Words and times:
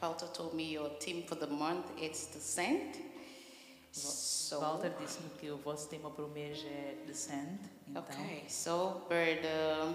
Walter 0.00 0.26
told 0.32 0.54
me 0.54 0.72
your 0.72 0.88
theme 0.98 1.22
for 1.22 1.34
the 1.34 1.46
month 1.46 1.86
sand. 2.38 2.96
So, 3.92 4.60
Walter 4.60 4.92
disse-me 5.00 5.30
que 5.38 5.50
o 5.50 5.58
vosso 5.58 5.88
tema 5.88 6.10
para 6.10 6.24
o 6.24 6.28
mês 6.28 6.64
é 6.64 6.96
Descend. 7.06 7.58
Então, 7.88 8.02
okay, 8.02 8.44
so 8.48 9.02
but 9.08 9.44
um, 9.44 9.94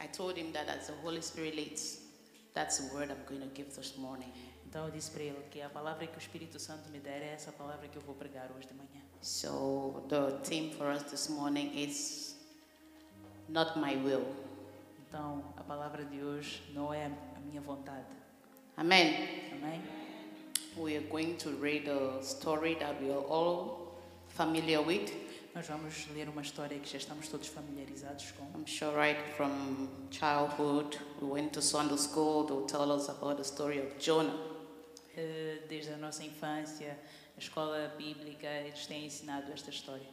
I 0.00 0.06
told 0.06 0.38
him 0.38 0.52
that 0.52 0.70
as 0.70 0.86
the 0.86 0.94
Holy 1.02 1.20
Spirit 1.20 1.56
leads, 1.56 2.00
that's 2.54 2.78
the 2.78 2.94
word 2.94 3.10
I'm 3.10 3.24
going 3.26 3.40
to 3.40 3.54
give 3.54 3.74
this 3.74 3.96
morning. 3.98 4.32
então 4.64 4.86
eu 4.86 4.90
disse 4.90 5.10
para 5.10 5.22
ele 5.22 5.42
que 5.50 5.60
a 5.60 5.68
palavra 5.68 6.06
que 6.06 6.16
o 6.16 6.18
Espírito 6.18 6.58
Santo 6.58 6.88
me 6.88 6.98
der 6.98 7.20
é 7.20 7.34
essa 7.34 7.52
palavra 7.52 7.88
que 7.88 7.96
eu 7.96 8.02
vou 8.02 8.14
pregar 8.14 8.50
hoje 8.56 8.66
de 8.66 8.74
manhã. 8.74 9.02
So 9.20 10.02
the 10.08 10.38
theme 10.48 10.72
for 10.72 10.86
us 10.86 11.02
this 11.02 11.28
morning 11.28 11.72
is 11.74 12.36
not 13.48 13.78
my 13.78 13.96
will. 13.96 14.24
Então 15.06 15.44
a 15.58 15.62
palavra 15.62 16.04
de 16.06 16.22
hoje 16.22 16.62
não 16.72 16.94
é 16.94 17.06
a 17.36 17.40
minha 17.40 17.60
vontade. 17.60 18.21
Amen. 18.78 19.28
Amém? 19.52 19.82
We 20.78 20.96
are 20.96 21.02
going 21.10 21.36
to 21.38 21.50
read 21.50 21.88
a 21.88 22.22
story 22.22 22.74
that 22.80 23.00
we 23.02 23.10
are 23.10 23.22
all 23.28 23.92
familiar 24.28 24.80
with. 24.80 25.12
Nós 25.54 25.66
vamos 25.68 26.06
ler 26.14 26.28
uma 26.30 26.40
história 26.40 26.78
que 26.78 26.88
já 26.88 26.96
estamos 26.96 27.28
todos 27.28 27.48
familiarizados 27.48 28.32
com. 28.32 28.46
I'm 28.58 28.66
sure 28.66 28.96
right 28.96 29.20
from 29.36 29.88
childhood, 30.10 30.96
we 31.20 31.28
went 31.28 31.52
to 31.52 31.60
Sunday 31.60 31.98
school, 31.98 32.44
they'll 32.44 32.64
tell 32.64 32.90
us 32.90 33.10
about 33.10 33.36
the 33.36 33.44
story 33.44 33.78
of 33.78 33.98
Jonah. 33.98 34.34
Eh, 35.18 35.58
Desde 35.68 35.92
a 35.92 35.98
nossa 35.98 36.24
infância, 36.24 36.96
a 37.36 37.38
escola 37.38 37.92
bíblica, 37.98 38.46
eles 38.46 38.86
têm 38.86 39.04
ensinado 39.04 39.52
esta 39.52 39.68
história. 39.68 40.08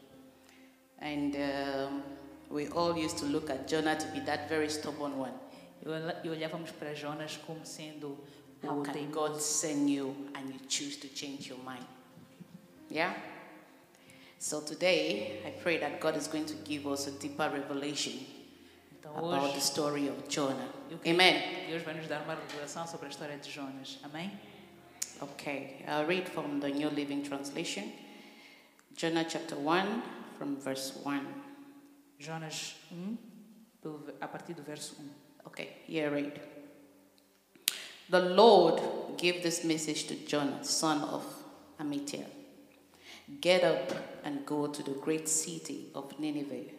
And 1.02 1.34
um, 1.38 2.04
we 2.50 2.68
all 2.68 2.98
used 2.98 3.18
to 3.20 3.26
look 3.26 3.50
at 3.50 3.70
Jonah 3.70 3.96
to 3.96 4.08
be 4.08 4.20
that 4.26 4.50
very 4.50 4.70
stubborn 4.70 5.18
one. 5.18 5.34
E 6.26 6.30
olhávamos 6.30 6.72
para 6.72 6.94
Jonas 6.94 7.38
como 7.38 7.66
sendo 7.66 8.18
How 8.64 8.80
o 8.80 8.84
can. 8.84 9.12
God 9.12 9.42
send 9.42 9.90
you 9.90 10.16
and 10.36 10.50
you 10.54 10.60
choose 10.68 10.98
to 10.98 11.08
change 11.08 11.48
your 11.48 11.60
mind? 11.66 11.86
Yeah? 12.90 13.14
So 14.38 14.62
today, 14.62 15.42
I 15.46 15.52
pray 15.62 15.78
that 15.80 16.00
God 16.00 16.16
is 16.16 16.28
going 16.28 16.46
to 16.46 16.54
give 16.64 16.88
us 16.88 17.08
a 17.08 17.12
deeper 17.12 17.50
revelation 17.54 18.14
about 19.04 19.54
the 19.54 19.60
story 19.62 20.08
of 20.08 20.28
Jonah. 20.30 20.70
Amen. 21.06 21.68
Deus 21.70 21.84
vai 21.84 21.94
nos 21.94 22.08
dar 22.08 22.22
uma 22.24 22.36
revelação 22.36 22.88
sobre 22.88 23.08
a 23.08 23.10
história 23.10 23.38
de 23.38 23.50
Jonas. 23.52 23.98
Amém? 24.04 24.32
Okay, 25.22 25.84
I'll 25.88 26.06
read 26.06 26.30
from 26.30 26.60
the 26.62 26.70
New 26.70 26.90
Living 26.90 27.22
Translation. 27.24 27.92
Jonah 28.96 29.26
chapter 29.26 29.56
1, 29.58 30.02
from 30.38 30.56
verse 30.58 30.94
1. 31.04 31.22
Jonas 32.20 32.76
1, 32.92 33.18
pelo 33.82 33.98
ve- 33.98 34.14
a 34.22 34.28
partir 34.28 34.54
do 34.54 34.62
verso 34.64 34.96
1. 35.00 35.10
Okay, 35.48 35.70
here 35.86 36.10
read. 36.12 36.40
The 38.10 38.22
Lord 38.22 38.82
gave 39.18 39.44
this 39.44 39.64
message 39.64 40.08
to 40.08 40.16
Jonah, 40.16 40.64
son 40.64 41.04
of 41.04 41.24
Amittai. 41.80 42.26
Get 43.40 43.64
up 43.64 43.94
and 44.24 44.44
go 44.48 44.66
to 44.66 44.82
the 44.82 44.94
great 44.94 45.30
city 45.30 45.92
of 45.94 46.20
Nineveh. 46.20 46.72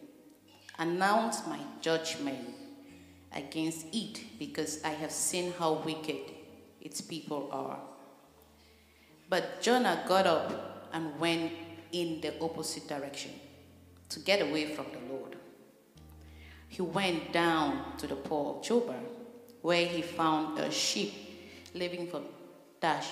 Announce 0.76 1.46
my 1.46 1.60
judgment 1.80 2.48
against 3.32 3.86
it 3.92 4.20
because 4.40 4.82
I 4.82 4.88
have 4.88 5.12
seen 5.12 5.52
how 5.56 5.74
wicked 5.74 6.32
its 6.80 7.00
people 7.00 7.48
are. 7.52 7.78
But 9.28 9.62
Jonah 9.62 10.02
got 10.08 10.26
up 10.26 10.88
and 10.92 11.16
went 11.20 11.52
in 11.92 12.20
the 12.20 12.40
opposite 12.40 12.88
direction 12.88 13.30
to 14.08 14.18
get 14.18 14.42
away 14.42 14.74
from 14.74 14.86
the 14.92 15.14
Lord. 15.14 15.36
He 16.66 16.82
went 16.82 17.32
down 17.32 17.96
to 17.98 18.08
the 18.08 18.16
pool 18.16 18.56
of 18.58 18.66
Jobah, 18.66 18.98
where 19.62 19.86
he 19.86 20.02
found 20.02 20.58
a 20.58 20.70
sheep 20.70 21.12
living 21.74 22.06
for 22.06 22.22
Dash. 22.80 23.08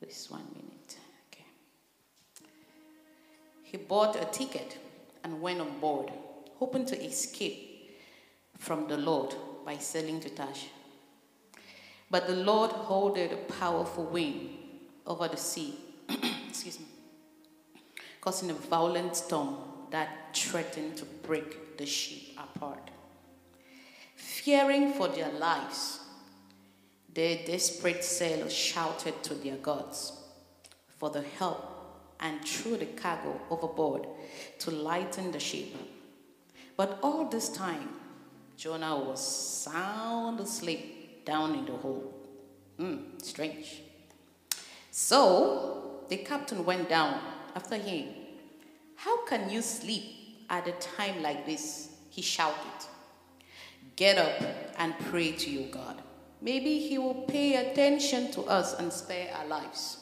This 0.00 0.30
one 0.30 0.44
minute. 0.54 0.96
Okay. 1.30 1.44
He 3.62 3.76
bought 3.76 4.16
a 4.16 4.24
ticket 4.26 4.78
and 5.22 5.40
went 5.40 5.60
on 5.60 5.78
board, 5.78 6.10
hoping 6.56 6.86
to 6.86 7.04
escape 7.04 7.98
from 8.58 8.88
the 8.88 8.96
Lord 8.96 9.34
by 9.64 9.76
sailing 9.76 10.20
to 10.20 10.30
Tash. 10.30 10.66
But 12.10 12.26
the 12.26 12.36
Lord 12.36 12.70
holded 12.70 13.32
a 13.32 13.36
powerful 13.36 14.04
wind 14.04 14.50
over 15.06 15.28
the 15.28 15.36
sea, 15.36 15.74
excuse 16.48 16.78
me, 16.78 16.86
causing 18.20 18.50
a 18.50 18.54
violent 18.54 19.16
storm 19.16 19.56
that 19.90 20.34
threatened 20.34 20.96
to 20.98 21.04
break 21.04 21.78
the 21.78 21.86
ship 21.86 22.36
apart. 22.38 22.91
Fearing 24.32 24.94
for 24.94 25.08
their 25.08 25.30
lives, 25.30 26.00
the 27.12 27.40
desperate 27.44 28.02
sailors 28.02 28.52
shouted 28.52 29.22
to 29.24 29.34
their 29.34 29.56
gods 29.56 30.12
for 30.88 31.10
the 31.10 31.20
help 31.20 31.62
and 32.18 32.42
threw 32.42 32.78
the 32.78 32.86
cargo 32.86 33.38
overboard 33.50 34.06
to 34.60 34.70
lighten 34.70 35.32
the 35.32 35.38
ship. 35.38 35.68
But 36.78 36.98
all 37.02 37.28
this 37.28 37.50
time, 37.50 37.90
Jonah 38.56 38.98
was 38.98 39.20
sound 39.20 40.40
asleep 40.40 41.26
down 41.26 41.54
in 41.54 41.66
the 41.66 41.72
hold. 41.72 42.14
Hmm, 42.78 42.96
strange. 43.22 43.82
So 44.90 46.04
the 46.08 46.16
captain 46.16 46.64
went 46.64 46.88
down 46.88 47.20
after 47.54 47.76
him. 47.76 48.06
How 48.96 49.26
can 49.26 49.50
you 49.50 49.60
sleep 49.60 50.46
at 50.48 50.66
a 50.66 50.72
time 50.72 51.22
like 51.22 51.44
this? 51.44 51.90
He 52.08 52.22
shouted. 52.22 52.88
Get 54.02 54.18
up 54.18 54.42
and 54.78 54.98
pray 55.10 55.30
to 55.30 55.48
your 55.48 55.68
God. 55.68 56.02
Maybe 56.40 56.80
he 56.80 56.98
will 56.98 57.22
pay 57.28 57.54
attention 57.54 58.32
to 58.32 58.42
us 58.42 58.74
and 58.74 58.92
spare 58.92 59.32
our 59.32 59.46
lives. 59.46 59.98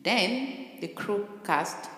Then 0.00 0.68
the 0.80 0.86
crew 0.86 1.26
cast 1.42 1.90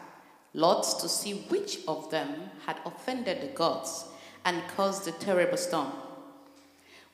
lots 0.55 0.95
to 1.03 1.11
see 1.11 1.35
which 1.51 1.81
of 1.87 2.11
them 2.11 2.49
had 2.65 2.79
offended 2.87 3.43
the 3.43 3.49
gods 3.49 4.07
and 4.47 4.63
caused 4.75 5.05
the 5.05 5.13
terrible 5.13 5.59
storm. 5.59 5.93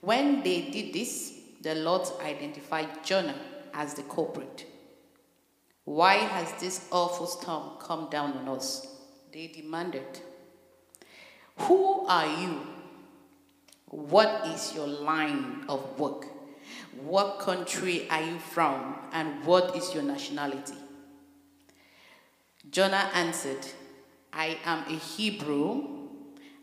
When 0.00 0.44
they 0.44 0.70
did 0.70 0.92
this, 0.92 1.32
the 1.62 1.74
Lord 1.74 2.06
identified 2.20 3.02
Jonah 3.02 3.40
as 3.74 3.94
the 3.94 4.04
culprit. 4.04 4.66
Why 5.82 6.14
has 6.14 6.52
this 6.60 6.86
awful 6.92 7.26
storm 7.26 7.70
come 7.80 8.08
down 8.08 8.34
on 8.34 8.48
us? 8.50 8.86
They 9.32 9.48
demanded. 9.48 10.20
Who 11.56 12.06
are 12.06 12.40
you? 12.40 12.81
What 13.92 14.46
is 14.46 14.74
your 14.74 14.86
line 14.86 15.66
of 15.68 15.98
work? 16.00 16.24
What 17.04 17.40
country 17.40 18.08
are 18.08 18.22
you 18.22 18.38
from? 18.38 18.96
And 19.12 19.44
what 19.44 19.76
is 19.76 19.92
your 19.92 20.02
nationality? 20.02 20.72
Jonah 22.70 23.10
answered, 23.12 23.66
I 24.32 24.56
am 24.64 24.84
a 24.88 24.96
Hebrew, 24.96 26.08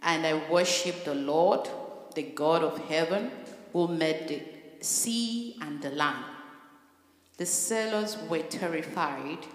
and 0.01 0.25
I 0.25 0.41
worship 0.49 1.05
the 1.05 1.13
Lord, 1.13 1.69
the 2.15 2.23
God 2.23 2.63
of 2.63 2.79
heaven, 2.87 3.29
who 3.73 3.87
made 3.87 4.27
the 4.27 4.83
sea 4.83 5.55
and 5.61 5.79
the 5.83 5.91
land. 5.91 6.25
The 7.37 7.45
sailors 7.45 8.17
were 8.27 8.39
terrified 8.39 9.45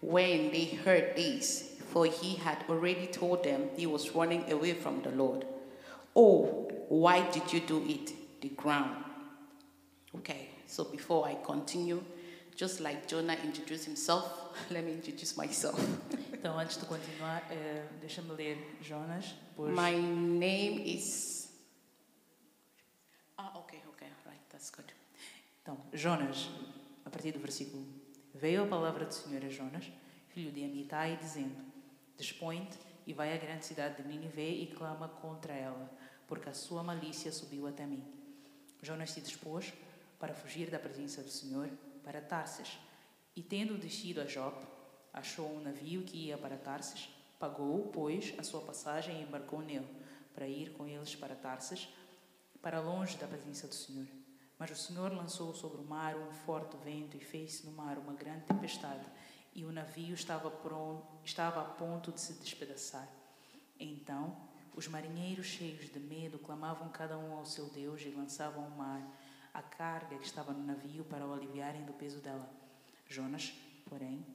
when 0.00 0.50
they 0.50 0.64
heard 0.64 1.14
this, 1.14 1.76
for 1.92 2.06
he 2.06 2.34
had 2.34 2.64
already 2.68 3.06
told 3.06 3.44
them 3.44 3.70
he 3.76 3.86
was 3.86 4.16
running 4.16 4.50
away 4.50 4.72
from 4.72 5.00
the 5.02 5.10
Lord. 5.10 5.46
Oh, 6.14 6.68
why 6.88 7.28
did 7.30 7.52
you 7.52 7.60
do 7.60 7.82
it? 7.86 8.12
The 8.40 8.48
ground. 8.50 9.04
Okay, 10.16 10.50
so 10.66 10.84
before 10.84 11.26
I 11.26 11.34
continue, 11.44 12.02
just 12.54 12.80
like 12.80 13.08
Jonah 13.08 13.36
introduced 13.42 13.84
himself, 13.84 14.24
let 14.70 14.84
me 14.84 14.92
introduce 14.92 15.36
myself. 15.36 15.78
Então, 16.44 16.58
antes 16.58 16.76
de 16.76 16.84
continuar, 16.84 17.42
eh, 17.50 17.86
deixa-me 18.02 18.34
ler 18.34 18.58
Jonas. 18.82 19.34
Depois, 19.48 19.74
My 19.74 19.96
name 19.96 20.82
is. 20.84 21.48
Ah, 23.38 23.50
okay, 23.60 23.80
okay, 23.88 24.08
right, 24.26 24.42
that's 24.50 24.70
good. 24.70 24.92
Então, 25.62 25.78
Jonas, 25.94 26.50
a 27.02 27.08
partir 27.08 27.32
do 27.32 27.38
versículo 27.38 27.82
1. 27.82 27.86
Veio 28.34 28.64
a 28.64 28.66
palavra 28.66 29.06
do 29.06 29.14
Senhor 29.14 29.42
a 29.42 29.48
Jonas, 29.48 29.90
filho 30.34 30.52
de 30.52 30.64
Amitai, 30.64 31.16
dizendo: 31.16 31.56
Dispõe-te 32.18 32.76
e 33.06 33.14
vai 33.14 33.32
à 33.32 33.38
grande 33.38 33.64
cidade 33.64 34.02
de 34.02 34.08
Nínive 34.08 34.42
e 34.42 34.66
clama 34.66 35.08
contra 35.08 35.54
ela, 35.54 35.90
porque 36.26 36.48
a 36.48 36.54
sua 36.54 36.82
malícia 36.82 37.32
subiu 37.32 37.66
até 37.66 37.86
mim. 37.86 38.04
Jonas 38.82 39.10
se 39.10 39.20
dispôs 39.20 39.72
para 40.18 40.34
fugir 40.34 40.70
da 40.70 40.78
presença 40.78 41.22
do 41.22 41.30
Senhor 41.30 41.70
para 42.02 42.20
Tarsis, 42.20 42.78
e 43.34 43.42
tendo 43.42 43.78
descido 43.78 44.20
a 44.20 44.26
Jope, 44.26 44.66
achou 45.12 45.50
um 45.50 45.60
navio 45.60 46.02
que 46.02 46.26
ia 46.26 46.38
para 46.38 46.56
Tarsis, 46.56 47.08
pagou, 47.38 47.88
pois, 47.92 48.34
a 48.38 48.42
sua 48.42 48.60
passagem 48.60 49.20
e 49.20 49.22
embarcou 49.22 49.60
nele, 49.60 49.88
para 50.34 50.46
ir 50.46 50.72
com 50.72 50.86
eles 50.86 51.14
para 51.14 51.34
Tarsis, 51.34 51.88
para 52.62 52.80
longe 52.80 53.16
da 53.16 53.26
presença 53.26 53.66
do 53.66 53.74
Senhor. 53.74 54.06
Mas 54.58 54.70
o 54.70 54.76
Senhor 54.76 55.12
lançou 55.12 55.52
sobre 55.54 55.78
o 55.78 55.84
mar 55.84 56.16
um 56.16 56.32
forte 56.32 56.76
vento 56.84 57.16
e 57.16 57.20
fez-se 57.20 57.66
no 57.66 57.72
mar 57.72 57.98
uma 57.98 58.14
grande 58.14 58.44
tempestade, 58.44 59.04
e 59.54 59.64
o 59.64 59.72
navio 59.72 60.14
estava, 60.14 60.50
pronto, 60.50 61.06
estava 61.24 61.60
a 61.60 61.64
ponto 61.64 62.12
de 62.12 62.20
se 62.20 62.34
despedaçar. 62.34 63.08
Então, 63.78 64.36
os 64.76 64.88
marinheiros, 64.88 65.46
cheios 65.46 65.90
de 65.90 66.00
medo, 66.00 66.38
clamavam 66.38 66.88
cada 66.88 67.16
um 67.16 67.34
ao 67.36 67.46
seu 67.46 67.66
Deus 67.66 68.00
e 68.02 68.08
lançavam 68.08 68.64
ao 68.64 68.70
mar 68.70 69.02
a 69.52 69.62
carga 69.62 70.18
que 70.18 70.26
estava 70.26 70.52
no 70.52 70.64
navio 70.64 71.04
para 71.04 71.24
o 71.24 71.32
aliviarem 71.32 71.84
do 71.84 71.92
peso 71.92 72.20
dela. 72.20 72.48
Jonas, 73.08 73.54
porém, 73.88 74.26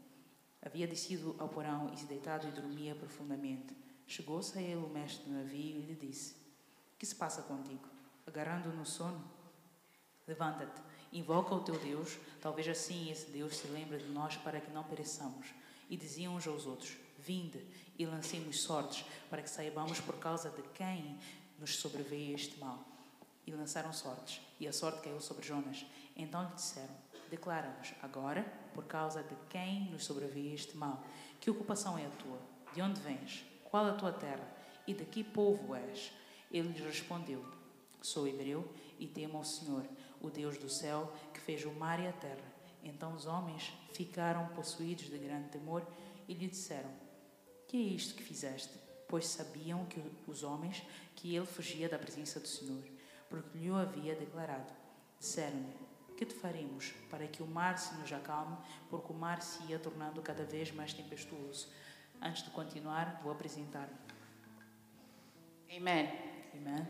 havia 0.62 0.88
descido 0.88 1.36
ao 1.38 1.50
porão 1.50 1.92
e 1.94 1.98
se 1.98 2.06
deitado 2.06 2.48
e 2.48 2.52
dormia 2.52 2.96
profundamente. 2.96 3.76
Chegou-se 4.08 4.58
a 4.58 4.62
ele 4.62 4.78
o 4.78 4.90
mestre 4.90 5.26
do 5.26 5.36
navio 5.36 5.80
e 5.80 5.86
lhe 5.86 5.96
disse: 5.96 6.36
Que 6.98 7.06
se 7.06 7.16
passa 7.16 7.42
contigo? 7.42 7.88
Agarrando 8.26 8.72
no 8.72 8.86
sono? 8.86 9.22
Levanta-te, 10.26 10.82
invoca 11.12 11.54
o 11.54 11.64
teu 11.64 11.78
Deus, 11.80 12.18
talvez 12.40 12.68
assim 12.68 13.12
esse 13.12 13.30
Deus 13.32 13.58
se 13.58 13.68
lembre 13.68 13.98
de 13.98 14.10
nós 14.10 14.38
para 14.38 14.62
que 14.62 14.72
não 14.72 14.84
pereçamos. 14.84 15.48
E 15.90 15.98
diziam 15.98 16.36
uns 16.36 16.48
aos 16.48 16.66
outros: 16.66 16.96
Vinde 17.18 17.66
e 18.00 18.06
lancemos 18.06 18.62
sortes, 18.62 19.06
para 19.30 19.42
que 19.42 19.50
saibamos 19.50 20.00
por 20.00 20.18
causa 20.18 20.50
de 20.50 20.64
quem 20.70 21.20
nos 21.60 21.76
sobreveio 21.76 22.34
este 22.34 22.58
mal. 22.58 22.88
E 23.46 23.52
lançaram 23.52 23.92
sortes, 23.92 24.40
e 24.58 24.68
a 24.68 24.72
sorte 24.72 25.02
caiu 25.02 25.20
sobre 25.20 25.46
Jonas. 25.46 25.86
Então 26.16 26.44
lhe 26.44 26.54
disseram: 26.56 26.96
Declara-nos 27.30 27.94
agora, 28.02 28.44
por 28.74 28.86
causa 28.86 29.22
de 29.22 29.36
quem 29.50 29.92
nos 29.92 30.06
sobreveio 30.06 30.54
este 30.54 30.78
mal. 30.78 31.04
Que 31.42 31.52
ocupação 31.52 31.98
é 31.98 32.06
a 32.06 32.10
tua? 32.12 32.40
De 32.74 32.82
onde 32.82 33.02
vens? 33.02 33.44
Qual 33.66 33.86
a 33.86 33.94
tua 33.94 34.14
terra? 34.14 34.48
E 34.88 34.94
de 34.94 35.04
que 35.04 35.24
povo 35.24 35.76
és? 35.76 36.14
Ele 36.50 36.70
lhes 36.70 36.82
respondeu: 36.82 37.44
Sou 38.02 38.28
hebreu 38.28 38.72
e 38.98 39.08
temo 39.08 39.40
ao 39.40 39.44
Senhor, 39.44 39.86
o 40.22 40.30
Deus 40.30 40.58
do 40.58 40.70
céu, 40.70 41.12
que 41.34 41.42
fez 41.42 41.66
o 41.66 41.72
mar 41.72 42.00
e 42.00 42.08
a 42.08 42.14
terra. 42.14 42.54
Então 42.82 43.14
os 43.14 43.26
homens 43.26 43.74
ficaram 43.92 44.48
possuídos 44.50 45.10
de 45.10 45.18
grande 45.18 45.50
temor 45.50 45.86
e 46.28 46.34
lhe 46.34 46.48
disseram: 46.48 47.09
Que 47.70 47.78
é 47.78 47.82
isto 47.82 48.16
que 48.16 48.24
fizeste? 48.24 48.74
Pois 49.08 49.28
sabiam 49.28 49.86
que 49.86 50.04
os 50.26 50.42
homens 50.42 50.82
que 51.16 51.36
ele 51.36 51.46
fugia 51.46 51.88
da 51.88 52.00
presença 52.00 52.40
do 52.40 52.48
Senhor, 52.48 52.84
porque 53.30 53.60
lhe 53.60 53.70
o 53.70 53.76
havia 53.76 54.16
declarado. 54.16 54.74
Disseram-lhe: 55.20 55.72
Que 56.18 56.26
te 56.26 56.34
faremos 56.34 56.94
para 57.12 57.28
que 57.28 57.44
o 57.44 57.48
mar 57.48 57.78
se 57.78 57.94
nos 58.00 58.12
acalme, 58.12 58.58
porque 58.90 59.14
o 59.14 59.16
mar 59.16 59.44
se 59.44 59.64
ia 59.66 59.78
tornando 59.78 60.20
cada 60.24 60.44
vez 60.46 60.72
mais 60.72 60.94
tempestuoso? 60.94 61.68
Antes 62.20 62.42
de 62.42 62.50
continuar, 62.50 63.22
vou 63.22 63.32
apresentar-me. 63.32 63.96
Amen. 65.72 66.10
Amen. 66.56 66.88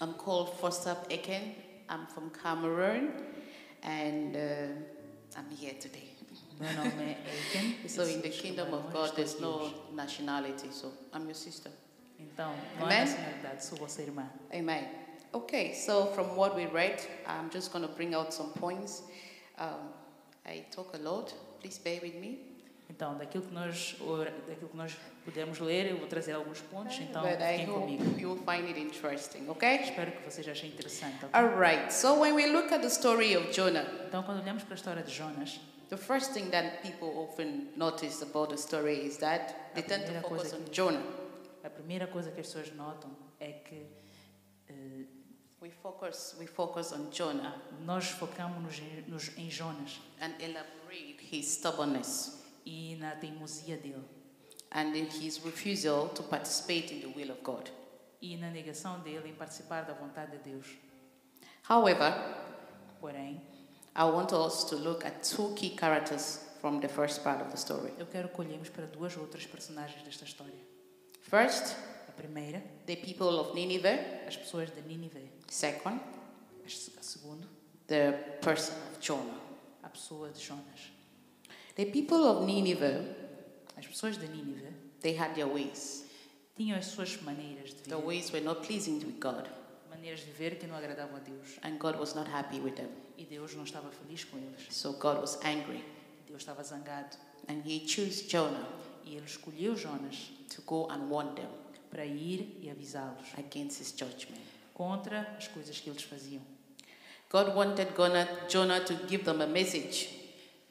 I'm 0.00 0.14
called 0.14 0.56
Fostap 0.58 1.06
Eken. 1.12 1.54
I'm 1.90 2.06
from 2.06 2.30
Cameroon, 2.30 3.12
and 3.82 4.34
uh, 4.34 5.38
I'm 5.38 5.50
here 5.50 5.74
today. 5.74 6.13
Meu 6.60 6.72
nome 6.72 7.02
é 7.02 7.16
Aiken. 7.56 7.88
So, 7.88 8.02
eu 8.02 8.10
in 8.10 8.20
the 8.20 8.28
kingdom 8.30 8.72
of 8.74 8.90
God, 8.92 9.14
there's 9.14 9.38
no 9.40 9.72
nationality, 9.92 10.68
so 10.72 10.92
I'm 11.12 11.24
your 11.24 11.34
sister. 11.34 11.70
Então, 12.18 12.52
não 12.78 12.86
Amen. 12.86 12.98
é 12.98 13.04
nacionalidade, 13.04 13.64
sou 13.64 13.78
vossa 13.78 14.02
irmã. 14.02 14.30
Amen. 14.52 14.88
Okay, 15.32 15.74
so 15.74 16.06
from 16.14 16.36
what 16.36 16.54
we 16.54 16.66
read, 16.66 17.02
I'm 17.26 17.50
just 17.52 17.72
going 17.72 17.84
to 17.86 17.92
bring 17.92 18.14
out 18.14 18.32
some 18.32 18.50
points. 18.52 19.02
Um, 19.58 19.90
I 20.46 20.64
talk 20.70 20.94
a 20.94 20.98
lot. 20.98 21.34
Please 21.60 21.78
bear 21.82 22.00
with 22.00 22.14
me. 22.14 22.38
Então, 22.88 23.16
daquilo 23.18 23.42
que 23.44 23.52
nós 23.52 23.96
daquilo 24.46 24.68
que 24.68 24.76
nós 24.76 24.92
pudemos 25.24 25.58
ler, 25.58 25.90
eu 25.90 25.96
vou 25.98 26.06
trazer 26.06 26.32
alguns 26.34 26.60
pontos, 26.60 26.96
então 27.00 27.22
but 27.22 27.38
fiquem 27.40 27.66
comigo. 27.66 28.20
you 28.20 28.28
will 28.28 28.42
find 28.44 28.68
it 28.68 28.78
interesting, 28.78 29.48
okay? 29.48 29.76
Espero 29.82 30.12
que 30.12 30.22
vocês 30.22 30.46
achem 30.46 30.68
interessante. 30.70 31.24
ok? 31.24 31.30
All 31.32 31.48
right, 31.58 31.90
so 31.92 32.20
when 32.20 32.34
we 32.34 32.46
look 32.46 32.70
at 32.72 32.82
the 32.82 32.90
story 32.90 33.34
of 33.34 33.50
Jonah, 33.50 33.86
Então, 34.06 34.22
quando 34.22 34.40
olhamos 34.42 34.62
para 34.62 34.74
a 34.74 34.76
história 34.76 35.02
de 35.02 35.10
Jonas, 35.12 35.58
the 35.94 36.02
first 36.02 36.32
thing 36.32 36.50
that 36.50 36.82
people 36.82 37.08
often 37.28 37.68
notice 37.76 38.22
about 38.22 38.50
the 38.50 38.56
story 38.56 38.96
is 39.06 39.18
that 39.18 39.74
they 39.74 39.82
tend 39.82 40.04
to 40.06 40.20
focus 40.28 40.52
on 40.52 40.64
que- 40.64 40.72
Jonah. 40.72 41.02
a 41.62 41.70
primeira 41.70 42.06
coisa 42.06 42.30
que 42.30 42.40
as 42.40 42.46
pessoas 42.46 42.72
notam 42.74 43.10
é 43.40 43.52
que 43.64 43.86
eh, 44.68 45.04
We 45.60 45.70
focus, 45.70 46.34
we 46.38 46.46
focus 46.46 46.92
on 46.92 47.10
Jonah 47.10 47.54
nós 47.86 48.10
focamos 48.10 48.80
nos, 49.08 49.30
em 49.38 49.48
Jonas 49.50 49.98
and 50.20 50.34
elaborate 50.38 51.16
his 51.32 51.46
stubbornness 51.46 52.42
e 52.66 52.96
na 52.96 53.12
teimosia 53.16 53.76
dele 53.78 54.04
and 54.72 54.94
in 54.94 55.06
his 55.06 55.38
refusal 55.42 56.08
to 56.10 56.22
participate 56.24 56.92
in 56.92 57.00
the 57.00 57.06
will 57.18 57.30
of 57.30 57.40
God. 57.42 57.70
e 58.20 58.36
na 58.36 58.50
negação 58.50 59.00
dele 59.00 59.28
em 59.30 59.34
participar 59.34 59.84
da 59.86 59.94
vontade 59.94 60.32
de 60.32 60.50
Deus. 60.50 60.66
However, 61.68 62.12
Porém, 63.00 63.40
I 63.96 64.04
want 64.04 64.32
us 64.32 64.64
to 64.70 64.76
look 64.76 65.04
at 65.04 65.22
two 65.22 65.52
key 65.54 65.70
characters 65.76 66.40
from 66.60 66.80
the 66.80 66.88
first 66.88 67.22
part 67.22 67.40
of 67.40 67.50
the 67.50 67.56
story. 67.56 67.92
eu 67.98 68.06
quero 68.06 68.28
que 68.28 68.40
olhemos 68.40 68.68
para 68.68 68.86
duas 68.86 69.16
outras 69.16 69.46
personagens 69.46 70.02
desta 70.04 70.24
história. 70.24 70.58
First, 71.20 71.76
A 72.08 72.12
primeira, 72.12 72.62
the 72.86 72.96
people 72.96 73.38
of 73.38 73.54
Nineveh. 73.54 74.24
as 74.26 74.36
pessoas 74.36 74.70
de 74.70 74.80
Nínive. 74.82 75.30
Second, 75.48 76.00
A 76.64 77.02
segundo, 77.02 77.46
the 77.86 78.12
person 78.40 78.74
of 78.92 79.00
Jonah. 79.00 79.38
a 79.82 79.88
pessoa 79.88 80.30
de 80.30 80.40
Jonas. 80.40 80.90
The 81.76 81.86
people 81.86 82.24
of 82.26 82.44
Nineveh, 82.46 83.04
As 83.76 83.86
pessoas 83.86 84.16
de 84.16 84.26
Nínive 84.28 84.72
they 85.00 85.14
had 85.16 85.34
their 85.34 85.46
ways. 85.48 86.04
tinham 86.56 86.78
as 86.78 86.86
suas 86.86 87.16
maneiras 87.22 87.70
de 87.74 87.82
The 87.82 87.96
viver, 87.96 88.06
ways 88.06 88.30
were 88.32 88.40
not 88.44 88.62
pleasing 88.66 88.98
with 89.00 89.18
God, 89.20 89.48
maneiras 89.90 90.20
de 90.20 90.26
viver 90.32 90.56
que 90.58 90.66
não 90.66 90.76
agradavam 90.76 91.16
a 91.16 91.20
Deus. 91.20 91.58
and 91.62 91.78
God 91.78 91.96
was 91.98 92.14
not 92.14 92.28
happy 92.28 92.60
with 92.60 92.74
them. 92.76 92.88
E 93.16 93.24
Deus 93.24 93.54
não 93.54 93.64
estava 93.64 93.90
feliz 93.90 94.24
com 94.24 94.36
eles. 94.38 94.66
So 94.70 94.92
God 94.94 95.18
was 95.20 95.36
angry, 95.44 95.84
Deus 96.26 96.42
estava 96.42 96.62
zangado. 96.62 97.16
and 97.48 97.62
He 97.64 97.86
chose 97.86 98.26
Jonah 98.26 98.66
E 99.04 99.16
ele 99.16 99.26
escolheu 99.26 99.76
Jonas 99.76 100.30
to 100.54 100.62
go 100.62 100.88
and 100.90 101.08
warn 101.10 101.34
them 101.34 101.48
para 101.90 102.04
ir 102.06 102.58
e 102.60 102.70
avisá-los 102.70 103.34
against 103.38 103.80
His 103.80 103.92
judgment. 103.92 104.40
contra 104.72 105.20
as 105.36 105.46
coisas 105.48 105.78
que 105.78 105.88
eles 105.90 106.02
faziam. 106.02 106.42
God 107.30 107.54
wanted 107.54 107.88
Jonah, 108.48 108.80
to 108.80 108.94
give 109.08 109.24
them 109.24 109.40
a 109.42 109.46
message 109.46 110.24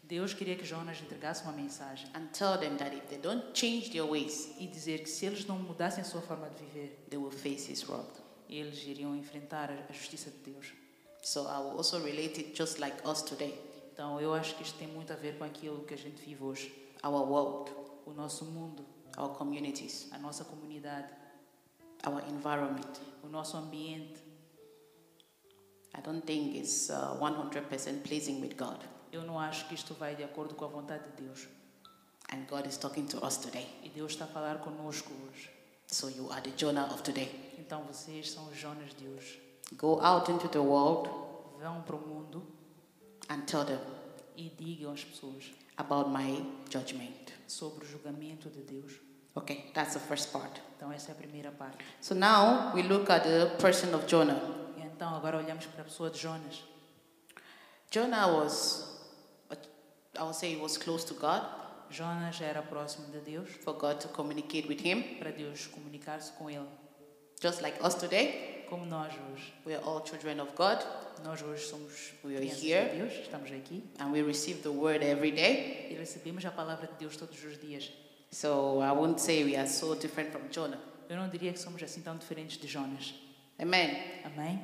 Deus 0.03 0.33
queria 0.33 0.55
que 0.55 0.65
Jonas 0.65 1.01
entregasse 1.01 1.43
uma 1.43 1.53
mensagem 1.53 2.07
and 2.13 2.27
tell 2.33 2.57
them 2.57 2.75
that 2.77 2.93
if 2.95 3.03
they 3.07 3.17
don't 3.17 3.53
change 3.53 3.89
their 3.91 4.05
ways, 4.05 4.51
e 4.59 4.67
dizer 4.67 4.99
que 5.01 5.09
se 5.09 5.25
eles 5.25 5.45
não 5.45 5.57
mudassem 5.57 6.01
a 6.01 6.05
sua 6.05 6.21
forma 6.21 6.49
de 6.49 6.63
viver, 6.65 7.05
they 7.09 7.17
will 7.17 7.31
face 7.31 7.71
His 7.71 7.83
wrath. 7.87 8.21
eles 8.49 8.85
iriam 8.85 9.15
enfrentar 9.15 9.71
a 9.71 9.91
justiça 9.93 10.29
de 10.29 10.51
Deus. 10.51 10.67
So 11.23 11.47
I 11.47 11.57
will 11.59 11.77
also 11.77 11.99
relate 12.03 12.37
it 12.39 12.53
just 12.53 12.79
like 12.79 12.95
us 13.07 13.21
today, 13.21 13.57
Então 13.93 14.19
eu 14.19 14.33
acho 14.33 14.55
que 14.55 14.63
isto 14.63 14.77
tem 14.77 14.87
muito 14.87 15.13
a 15.13 15.15
ver 15.15 15.37
com 15.37 15.43
aquilo 15.45 15.83
que 15.85 15.93
a 15.93 15.97
gente 15.97 16.21
vive 16.25 16.43
hoje. 16.43 16.73
our 17.03 17.25
world, 17.25 17.71
O 18.05 18.11
nosso 18.11 18.43
mundo, 18.45 18.85
our 19.17 19.29
communities, 19.29 20.09
a 20.11 20.17
nossa 20.17 20.43
comunidade, 20.43 21.07
our 22.05 22.21
environment. 22.29 22.99
o 23.23 23.27
nosso 23.27 23.55
ambiente. 23.55 24.21
I 25.95 26.01
don't 26.01 26.25
think 26.25 26.57
it's 26.57 26.89
uh, 26.89 27.15
100% 27.21 28.01
pleasing 28.03 28.41
with 28.41 28.55
God. 28.57 28.79
Eu 29.11 29.23
não 29.23 29.39
acho 29.39 29.67
que 29.67 29.75
isto 29.75 29.93
vai 29.93 30.15
de 30.15 30.23
acordo 30.23 30.55
com 30.55 30.65
a 30.65 30.67
vontade 30.67 31.03
de 31.15 31.23
Deus. 31.23 31.47
And 32.33 32.45
God 32.49 32.65
is 32.65 32.77
talking 32.77 33.05
to 33.05 33.23
us 33.25 33.37
today. 33.37 33.67
E 33.83 33.89
Deus 33.89 34.13
está 34.13 34.25
a 34.25 34.27
falar 34.27 34.57
conosco 34.59 35.11
hoje. 35.27 35.49
So 35.87 36.09
you 36.09 36.29
are 36.31 36.41
the 36.41 36.51
Jonah 36.57 36.87
of 36.91 37.03
today. 37.03 37.53
Então 37.59 37.83
vocês 37.83 38.31
são 38.31 38.47
os 38.49 38.57
Jonas 38.57 38.93
de 38.95 39.07
hoje. 39.07 39.39
Go 39.75 39.99
out 40.01 40.29
into 40.31 40.47
the 40.47 40.59
world 40.59 41.09
Vão 41.59 41.81
para 41.83 41.95
o 41.95 41.99
mundo 42.07 42.43
and 43.29 43.41
tell 43.45 43.63
them 43.65 43.79
e 44.35 44.49
digam 44.49 44.91
às 44.91 45.03
pessoas 45.03 45.45
about 45.77 46.09
my 46.09 46.45
judgment. 46.69 47.31
sobre 47.47 47.85
o 47.85 47.87
julgamento 47.87 48.49
de 48.49 48.61
Deus. 48.61 48.93
Okay, 49.35 49.71
that's 49.73 49.93
the 49.93 49.99
first 49.99 50.31
part. 50.31 50.61
Então 50.75 50.91
essa 50.91 51.11
é 51.11 51.13
a 51.13 51.15
primeira 51.15 51.51
parte. 51.51 51.83
So 52.01 52.13
now 52.13 52.73
we 52.75 52.83
look 52.83 53.09
at 53.09 53.23
the 53.23 53.45
person 53.59 53.95
of 53.95 54.05
Jonah. 54.07 54.39
E 54.77 54.81
então 54.81 55.15
agora 55.15 55.37
olhamos 55.37 55.65
para 55.67 55.81
a 55.81 55.85
pessoa 55.85 56.09
de 56.09 56.19
Jonas. 56.19 56.63
Jonah 57.89 58.27
was, 58.27 58.87
I 60.17 60.21
would 60.21 60.35
say, 60.35 60.53
he 60.55 60.61
was 60.61 60.77
close 60.77 61.05
to 61.05 61.13
God 61.15 61.43
Jonas 61.89 62.41
era 62.41 62.61
próximo 62.63 63.07
de 63.11 63.19
Deus 63.19 63.49
for 63.63 63.73
God 63.73 63.99
to 63.99 64.07
communicate 64.09 64.67
with 64.67 64.79
him. 64.83 65.17
para 65.19 65.31
Deus 65.31 65.67
comunicar-se 65.67 66.31
com 66.33 66.49
ele. 66.49 66.67
Just 67.41 67.61
like 67.61 67.77
us 67.85 67.93
today, 67.95 68.52
Como 68.69 68.85
nós 68.85 69.13
hoje. 69.31 69.53
we 69.65 69.73
are 69.75 69.83
all 69.85 70.01
children 70.03 70.39
of 70.41 70.51
God 70.55 70.79
Nós 71.23 71.41
hoje 71.41 71.65
somos 71.65 72.13
We 72.23 72.35
are 72.35 72.45
here. 72.45 72.89
de 72.89 72.97
Deus, 72.99 73.13
estamos 73.13 73.51
aqui 73.51 73.83
and 73.99 74.11
we 74.11 74.21
receive 74.21 74.61
the 74.61 74.69
word 74.69 75.03
every 75.03 75.31
day. 75.31 75.87
e 75.91 75.95
recebemos 75.95 76.43
a 76.45 76.51
palavra 76.51 76.87
de 76.87 76.93
Deus 76.99 77.15
todos 77.15 77.41
os 77.43 77.57
dias. 77.59 77.91
So 78.31 78.81
I 78.81 78.91
wouldn't 78.91 79.21
say 79.21 79.43
we 79.43 79.55
are 79.55 79.67
so 79.67 79.95
different 79.95 80.31
from 80.31 80.49
Jonah. 80.49 80.79
Eu 81.07 81.17
não 81.17 81.29
diria 81.29 81.53
que 81.53 81.59
somos 81.59 81.81
assim 81.83 82.01
tão 82.01 82.17
diferentes 82.17 82.57
de 82.57 82.67
Jonas. 82.67 83.13
Amen. 83.59 83.95
Amém? 84.25 84.59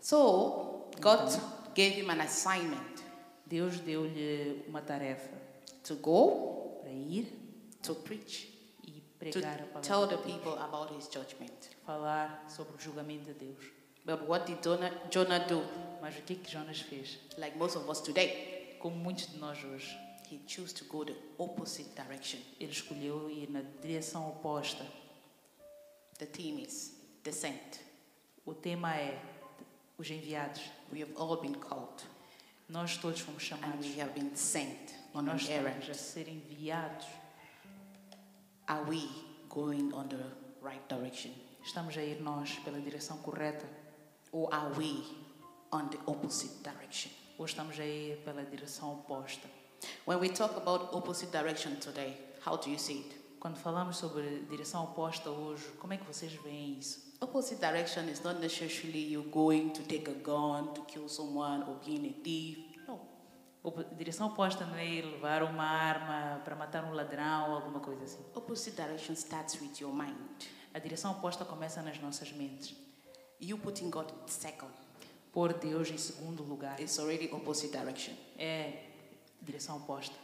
So 0.00 0.90
God 1.00 1.30
gave 1.74 2.00
him 2.00 2.10
an 2.10 2.20
assignment 2.22 3.02
Deus 3.46 3.80
deu-lhe 3.80 4.62
uma 4.68 4.80
tarefa 4.80 5.30
to 5.84 5.96
go 5.96 6.78
para 6.82 6.90
ir 6.92 7.26
to 7.82 7.94
preach, 7.96 8.49
pregar 9.20 9.60
a 9.74 9.80
tell 9.80 10.06
palavra 10.06 10.16
the 10.16 10.22
Deus, 10.24 10.36
people 10.38 10.52
about 10.58 10.92
his 10.96 11.06
judgment. 11.08 11.70
falar 11.86 12.44
sobre 12.48 12.74
o 12.74 12.78
julgamento 12.78 13.26
de 13.26 13.34
Deus. 13.34 13.64
But 14.04 14.22
what 14.26 14.46
did 14.46 14.58
Jonah, 15.10 15.38
do? 15.46 15.62
Mas 16.00 16.16
o 16.16 16.22
que 16.22 16.34
que 16.36 16.50
Jonas 16.50 16.80
fez? 16.80 17.18
Like 17.36 17.56
most 17.58 17.76
of 17.76 17.88
us 17.88 18.00
today, 18.00 18.76
Como 18.80 18.96
muitos 18.96 19.26
de 19.26 19.38
nós 19.38 19.62
hoje, 19.62 19.94
he 20.30 20.40
chose 20.48 20.72
to 20.72 20.84
go 20.86 21.04
the 21.04 21.14
opposite 21.38 21.90
direction. 21.94 22.40
ele 22.58 22.72
escolheu 22.72 23.28
ir 23.30 23.50
na 23.50 23.60
direção 23.82 24.26
oposta. 24.30 24.86
The 26.18 26.26
theme 26.26 26.62
is 26.62 26.92
descent. 27.22 27.80
O 28.46 28.54
tema 28.54 28.96
é 28.96 29.18
os 29.98 30.10
enviados. 30.10 30.62
We 30.90 31.02
have 31.02 31.12
all 31.16 31.36
been 31.36 31.54
called 31.54 32.02
Nós 32.70 32.96
todos 32.96 33.20
fomos 33.20 33.42
and 33.42 33.46
chamados. 33.58 33.86
we 33.86 34.00
have 34.00 34.12
been 34.14 34.34
sent 34.34 34.94
on 35.12 35.28
an 35.28 35.36
errand. 35.50 35.90
a 35.90 35.94
ser 35.94 36.26
enviados. 36.28 37.06
Are 38.70 38.84
we 38.84 39.02
going 39.48 39.92
on 39.92 40.08
the 40.08 40.22
right 40.62 40.88
direction 40.88 41.32
Estamos 41.66 41.96
a 41.96 42.02
ir 42.04 42.22
nós 42.22 42.54
pela 42.64 42.80
direção 42.80 43.18
correta 43.18 43.66
or 44.30 44.48
are 44.54 44.72
we 44.78 45.02
on 45.72 45.88
the 45.88 45.98
opposite 46.06 46.62
direction? 46.62 47.10
ou 47.36 47.46
estamos 47.46 47.80
a 47.80 47.84
ir 47.84 48.18
pela 48.24 48.44
direção 48.44 48.92
oposta? 48.92 49.48
When 50.06 50.20
we 50.20 50.28
talk 50.28 50.56
about 50.56 50.94
opposite 50.94 51.32
direction 51.32 51.80
today, 51.80 52.16
how 52.46 52.56
do 52.58 52.70
you 52.70 52.78
see 52.78 53.00
it? 53.00 53.16
Quando 53.40 53.56
falamos 53.56 53.96
sobre 53.96 54.46
direção 54.48 54.84
oposta 54.84 55.30
hoje, 55.30 55.64
como 55.80 55.92
é 55.92 55.96
que 55.96 56.04
vocês 56.06 56.32
veem 56.34 56.78
isso? 56.78 57.00
Opposite 57.20 57.60
direction 57.60 58.08
is 58.08 58.22
not 58.22 58.38
necessarily 58.40 59.12
you 59.12 59.24
going 59.32 59.70
to 59.70 59.82
take 59.82 60.08
a 60.08 60.14
gun 60.14 60.72
to 60.74 60.82
kill 60.82 61.08
someone 61.08 61.64
or 61.64 61.74
being 61.84 62.06
a 62.06 62.22
thief. 62.22 62.69
Direção 63.96 64.28
oposta 64.28 64.64
não 64.64 64.76
é 64.76 65.02
levar 65.02 65.42
uma 65.42 65.64
arma 65.64 66.40
para 66.44 66.56
matar 66.56 66.84
um 66.84 66.94
ladrão 66.94 67.50
ou 67.50 67.56
alguma 67.56 67.80
coisa 67.80 68.04
assim. 68.04 68.24
Opposite 68.34 68.74
direction 68.74 69.12
starts 69.12 69.60
with 69.60 69.72
your 69.80 69.92
mind. 69.92 70.16
A 70.72 70.78
direção 70.78 71.12
oposta 71.12 71.44
começa 71.44 71.82
nas 71.82 72.00
nossas 72.00 72.32
mentes. 72.32 72.74
You 73.40 73.58
putting 73.58 73.90
God 73.90 74.10
second 74.26 74.72
Pôr 75.32 75.52
Deus 75.52 75.88
em 75.90 75.98
segundo 75.98 76.42
lugar 76.42 76.80
is 76.80 76.98
already 76.98 77.28
opposite 77.32 77.70
direction. 77.70 78.14
é 78.38 78.82
direção 79.42 79.76
oposta. 79.76 80.16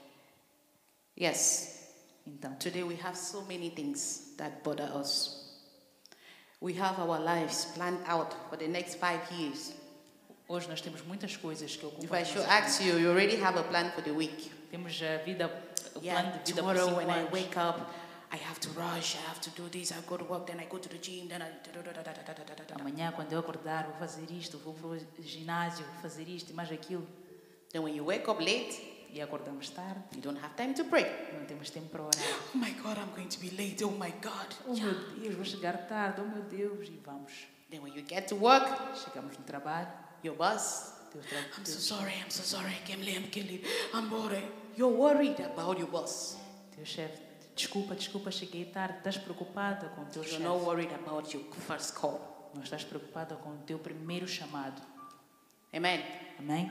Yes. 1.19 1.93
Então, 2.27 2.55
Today 2.57 2.83
we 2.83 2.99
have 3.03 3.17
so 3.17 3.43
many 3.43 3.71
things 3.71 4.35
that 4.37 4.63
bother 4.65 4.91
us. 4.97 5.45
We 6.61 6.73
have 6.81 6.99
our 7.01 7.21
lives 7.21 7.67
planned 7.75 8.03
out 8.07 8.35
for 8.49 8.57
the 8.59 8.67
next 8.67 8.97
five 8.97 9.21
years. 9.31 9.73
Hoje 10.49 10.69
nós 10.69 10.81
temos 10.81 11.03
muitas 11.03 11.37
coisas 11.37 11.77
que 11.77 11.85
ocupam 11.87 12.05
If 12.05 12.13
I 12.13 12.25
should 12.25 12.49
ask 12.49 12.81
you, 12.83 12.99
you 12.99 13.11
already 13.11 13.37
have 13.43 13.59
a 13.59 13.63
plan 13.65 13.91
for 13.93 14.03
the 14.03 14.11
week. 14.13 14.51
Temos 14.71 15.01
a 15.03 15.23
vida, 15.25 15.51
o 15.95 16.01
Yeah, 16.01 16.21
plano 16.21 16.39
de 16.39 16.53
vida 16.53 16.61
tomorrow 16.61 16.97
when 16.97 17.09
I 17.11 17.25
wake 17.33 17.57
up, 17.57 17.81
I 18.33 18.39
have 18.45 18.59
to 18.61 18.69
rush, 18.71 19.17
I 19.17 19.29
have 19.29 19.41
to 19.41 19.51
do 19.51 19.69
this, 19.69 19.93
I 19.93 19.97
go 20.07 20.17
to 20.17 20.25
work, 20.25 20.47
then 20.47 20.59
I 20.61 20.67
go 20.67 20.79
to 20.79 20.89
the 20.89 20.99
gym, 20.99 21.29
then 21.29 21.43
I. 21.43 21.51
Amanhã, 22.75 23.13
quando 23.13 23.33
eu 23.33 23.39
acordar, 23.39 23.85
vou 23.87 23.95
fazer 23.99 24.31
isto, 24.31 24.59
vou 24.59 24.75
para 24.75 24.89
o 24.89 24.99
ginásio, 25.23 25.85
vou 25.85 26.03
fazer 26.03 26.29
isto 26.29 26.51
e 26.51 26.55
mais 26.55 26.71
aquilo. 26.71 27.07
Then 27.73 27.83
when 27.83 27.95
you 27.95 28.05
wake 28.05 28.29
up 28.29 28.43
late, 28.43 28.95
E 29.13 29.23
acordamos 29.23 29.71
tarde, 29.71 30.01
you 30.15 30.21
don't 30.21 30.39
have 30.45 30.55
time 30.57 30.75
to 30.75 30.85
pray. 30.85 31.07
não 31.33 31.47
temos 31.47 31.71
tempo 31.71 31.89
para 31.89 32.03
orar. 32.03 32.23
Oh 32.55 32.59
my 32.59 32.73
God, 32.73 32.99
I'm 32.99 33.15
going 33.15 33.29
to 33.29 33.39
be 33.41 33.51
late. 33.51 33.83
Oh 33.83 33.91
my 33.93 34.13
God. 34.21 34.55
Oh 34.67 34.75
meu 34.75 34.93
Deus, 35.21 35.35
vou 35.37 35.45
chegar 35.45 35.87
tarde, 35.87 36.21
oh 36.21 36.29
meu 36.29 36.43
Deus, 36.43 36.89
e 36.89 37.01
vamos. 37.03 37.33
Then 37.71 37.81
when 37.83 37.95
you 37.95 38.05
get 38.07 38.27
to 38.29 38.37
work, 38.37 38.67
Chegamos 39.05 39.39
no 39.39 39.45
trabalho, 39.45 39.89
your 40.27 40.37
boss, 40.37 40.93
I'm 41.57 41.65
so 41.65 41.79
sorry, 41.79 42.13
I'm 42.23 42.31
so 42.31 42.43
sorry, 42.43 42.73
I 42.73 42.97
late, 42.97 43.65
I'm 43.95 44.11
worried. 44.11 44.45
You're 44.77 44.93
worried 44.93 45.41
about 45.41 45.79
your 45.79 45.89
boss. 45.89 46.37
teu 46.75 46.85
chefe, 46.85 47.19
desculpa, 47.55 47.95
desculpa, 47.95 48.31
cheguei 48.31 48.67
tarde. 48.67 48.99
Estás 48.99 49.17
preocupada 49.17 49.89
com 49.95 50.03
o 50.03 50.05
teu 50.07 50.23
You're 50.23 50.33
chefe. 50.33 50.43
not 50.43 50.63
worried 50.65 50.93
about 50.93 51.33
your 51.35 51.45
first 51.67 51.95
call. 51.95 52.51
Não 52.55 52.63
estás 52.63 52.85
preocupada 52.85 53.37
com 53.37 53.51
o 53.51 53.59
teu 53.67 53.79
primeiro 53.79 54.29
chamado. 54.29 54.83
Amen. 55.73 56.05
Amém? 56.39 56.71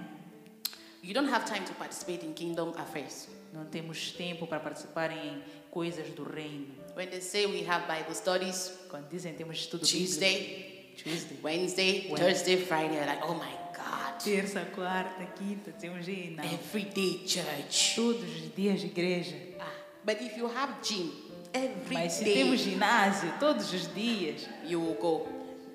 You 1.01 1.13
don't 1.13 1.31
have 1.31 1.45
time 1.45 1.65
to 1.65 1.73
participate 1.73 2.25
in 2.25 2.33
kingdom 2.33 2.73
affairs. 2.77 3.27
Não 3.53 3.65
temos 3.65 4.11
tempo 4.11 4.45
para 4.47 4.59
participar 4.59 5.11
em 5.11 5.41
coisas 5.71 6.09
do 6.09 6.23
reino. 6.23 6.73
When 6.95 7.07
they 7.07 7.21
say 7.21 7.45
we 7.45 7.67
have 7.67 7.85
Bible 7.87 8.15
studies 8.15 8.71
Quando 8.89 9.09
dizem 9.09 9.33
temos 9.33 9.57
estudo 9.57 9.85
bíblico, 9.85 10.74
Tuesday, 10.95 11.37
Wednesday, 11.43 12.07
When- 12.09 12.17
Thursday, 12.17 12.57
Friday, 12.57 12.99
like, 13.05 13.21
oh 13.23 13.33
my 13.35 13.51
God. 13.75 14.19
terça, 14.23 14.65
quarta, 14.73 15.25
quinta, 15.37 15.71
temos 15.79 16.05
dia 16.05 16.31
não. 16.31 16.43
Everyday 16.43 17.23
church. 17.27 17.95
Todos 17.95 18.23
os 18.23 18.55
dias 18.55 18.79
de 18.81 18.87
igreja. 18.87 19.35
Ah, 19.59 19.67
but 20.03 20.21
if 20.21 20.37
you 20.37 20.47
have 20.47 20.73
gym 20.81 21.11
every 21.53 21.93
Mas 21.93 22.13
se 22.13 22.23
day, 22.23 22.33
temos 22.35 22.59
ginásio 22.59 23.31
todos 23.39 23.71
os 23.73 23.87
dias, 23.93 24.47
you 24.65 24.79
will 24.81 24.95
go. 24.95 25.27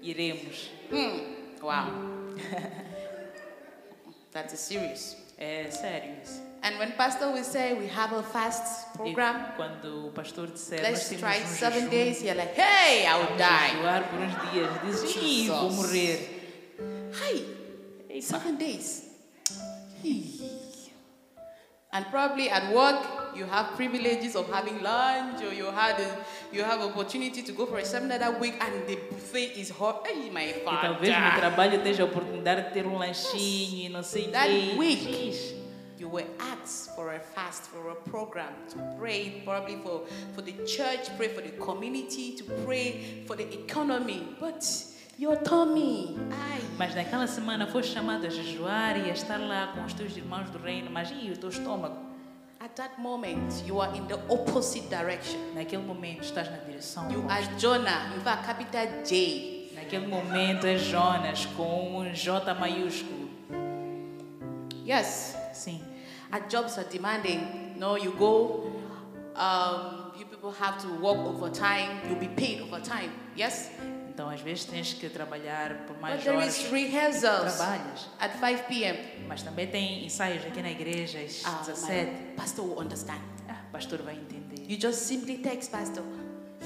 iremos. 0.03 0.71
Hmm. 0.91 1.35
Wow. 1.63 2.31
That 4.33 4.53
is 4.55 4.61
serious. 4.61 5.17
É 5.37 5.71
sério 5.71 6.15
isso. 6.23 6.41
And 6.63 6.79
when 6.79 6.93
pastor 6.93 7.31
will 7.33 7.43
say 7.45 7.73
we 7.73 7.87
have 7.89 8.13
a 8.13 8.23
fast 8.23 8.93
program, 8.95 9.55
quando 9.57 10.09
o 10.09 10.11
pastor 10.13 10.47
disser, 10.47 10.83
let's 10.83 11.09
try 11.19 11.39
um 11.41 11.47
seven 11.47 11.85
jejum, 11.89 11.91
days, 11.91 12.23
you're 12.23 12.35
like, 12.35 12.55
hey, 12.55 13.07
I'll 13.07 13.37
die. 13.39 13.71
jejuar 13.77 14.03
por 14.11 14.21
uns 14.21 14.35
dias. 14.53 14.71
Diz, 14.85 15.47
vou 15.49 15.71
morrer. 15.71 16.19
Hi, 17.15 17.45
Eita. 18.11 18.23
seven 18.23 18.57
days. 18.57 19.09
And 21.93 22.07
probably 22.13 22.49
at 22.49 22.73
work, 22.73 23.35
you 23.35 23.45
have 23.47 23.75
privileges 23.75 24.37
of 24.37 24.47
having 24.53 24.81
lunch, 24.81 25.43
or 25.43 25.53
you 25.53 25.67
had 25.73 25.99
a, 25.99 26.19
you 26.53 26.63
have 26.63 26.81
opportunity 26.83 27.43
to 27.43 27.53
go 27.53 27.67
for 27.67 27.79
a 27.79 27.85
seminar 27.85 28.19
that 28.19 28.39
week, 28.39 28.55
and 28.61 28.87
the 28.87 28.95
buffet 29.11 29.59
is 29.59 29.71
hot. 29.71 30.07
Hey, 30.07 30.31
my 30.31 30.45
E 30.45 30.53
talvez 30.63 31.11
no 31.11 31.41
trabalho 31.41 31.77
esteja 31.79 32.03
a 32.05 32.07
oportunidade 32.07 32.69
de 32.69 32.75
ter 32.75 32.87
um 32.87 32.97
lanchinho 32.99 33.91
não 33.91 34.05
sei 34.05 34.29
o 34.29 34.31
That 34.31 34.47
quê. 34.49 34.75
week. 34.79 35.05
Fiz. 35.05 35.55
You 36.01 36.09
were 36.09 36.25
asked 36.39 36.97
for 36.97 37.13
a 37.13 37.21
fast, 37.21 37.65
for 37.65 37.91
a 37.91 37.95
program 37.95 38.55
to 38.71 38.79
pray, 38.99 39.43
probably 39.45 39.77
for, 39.85 40.07
for 40.35 40.41
the 40.41 40.53
church, 40.65 41.15
pray 41.19 41.29
for 41.29 41.43
the 41.43 41.51
community, 41.63 42.33
to 42.37 42.45
pray 42.65 43.23
for 43.27 43.37
the 43.37 43.47
economy. 43.53 44.27
But 44.41 44.65
your 45.19 45.37
tummy, 45.37 46.17
aye. 46.33 46.63
Mas 46.79 46.95
naquela 46.95 47.27
semana 47.27 47.67
foste 47.67 47.93
chamado 47.93 48.25
a 48.27 48.31
jejuar 48.31 48.97
e 48.97 49.11
a 49.11 49.13
estar 49.13 49.37
lá 49.39 49.75
com 49.75 49.85
os 49.85 49.93
teus 49.93 50.17
irmãos 50.17 50.49
do 50.49 50.59
reino, 50.59 50.91
mas 50.91 51.11
e 51.11 51.31
o 51.31 51.37
teu 51.37 51.51
estômago? 51.51 51.99
At 52.61 52.75
that 52.77 52.99
moment, 52.99 53.63
you 53.67 53.79
are 53.83 53.95
in 53.95 54.07
the 54.07 54.17
opposite 54.31 54.89
direction. 54.89 55.39
Naquele 55.55 55.83
momento 55.83 56.23
estás 56.25 56.51
na 56.51 56.57
direção 56.59 57.11
You 57.11 57.21
oposta. 57.21 57.51
are 57.51 57.59
Jonah, 57.59 58.15
in 58.17 58.21
fact, 58.23 58.47
capital 58.47 58.87
J. 59.05 59.71
Naquele 59.75 60.07
momento 60.07 60.67
é 60.67 60.79
Jonas 60.79 61.45
com 61.45 61.99
um 61.99 62.15
J 62.15 62.55
maiúsculo. 62.55 63.29
Yes, 64.87 65.37
Sim. 65.53 65.81
Our 66.33 66.41
jobs 66.49 66.79
are 66.79 66.85
demanding. 66.89 67.75
No, 67.79 67.97
you 67.97 68.13
go, 68.13 68.71
um, 69.37 70.13
you 70.19 70.25
people 70.27 70.53
have 70.53 70.79
to 70.83 70.89
work 71.01 71.19
overtime, 71.19 72.01
you'll 72.09 72.19
be 72.19 72.29
paid 72.29 72.61
overtime. 72.63 73.11
Yes? 73.37 73.71
Então 74.09 74.29
às 74.29 74.41
vezes 74.43 74.65
tens 74.67 74.93
que 74.93 75.09
trabalhar 75.09 75.87
por 75.87 75.95
But 75.95 76.03
mais 76.03 76.23
there 76.23 76.37
horas 76.37 76.59
is 76.59 76.67
que 76.67 76.75
rehearsals 76.75 77.57
trabalhas. 77.57 78.09
at 78.21 78.33
5 78.39 78.67
p.m. 78.69 78.99
Mas 79.27 79.43
também 79.43 79.67
tem 79.69 80.05
ensaios 80.05 80.45
aqui 80.45 80.61
na 80.61 80.71
igreja 80.71 81.21
às 81.21 81.43
Ah, 81.47 81.63
17. 81.65 82.11
my 82.11 82.35
pastor 82.37 82.65
will 82.67 82.79
understand. 82.81 83.21
Ah, 83.49 83.57
pastor 83.73 84.03
vai 84.03 84.15
entender. 84.17 84.61
You 84.69 84.79
just 84.79 85.01
simply 85.07 85.39
text 85.39 85.71
pastor. 85.71 86.05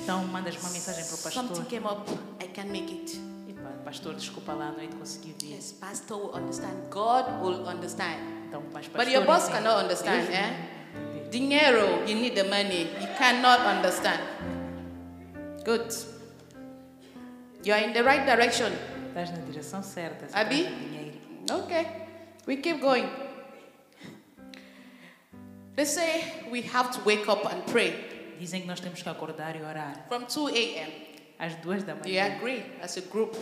Então 0.03 0.25
mandas 0.25 0.57
uma 0.57 0.71
mensagem 0.71 1.05
para 1.05 1.15
o 1.15 1.19
pastor. 1.19 1.33
Something 1.33 1.65
came 1.67 1.87
up, 1.87 2.11
I 2.43 2.49
can't 2.49 2.71
make 2.73 2.93
it. 2.93 3.21
E 3.47 3.55
pastor, 3.85 4.15
desculpa 4.15 4.53
lá, 4.53 4.69
à 4.69 4.73
noite 4.73 4.97
consegui 4.97 5.35
vir. 5.41 5.55
Yes, 5.55 5.73
pastor 5.73 6.19
will 6.19 6.35
understand. 6.35 6.75
God 6.91 7.27
will 7.41 7.69
understand. 7.69 8.19
Então, 8.55 8.63
mas 8.73 8.87
pastor, 8.87 9.05
But 9.05 9.13
your 9.13 9.25
boss 9.27 9.49
cannot 9.49 9.83
understand, 9.83 10.31
eh? 10.31 10.55
Dinero, 11.29 12.07
you 12.07 12.15
need 12.15 12.37
the 12.37 12.45
money. 12.45 12.87
You 13.01 13.09
cannot 13.19 13.59
understand. 13.67 14.23
Good. 15.65 15.91
You 17.65 17.75
are 17.75 17.83
in 17.83 17.93
the 17.93 18.05
right 18.05 18.25
direction. 18.25 18.71
Estás 19.09 19.33
na 19.33 19.39
direção 19.51 19.83
certa. 19.83 20.27
Abi? 20.33 20.69
Okay. 21.51 21.87
We 22.47 22.59
keep 22.59 22.81
going. 22.81 23.09
They 25.75 25.85
say 25.85 26.23
we 26.53 26.63
have 26.63 26.93
to 26.93 27.01
wake 27.05 27.29
up 27.29 27.45
and 27.51 27.67
pray 27.67 28.37
Dizem 28.39 28.61
que 28.63 28.69
nós 28.69 28.79
temos 28.79 29.03
que 29.03 29.09
acordar 29.09 29.57
e 29.57 29.63
orar. 29.63 30.07
from 30.07 30.27
2 30.27 30.49
a.m. 30.55 30.93
Às 31.41 31.57
duas 31.57 31.83
da 31.83 31.95
Do 31.95 32.09
you 32.09 32.21
agree? 32.21 32.63
As 32.81 32.97
a 32.97 33.01
group. 33.01 33.35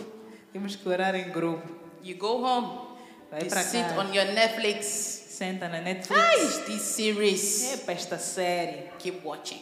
Temos 0.51 0.75
que 0.75 0.89
orar 0.89 1.13
em 1.13 1.29
grupo. 1.29 1.69
You 2.01 2.17
go 2.17 2.43
home, 2.43 2.92
Vai 3.33 3.45
para 3.49 3.63
sit 3.63 3.81
casa. 3.81 3.99
on 3.99 4.13
your 4.13 4.25
Netflix. 4.33 4.85
Senta 4.85 5.67
na 5.67 5.81
Netflix. 5.81 6.57
this 6.67 6.81
series. 6.83 7.73
Epa, 7.73 7.91
esta 7.93 8.17
série. 8.19 8.91
Keep 8.99 9.25
watching. 9.25 9.61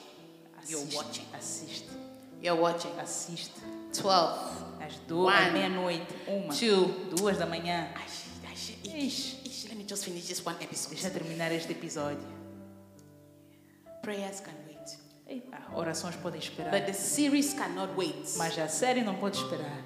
You're 0.67 0.81
Assiste, 0.83 0.95
watching. 0.97 1.25
Assiste. 1.33 1.85
You're 2.41 2.61
watching. 2.61 2.91
Assiste. 2.99 3.53
12. 3.93 4.65
Às 4.85 4.95
duas, 5.07 5.53
meia-noite. 5.53 6.05
Uma. 6.27 6.53
Two. 6.53 6.87
Duas 7.15 7.37
da 7.37 7.45
manhã. 7.45 7.87
Ai, 7.95 8.03
ai, 8.47 8.53
Ixi. 9.05 9.39
ish, 9.45 9.65
Let 9.69 9.77
me 9.77 9.85
just 9.87 10.03
finish 10.03 10.27
this 10.27 10.45
one 10.45 10.57
episode. 10.61 10.89
Deixa 10.95 11.07
eu 11.07 11.13
terminar 11.13 11.51
este 11.53 11.71
episódio. 11.71 12.27
Prayers 14.01 14.41
can 14.41 14.53
wait. 14.67 14.97
Epa, 15.27 15.59
orações 15.73 16.15
podem 16.17 16.39
esperar. 16.39 16.71
But 16.71 16.85
the 16.87 16.93
series 16.93 17.53
cannot 17.53 17.93
wait. 17.95 18.35
Mas 18.37 18.57
a 18.59 18.67
série 18.67 19.01
não 19.01 19.15
pode 19.15 19.37
esperar. 19.37 19.81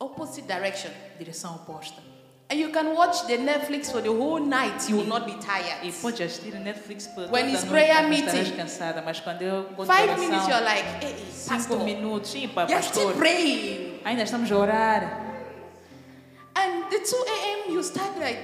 Opposite 0.00 0.46
direction. 0.46 0.90
Direção 1.18 1.54
oposta. 1.56 2.00
And 2.50 2.58
you 2.58 2.70
can 2.72 2.94
watch 2.96 3.26
the 3.28 3.36
Netflix 3.36 3.92
for 3.92 4.00
the 4.02 4.08
whole 4.10 4.40
night. 4.40 4.88
You 4.88 4.96
will 4.96 5.06
not 5.06 5.24
be 5.24 5.32
E 5.32 5.38
tired. 5.38 5.92
pode 6.02 6.20
assistir 6.22 6.52
Netflix 6.58 7.06
por 7.06 7.26
toda 7.26 7.32
When 7.32 7.48
it's 7.54 7.64
prayer 7.64 8.08
meeting. 8.08 8.56
cansada. 8.56 9.02
Mas 9.02 9.20
quando 9.20 9.42
eu 9.42 9.66
Five 9.86 10.18
minutes, 10.18 10.48
you're 10.48 10.64
like, 10.64 10.84
hey, 11.04 11.14
cinco 11.32 11.48
Pastor, 11.50 11.84
minutos. 11.84 12.30
Sim, 12.30 12.48
pá, 12.48 12.66
you're 12.68 12.82
still 12.82 13.04
pastor. 13.06 13.14
praying. 13.18 14.00
Ainda 14.04 14.22
estamos 14.24 14.50
a 14.50 14.56
orar. 14.56 15.02
And 16.56 16.90
the 16.90 16.98
2 16.98 17.24
a.m. 17.28 17.74
you 17.74 17.82
start 17.84 18.18
like, 18.18 18.42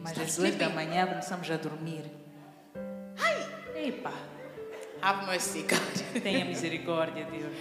Mas 0.00 0.16
às 0.18 0.36
duas 0.36 0.54
da 0.56 0.68
manhã 0.68 1.06
começamos 1.06 1.50
a 1.50 1.56
dormir. 1.56 2.04
Hi. 3.18 3.88
Epa, 3.88 4.12
Have 5.02 5.26
mercy, 5.26 5.62
God. 5.62 6.22
tenha 6.22 6.44
misericórdia, 6.46 7.24
Deus. 7.24 7.52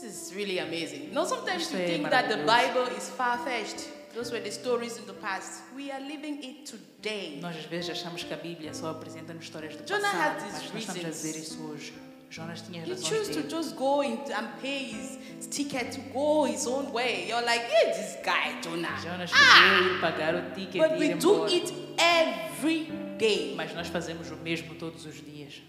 This 0.00 0.28
is 0.28 0.34
really 0.34 0.58
amazing. 0.58 1.10
Sometimes 1.14 1.62
Isto 1.62 1.76
you 1.76 1.82
é 1.82 1.86
think 1.86 2.10
that 2.10 2.28
the. 2.28 2.36
Bible 2.44 2.88
is 2.96 3.08
far 3.10 3.38
fetched. 3.38 3.88
Those 4.14 4.30
were 4.32 4.40
the 4.40 4.50
stories 4.50 4.98
in 4.98 5.06
the 5.06 5.12
past. 5.14 5.62
We 5.74 5.90
are 5.90 6.00
living 6.00 6.42
it 6.42 6.66
today. 6.66 7.38
Nós 7.40 7.56
às 7.56 7.64
vezes 7.64 7.90
achamos 7.90 8.22
que 8.22 8.32
a 8.32 8.36
Bíblia 8.36 8.72
só 8.72 8.90
apresenta-nos 8.90 9.44
histórias 9.44 9.76
do 9.76 9.84
Jonah 9.84 10.10
passado, 10.10 10.44
mas 10.52 10.72
nós 10.72 10.82
estamos 10.82 11.04
a 11.04 11.08
dizer 11.10 11.36
isso 11.38 11.62
hoje. 11.62 11.92
Jonas 12.30 12.62
tinha 12.62 12.84
He 12.84 12.96
chose 12.96 13.30
to 13.30 13.48
just 13.48 13.76
go 13.76 14.02
in 14.02 14.18
and 14.32 14.48
pay 14.60 14.90
his 14.90 15.46
ticket 15.48 15.92
to 15.92 16.00
go 16.12 16.44
his 16.44 16.66
own 16.66 16.92
way. 16.92 17.28
You're 17.28 17.44
like, 17.44 17.64
yeah, 17.70 17.92
this 17.92 18.16
guy, 18.24 18.60
Jonah. 18.62 18.96
Jonas 19.00 19.30
Ah! 19.34 19.80
ir 19.80 20.00
pagar 20.00 20.34
o 20.34 20.54
ticket 20.54 20.80
But 20.80 20.98
we 20.98 21.14
do 21.14 21.46
it 21.46 21.72
every 21.98 22.90
day. 23.18 23.54
Mas 23.54 23.72
nós 23.74 23.88
fazemos 23.88 24.30
o 24.30 24.36
mesmo 24.36 24.74
todos 24.74 25.06
os 25.06 25.22
dias. 25.22 25.62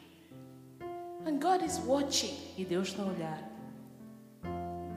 And 1.26 1.40
God 1.40 1.64
is 1.64 1.80
watching. 1.86 2.36
E 2.58 2.66
Deus 2.66 2.88
está 2.88 3.04
a 3.04 3.08
olhar. 3.08 3.57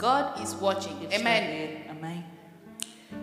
God 0.00 0.40
is 0.42 0.54
watching. 0.54 0.96
Ele 1.02 1.14
Amen. 1.14 1.84
Amém. 1.90 2.24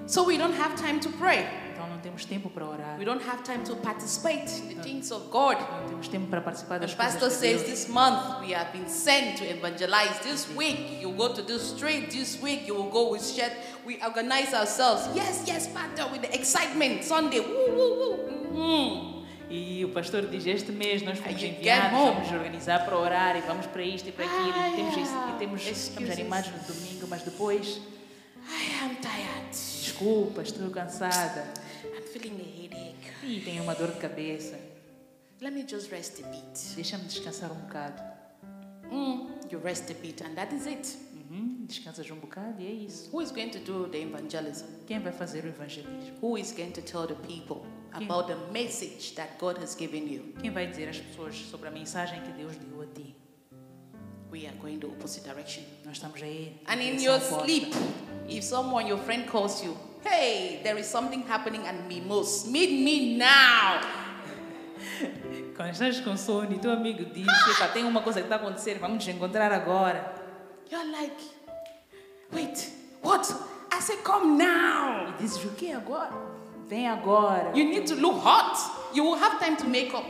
So 0.05 0.23
we 0.23 0.37
don't 0.37 0.53
have 0.53 0.75
time 0.75 0.99
to 0.99 1.09
pray. 1.17 1.45
Então 1.73 1.87
não 1.89 1.97
temos 1.99 2.23
tempo 2.25 2.49
para 2.49 2.65
orar. 2.65 2.97
We 2.97 3.05
don't 3.05 3.21
have 3.27 3.43
time 3.43 3.63
to 3.65 3.75
participate 3.77 4.49
in 4.61 4.75
the 4.75 4.83
things 4.83 5.11
of 5.11 5.29
God. 5.31 5.57
Não 5.57 5.89
temos 5.89 6.07
tempo 6.07 6.27
para 6.27 6.41
participar 6.41 6.79
The 6.79 6.87
das 6.87 6.95
pastor 6.95 7.29
coisas 7.29 7.41
de 7.41 7.47
says 7.47 7.63
this 7.63 7.87
month 7.89 8.41
we 8.41 8.53
have 8.53 8.71
been 8.71 8.87
sent 8.87 9.37
to 9.37 9.43
evangelize. 9.43 10.19
This 10.23 10.47
week 10.55 11.01
you 11.01 11.11
go 11.11 11.33
to 11.33 11.41
the 11.41 11.59
street. 11.59 12.11
This 12.11 12.41
week 12.41 12.67
you 12.67 12.75
will 12.75 12.89
go 12.91 13.11
with 13.11 13.23
shed. 13.23 13.51
We 13.85 13.99
organize 14.03 14.53
ourselves. 14.53 15.07
Yes, 15.15 15.43
yes, 15.47 15.67
pastor, 15.67 16.07
with 16.11 16.21
the 16.21 16.33
excitement. 16.33 17.03
Sunday, 17.03 17.39
woo, 17.39 17.75
woo, 17.75 17.95
woo. 17.99 18.17
Mhm. 18.53 19.06
E 19.49 19.85
o 19.85 19.89
pastor 19.89 20.27
diz: 20.27 20.45
Este 20.45 20.71
mês 20.71 21.01
nós 21.01 21.19
fomos 21.19 21.41
enviados, 21.41 21.91
vamos 21.91 22.31
organizar 22.31 22.83
para 22.83 22.97
orar 22.97 23.37
e 23.37 23.41
vamos 23.41 23.65
para 23.67 23.81
isto 23.81 24.09
e 24.09 24.11
para 24.11 24.25
aquilo. 24.25 24.53
Ah, 24.53 24.69
e 24.69 24.75
temos, 24.75 24.97
isso, 24.97 25.13
yeah. 25.13 25.35
e 25.35 25.39
temos 25.39 25.67
estamos 25.67 26.09
animados 26.09 26.51
no 26.51 26.59
domingo, 26.73 27.07
mas 27.07 27.21
depois, 27.23 27.81
I 28.37 28.83
am 28.83 28.95
tired. 28.95 29.49
desculpa, 29.51 30.41
estou 30.41 30.69
cansada 30.69 31.53
I'm 31.85 32.01
feeling 32.01 32.41
a 32.41 32.61
headache. 32.61 33.25
e 33.25 33.41
tenho 33.41 33.63
uma 33.63 33.73
dor 33.73 33.91
de 33.91 33.99
cabeça. 33.99 34.59
Let 35.39 35.53
me 35.53 35.65
just 35.67 35.91
rest 35.91 36.21
a 36.23 36.27
bit. 36.27 36.75
Deixa-me 36.75 37.05
descansar 37.05 37.51
um 37.51 37.55
bocado. 37.55 38.01
Mm, 38.91 39.27
you 39.51 39.59
rest 39.63 39.89
a 39.89 39.93
bit, 39.93 40.23
and 40.23 40.33
that 40.35 40.53
is 40.53 40.65
it. 40.65 40.97
Uhum, 41.29 41.65
descansas 41.67 42.09
um 42.09 42.15
bocado 42.15 42.61
e 42.61 42.67
é 42.67 42.71
isso. 42.71 43.09
Who 43.13 43.21
is 43.21 43.31
going 43.31 43.49
to 43.49 43.59
do 43.59 43.87
the 43.87 43.99
evangelism? 43.99 44.65
Quem 44.85 44.99
vai 44.99 45.11
fazer 45.13 45.45
o 45.45 45.47
evangelismo? 45.47 46.17
Who 46.21 46.37
is 46.37 46.51
going 46.51 46.71
to 46.71 46.81
tell 46.81 47.05
the 47.05 47.15
people 47.15 47.65
about 47.93 48.27
the 48.27 48.35
message 48.51 49.15
that 49.15 49.37
God 49.39 49.57
has 49.59 49.75
given 49.75 50.07
you? 50.07 50.33
Quem 50.41 50.51
vai 50.51 50.67
dizer 50.67 50.87
às 50.89 50.97
pessoas 50.99 51.35
sobre 51.49 51.67
a 51.67 51.71
mensagem 51.71 52.21
que 52.21 52.31
Deus 52.31 52.55
deu 52.57 52.81
a 52.81 52.85
ti? 52.85 53.15
We 54.31 54.45
are 54.45 54.55
going 54.57 54.79
the 54.79 54.87
opposite 54.87 55.23
direction. 55.23 55.63
Nós 55.85 55.97
estamos 55.97 56.21
a 56.21 56.27
ir. 56.27 56.51
na 56.65 56.73
And 56.73 56.81
in 56.81 56.99
your 57.01 57.15
oposta. 57.15 57.43
sleep, 57.45 57.73
if 58.27 58.43
someone, 58.43 58.85
your 58.87 58.99
friend 58.99 59.25
calls 59.25 59.63
you, 59.63 59.75
hey, 60.03 60.59
there 60.63 60.77
is 60.77 60.85
something 60.85 61.23
happening 61.27 61.65
at 61.65 61.75
Mimos, 61.87 62.45
meet 62.47 62.83
me 62.83 63.17
now. 63.17 63.79
Quando 65.55 65.71
estás 65.71 65.99
com 66.01 66.15
sono 66.17 66.53
e 66.53 66.59
teu 66.59 66.71
amigo 66.71 67.05
diz: 67.05 67.25
"Epa, 67.55 67.69
tem 67.69 67.83
uma 67.85 68.01
coisa 68.01 68.19
que 68.19 68.25
está 68.25 68.35
a 68.35 68.39
acontecer, 68.39 68.77
vamos 68.79 68.97
nos 68.97 69.07
encontrar 69.15 69.51
agora. 69.51 70.13
You're 70.69 70.91
like, 70.91 71.15
wait, 72.33 72.69
what? 73.01 73.25
I 73.71 73.79
said, 73.79 74.03
come 74.03 74.37
now. 74.37 75.09
E 75.17 75.21
dizes: 75.21 75.43
O 75.45 75.49
que 75.55 75.71
agora? 75.71 76.11
Vem 76.67 76.87
agora. 76.87 77.51
You 77.55 77.65
need 77.65 77.87
to 77.87 77.95
look 77.95 78.21
hot. 78.21 78.57
You 78.93 79.05
will 79.05 79.17
have 79.17 79.39
time 79.39 79.55
to 79.57 79.67
make 79.67 79.93
up. 79.93 80.05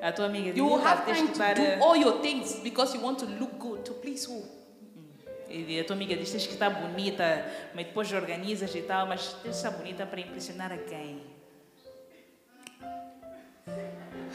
A 0.00 0.12
tua 0.12 0.26
amiga 0.26 0.56
You 0.56 0.64
will 0.64 0.78
have 0.78 1.04
time 1.04 1.26
to 1.26 1.32
estar 1.32 1.54
do 1.54 1.82
all 1.82 1.96
your 1.96 2.20
things 2.20 2.60
because 2.62 2.94
you 2.94 3.00
want 3.00 3.18
to 3.18 3.26
look 3.26 3.58
good 3.58 3.84
to 3.84 3.94
please 3.94 4.24
who? 4.24 4.42
E 5.50 5.80
a 5.80 5.84
tua 5.84 5.96
amiga 5.96 6.16
diz: 6.16 6.30
que 6.30 6.36
estar 6.36 6.70
bonita, 6.70 7.44
mas 7.74 7.86
depois 7.86 8.12
organizas 8.12 8.74
e 8.74 8.82
tal, 8.82 9.06
mas 9.06 9.32
tens 9.42 9.42
que 9.42 9.48
estar 9.48 9.70
bonita 9.70 10.06
para 10.06 10.20
impressionar 10.20 10.72
a 10.72 10.78
quem? 10.78 11.20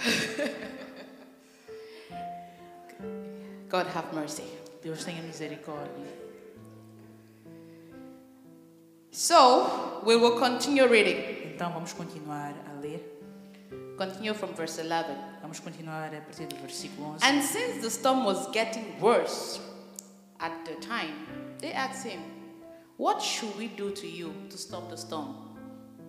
God 3.69 3.88
have 3.88 4.13
mercy. 4.13 4.43
Deus 4.83 5.05
tenha 5.05 5.21
misericórdia. 5.21 6.23
So, 9.12 10.01
we 10.03 10.15
will 10.15 10.39
continue 10.39 10.88
reading. 10.88 11.42
Então 11.63 11.71
vamos 11.71 11.93
continuar 11.93 12.54
a 12.67 12.82
ler. 12.82 12.99
Continue 13.97 14.34
from 14.34 14.54
verse 14.54 14.82
11. 14.82 15.15
Vamos 15.41 15.62
continuar 15.62 16.13
a 16.13 16.19
partir 16.19 16.45
do 16.45 16.58
versículo 16.58 17.15
11. 17.15 17.23
And 17.23 17.41
since 17.41 17.82
the 17.82 17.89
storm 17.89 18.26
was 18.26 18.52
getting 18.52 18.99
worse 18.99 19.62
at 20.41 20.52
the 20.65 20.76
time, 20.86 21.15
they 21.60 21.71
asked 21.71 22.06
him, 22.06 22.19
What 22.97 23.21
should 23.21 23.58
we 23.58 23.69
do 23.69 23.91
to 23.91 24.06
you 24.06 24.34
to 24.49 24.58
stop 24.58 24.89
the 24.89 24.97
storm? 24.97 25.36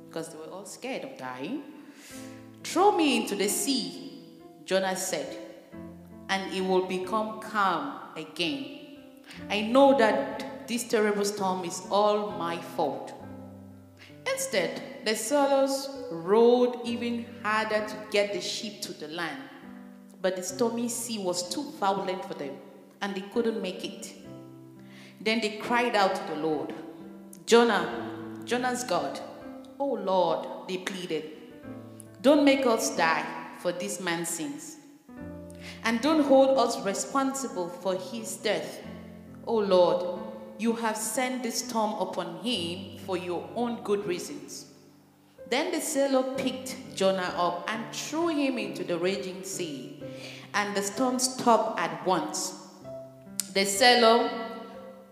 Because 0.09 0.31
they 0.31 0.38
were 0.38 0.51
all 0.53 0.67
scared 0.67 1.05
of 1.05 1.17
dying. 1.17 1.62
Throw 2.64 2.90
me 2.90 3.23
into 3.23 3.37
the 3.37 3.49
sea, 3.49 4.25
Jonah 4.64 4.97
said, 4.97 5.38
and 6.31 6.53
it 6.53 6.62
will 6.62 6.87
become 6.87 7.38
calm 7.38 8.01
again. 8.17 8.81
I 9.49 9.61
know 9.61 9.97
that 9.99 10.67
this 10.67 10.83
terrible 10.83 11.25
storm 11.25 11.64
is 11.64 11.81
all 11.93 12.33
my 12.33 12.59
fault. 12.75 13.12
Instead, 14.27 14.93
the 15.05 15.14
sailors 15.14 15.88
rowed 16.11 16.79
even 16.85 17.27
harder 17.43 17.87
to 17.87 17.97
get 18.11 18.33
the 18.33 18.40
ship 18.40 18.81
to 18.83 18.93
the 18.93 19.09
land. 19.09 19.43
But 20.23 20.37
the 20.37 20.43
stormy 20.43 20.88
sea 20.88 21.19
was 21.19 21.49
too 21.51 21.71
violent 21.79 22.25
for 22.25 22.35
them, 22.35 22.57
and 23.03 23.14
they 23.14 23.21
couldn't 23.21 23.61
make 23.61 23.85
it. 23.85 24.14
Then 25.21 25.40
they 25.40 25.59
cried 25.59 25.95
out 25.95 26.14
to 26.14 26.35
the 26.35 26.40
Lord, 26.40 26.73
Jonah, 27.47 28.40
Jonah's 28.45 28.85
God, 28.85 29.21
Oh 29.79 29.93
Lord, 29.95 30.69
they 30.69 30.79
pleaded, 30.79 31.31
don't 32.23 32.45
make 32.45 32.64
us 32.64 32.97
die 32.97 33.27
for 33.59 33.73
this 33.73 34.01
man's 34.01 34.29
sins. 34.29 34.77
And 35.83 36.01
don't 36.01 36.25
hold 36.25 36.57
us 36.59 36.81
responsible 36.85 37.69
for 37.69 37.97
his 37.97 38.37
death. 38.37 38.81
Oh 39.47 39.59
Lord, 39.59 40.21
you 40.59 40.73
have 40.75 40.97
sent 40.97 41.43
this 41.43 41.59
storm 41.67 41.95
upon 42.01 42.37
him 42.37 42.99
for 43.01 43.19
your 43.19 43.49
own 43.55 43.83
good 43.83 44.07
reasons. 44.07 44.74
Then 45.55 45.71
the 45.71 45.81
sailor 45.81 46.35
picked 46.35 46.97
Jonah 46.97 47.33
up 47.38 47.71
and 47.71 47.85
threw 47.95 48.27
him 48.27 48.59
into 48.59 48.83
the 48.83 48.99
raging 48.99 49.45
sea, 49.45 50.03
and 50.53 50.75
the 50.75 50.83
storm 50.83 51.21
stopped 51.21 51.79
at 51.79 52.05
once. 52.05 52.59
The 53.53 53.64
sailor 53.64 54.33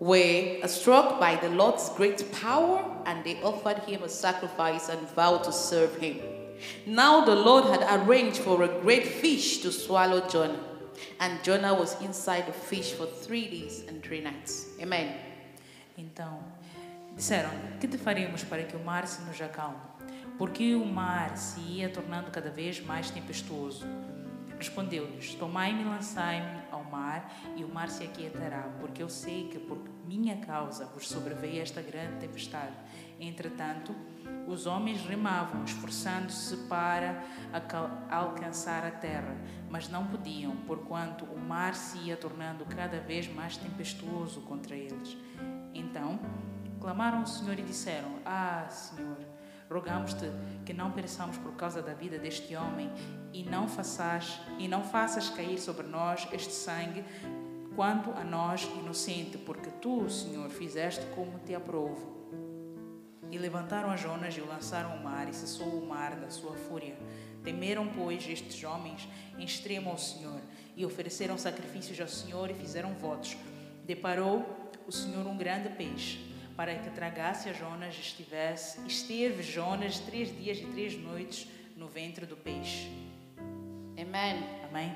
were 0.01 0.67
struck 0.67 1.21
by 1.21 1.37
the 1.37 1.49
Lord's 1.51 1.91
great 1.91 2.33
power, 2.33 2.85
and 3.07 3.23
they 3.23 3.41
offered 3.41 3.85
him 3.85 4.03
a 4.03 4.09
sacrifice 4.09 4.89
and 4.89 5.09
vowed 5.11 5.45
to 5.45 5.53
serve 5.53 5.95
him. 5.99 6.19
Now 6.87 7.25
the 7.25 7.37
Lord 7.37 7.67
had 7.67 8.01
arranged 8.01 8.39
for 8.39 8.65
a 8.65 8.81
great 8.81 9.07
fish 9.07 9.59
to 9.59 9.71
swallow 9.71 10.29
Jonah, 10.29 10.59
and 11.21 11.41
Jonah 11.45 11.73
was 11.73 11.95
inside 12.03 12.49
the 12.49 12.53
fish 12.53 12.91
for 12.95 13.07
three 13.07 13.47
days 13.47 13.85
and 13.87 14.03
three 14.03 14.21
nights. 14.21 14.67
Amen. 14.81 15.15
Então, 15.97 16.43
disseram: 17.15 17.53
Que 17.79 17.87
te 17.87 17.97
faremos 17.97 18.43
para 18.43 18.65
que 18.65 18.77
o 18.77 18.81
mar 18.81 19.07
se 19.07 19.23
nos 19.23 19.41
acalme? 19.41 19.92
Porque 20.39 20.75
o 20.75 20.85
mar 20.85 21.37
se 21.37 21.61
ia 21.61 21.89
tornando 21.89 22.31
cada 22.31 22.51
vez 22.51 22.81
mais 22.85 23.11
tempestuoso. 23.11 23.87
Respondeu-lhes: 24.57 25.35
Tomai-me 25.35 25.85
lançai-me 25.85 26.63
ao 26.71 26.85
mar, 26.85 27.33
e 27.57 27.65
o 27.65 27.69
mar 27.69 27.89
se 27.89 28.05
aquietará, 28.05 28.69
porque 28.81 29.03
eu 29.03 29.09
sei 29.09 29.49
que 29.49 29.59
por 29.59 29.79
minha 30.07 30.37
causa 30.37 30.87
vos 30.87 31.09
sobreveio 31.09 31.63
esta 31.63 31.83
grande 31.83 32.21
tempestade. 32.21 32.77
Entretanto, 33.19 33.95
os 34.47 34.67
homens 34.67 35.05
remavam, 35.07 35.65
esforçando-se 35.65 36.57
para 36.69 37.25
alcançar 38.11 38.85
a 38.85 38.91
terra, 38.91 39.37
mas 39.71 39.89
não 39.89 40.07
podiam, 40.07 40.57
porquanto 40.67 41.25
o 41.25 41.39
mar 41.39 41.75
se 41.75 41.99
ia 41.99 42.17
tornando 42.17 42.65
cada 42.65 43.01
vez 43.01 43.33
mais 43.33 43.57
tempestuoso 43.57 44.41
contra 44.43 44.75
eles. 44.75 45.17
Então, 45.75 46.19
clamaram 46.81 47.21
ao 47.21 47.27
Senhor 47.27 47.59
e 47.59 47.63
disseram: 47.63 48.11
Ah, 48.25 48.67
Senhor, 48.69 49.19
rogamos-te 49.73 50.31
que 50.65 50.73
não 50.73 50.93
pereçamos 50.93 51.37
por 51.39 51.53
causa 51.55 51.83
da 51.83 51.95
vida 51.95 52.19
deste 52.19 52.55
homem 52.55 52.91
e 53.33 53.43
não 53.43 53.67
faças 53.67 54.41
e 54.59 54.69
não 54.69 54.85
faças 54.85 55.31
cair 55.31 55.59
sobre 55.59 55.87
nós 55.87 56.29
este 56.33 56.53
sangue 56.53 57.05
quanto 57.75 58.11
a 58.11 58.23
nós 58.23 58.65
inocente, 58.79 59.39
porque 59.39 59.71
tu, 59.81 60.09
Senhor, 60.09 60.51
fizeste 60.51 61.05
como 61.15 61.39
te 61.39 61.55
aprovo. 61.55 62.21
E 63.31 63.39
levantaram 63.39 63.91
a 63.91 63.97
Jonas 63.97 64.37
e 64.37 64.41
o 64.43 64.47
lançaram 64.47 64.93
ao 64.93 64.99
mar, 64.99 65.27
e 65.27 65.33
cessou 65.33 65.67
o 65.67 65.87
mar 65.87 66.17
da 66.17 66.29
sua 66.29 66.53
fúria. 66.53 66.99
Temeram, 67.43 67.89
pois, 67.97 68.29
estes 68.29 68.63
homens 68.63 69.09
em 69.39 69.45
extremo 69.45 69.91
ao 69.91 69.97
Senhor, 69.97 70.41
e 70.77 70.85
ofereceram 70.85 71.39
sacrifícios 71.39 71.99
ao 71.99 72.09
Senhor 72.09 72.51
e 72.51 72.55
fizeram 72.55 72.93
votos. 72.95 73.37
Deparou 73.87 74.45
o 74.87 74.93
Senhor 74.93 75.27
um 75.27 75.37
grande 75.37 75.71
peixe, 75.71 76.32
para 76.57 76.75
que 76.77 76.91
tragasse 76.91 77.49
a 77.49 77.53
Jonas 77.53 77.95
estivesse, 77.99 78.81
esteve 78.87 79.43
Jonas 79.43 79.99
três 79.99 80.37
dias 80.37 80.59
e 80.59 80.67
três 80.67 80.97
noites 80.97 81.49
no 81.77 81.89
ventre 81.89 82.27
do 82.27 82.37
peixe. 82.37 82.89
Amen. 83.99 84.45
Amém? 84.69 84.95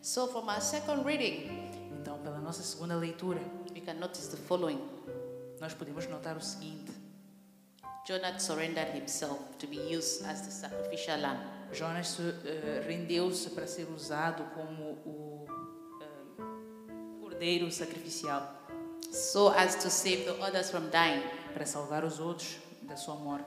So, 0.00 0.28
from 0.28 0.48
our 0.48 0.60
second 0.60 1.04
reading, 1.04 1.68
Então, 2.00 2.18
pela 2.20 2.38
nossa 2.38 2.62
segunda 2.62 2.94
leitura, 2.94 3.40
we 3.74 3.80
can 3.80 3.94
notice 3.94 4.28
the 4.28 4.36
following 4.36 4.80
nós 5.60 5.74
podemos 5.74 6.06
notar 6.06 6.36
o 6.36 6.40
seguinte: 6.40 6.92
Jonah 8.06 8.38
surrendered 8.38 8.96
himself 8.96 9.40
to 9.58 9.66
be 9.66 9.76
used 9.76 10.24
as 10.24 10.40
the 10.42 10.50
sacrificial 10.50 11.20
lamb. 11.20 11.40
Jonas 11.72 12.16
eh, 12.18 12.82
rendeu-se 12.86 13.50
para 13.50 13.66
ser 13.66 13.88
usado 13.90 14.44
como 14.54 14.92
o 15.04 15.46
eh, 16.00 17.20
cordeiro 17.20 17.70
sacrificial, 17.70 18.57
so 19.10 19.48
as 19.50 19.76
to 19.76 19.90
save 19.90 20.24
the 20.24 20.40
others 20.42 20.70
from 20.70 20.88
dying. 20.90 21.22
para 21.54 21.64
salvar 21.66 22.04
os 22.04 22.18
outros 22.20 22.56
da 22.82 22.96
sua 22.96 23.14
morte. 23.16 23.44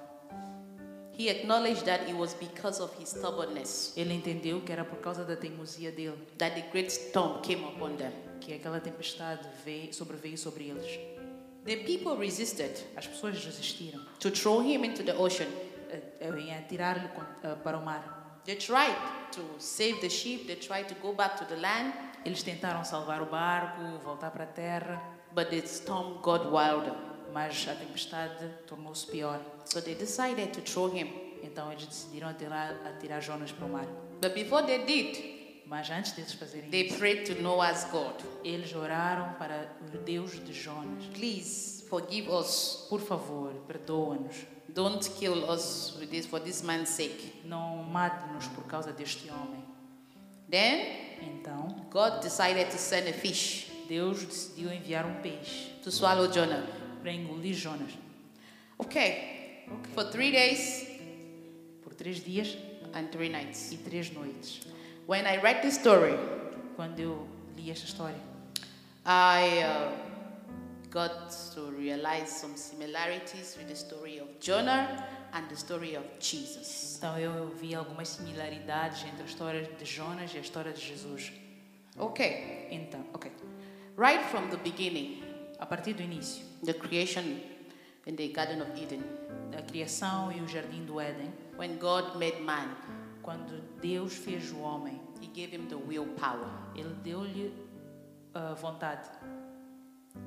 He 1.18 1.30
acknowledged 1.30 1.86
that 1.86 2.10
it 2.10 2.16
was 2.16 2.34
because 2.34 2.82
of 2.82 2.92
his 3.00 3.10
stubbornness 3.10 3.94
Ele 3.96 4.14
entendeu 4.14 4.62
que 4.62 4.72
era 4.72 4.84
por 4.84 5.00
causa 5.00 5.24
da 5.24 5.36
teimosia 5.36 5.92
dele 5.92 6.18
that 6.38 6.56
the 6.56 6.68
great 6.72 6.90
storm 6.90 7.42
came 7.42 7.64
upon 7.66 7.96
them. 7.98 8.12
que 8.40 8.54
aquela 8.56 8.80
tempestade 8.80 9.48
veio, 9.64 9.94
sobreveio 9.94 10.38
sobre 10.38 10.70
eles. 10.70 11.00
The 11.66 11.78
people 11.78 12.18
resisted 12.18 12.72
As 12.96 13.06
pessoas 13.06 13.44
resistiram 13.46 14.04
to 14.20 14.32
throw 14.32 14.62
him 14.64 14.84
into 14.84 15.04
the 15.04 15.14
ocean. 15.14 15.48
eh, 15.92 16.28
em 16.40 16.56
atirar-lhe 16.56 17.10
con- 17.10 17.28
eh, 17.44 17.56
para 17.64 17.78
o 17.78 17.82
mar. 17.86 18.40
They 18.46 18.56
tried 18.56 18.96
to 19.34 19.42
save 19.60 20.00
the 20.00 20.10
sheep, 20.10 20.48
they 20.48 20.56
tried 20.56 20.88
to 20.88 20.96
go 21.02 21.14
back 21.14 21.36
to 21.38 21.46
the 21.46 21.56
land, 21.62 21.94
Eles 22.26 22.42
tentaram 22.42 22.84
salvar 22.84 23.22
o 23.22 23.26
barco, 23.28 23.82
voltar 24.04 24.32
para 24.32 24.46
a 24.46 24.48
terra, 24.48 25.00
but 25.34 25.50
the 25.50 25.66
storm 25.68 26.22
got 26.22 26.46
wilder. 26.52 26.96
mas 27.34 27.66
a 27.68 27.74
tempestade 27.76 28.46
tornou-se 28.68 29.08
pior. 29.08 29.40
So 29.66 29.80
they 29.82 29.96
decided 29.96 30.52
to 30.54 30.62
throw 30.62 30.88
him. 30.94 31.08
Então 31.44 31.72
eles 31.72 31.86
decidiram 31.86 32.28
atirar, 32.30 32.76
atirar 32.86 33.22
Jonas 33.22 33.52
para 33.52 33.66
o 33.66 33.70
mar. 33.70 33.86
But 34.22 34.34
before 34.34 34.66
they 34.66 34.84
did, 34.84 35.42
Mas 35.66 35.90
antes 35.90 36.12
deles 36.12 36.34
fazerem 36.34 36.70
they 36.70 36.88
isso, 36.88 36.98
prayed 36.98 37.24
to 37.34 37.42
Noah's 37.42 37.86
God. 37.86 38.14
eles 38.44 38.76
oraram 38.76 39.34
para 39.36 39.74
o 39.94 39.98
Deus 40.00 40.32
de 40.44 40.52
Jonas. 40.52 41.06
Please 41.14 41.86
forgive 41.88 42.30
us. 42.30 42.86
Por 42.90 43.00
favor, 43.00 43.54
perdoa-nos. 43.68 44.36
Don't 44.68 45.10
kill 45.18 45.50
us 45.50 45.96
with 45.98 46.08
this 46.10 46.26
for 46.26 46.42
this 46.42 46.62
man's 46.62 46.90
sake. 46.90 47.34
Não 47.46 47.84
mate-nos 47.84 48.48
por 48.50 48.66
causa 48.66 48.92
deste 48.92 49.30
homem. 49.30 49.64
Then 50.50 51.10
Então, 51.22 51.86
God 51.90 52.22
decided 52.22 52.70
to 52.72 52.78
send 52.78 53.08
a 53.08 53.14
fish 53.14 53.71
Deus 53.92 54.24
decidiu 54.24 54.72
enviar 54.72 55.06
um 55.06 55.22
peixe 55.22 55.74
to 55.84 55.92
swallow 55.92 56.32
Jonah. 56.32 56.66
para 57.02 57.12
engolir 57.12 57.54
Jonas. 57.54 57.92
Okay. 58.78 59.66
For 59.94 60.06
three 60.10 60.32
days 60.32 60.88
Por 61.84 61.94
três 61.94 62.24
dias 62.24 62.58
and 62.94 63.08
three 63.12 63.28
nights. 63.28 63.74
e 63.74 63.78
três 63.78 64.10
noites. 64.14 64.62
When 65.08 65.26
I 65.26 65.40
read 65.42 65.62
this 65.62 65.76
story, 65.76 66.14
Quando 66.78 67.02
eu 67.02 67.28
li 67.58 67.70
esta 67.70 67.86
história, 67.86 68.16
I 69.06 69.62
uh, 69.62 69.92
got 70.90 71.30
to 71.54 71.70
realize 71.72 72.30
some 72.30 72.56
similarities 72.56 73.58
with 73.58 73.68
the 73.68 73.76
story 73.76 74.22
of 74.22 74.30
Jonah 74.40 75.06
and 75.34 75.50
the 75.50 75.56
story 75.58 75.98
of 75.98 76.06
Jesus. 76.18 76.96
então 76.98 77.20
eu 77.20 77.50
vi 77.60 77.76
algumas 77.76 78.08
similaridades 78.08 79.04
entre 79.04 79.24
a 79.24 79.26
história 79.26 79.64
de 79.64 79.84
Jonas 79.86 80.34
e 80.34 80.38
a 80.38 80.42
história 80.42 80.72
de 80.72 80.80
Jesus. 80.80 81.34
Okay. 81.98 82.70
Então, 82.72 83.06
ok. 83.14 83.30
Right 83.98 84.22
from 84.30 84.50
the 84.50 84.58
beginning, 84.58 85.22
A 85.60 85.66
partir 85.66 85.94
do 85.94 86.02
início, 86.02 86.44
the 86.64 86.74
creation 86.74 87.40
in 88.08 88.16
the 88.16 88.28
Garden 88.30 88.62
of 88.62 88.72
Eden, 88.76 89.04
da 89.52 89.62
criação 89.62 90.32
e 90.32 90.42
o 90.42 90.48
jardim 90.48 90.84
do 90.86 90.96
Éden, 91.00 91.32
when 91.56 91.78
God 91.78 92.16
made 92.18 92.42
man, 92.42 92.76
quando 93.22 93.62
Deus 93.80 94.14
fez 94.16 94.52
o 94.52 94.60
homem, 94.62 95.00
He 95.22 95.28
gave 95.28 95.54
him 95.56 95.68
the 95.68 95.76
willpower. 95.76 96.50
ele 96.76 96.96
deu-lhe 97.04 97.54
a 98.34 98.56
vontade, 98.56 99.08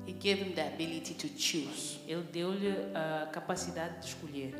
He 0.07 0.13
gave 0.13 0.41
him 0.41 0.53
the 0.55 0.61
ability 0.61 1.13
to 1.15 1.27
choose 1.37 1.99
ele 2.07 2.23
deu-lhe 2.31 2.69
a 2.95 3.27
capacidade 3.33 3.99
de 3.99 4.07
escolher, 4.07 4.55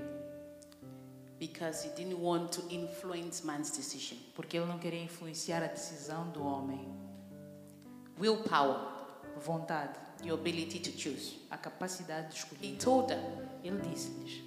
because 1.39 1.85
he 1.87 1.89
didn't 1.95 2.19
want 2.19 2.51
to 2.51 2.61
influence 2.69 3.45
man's 3.45 3.71
decision. 3.71 4.17
porque 4.35 4.57
ele 4.57 4.65
não 4.65 4.77
queria 4.77 5.01
influenciar 5.01 5.63
a 5.63 5.67
decisão 5.67 6.29
do 6.31 6.43
homem. 6.43 6.93
Willpower, 8.19 8.94
Vontade, 9.45 9.93
your 10.23 10.39
ability 10.39 10.79
to 10.79 10.91
choose. 10.91 11.36
a 11.51 11.58
capacidade 11.58 12.29
de 12.29 12.36
He 12.36 12.73
escolher. 12.73 12.77
told 12.77 13.08
them, 13.10 13.21
Ele 13.63 13.79
disse-lhes: 13.81 14.43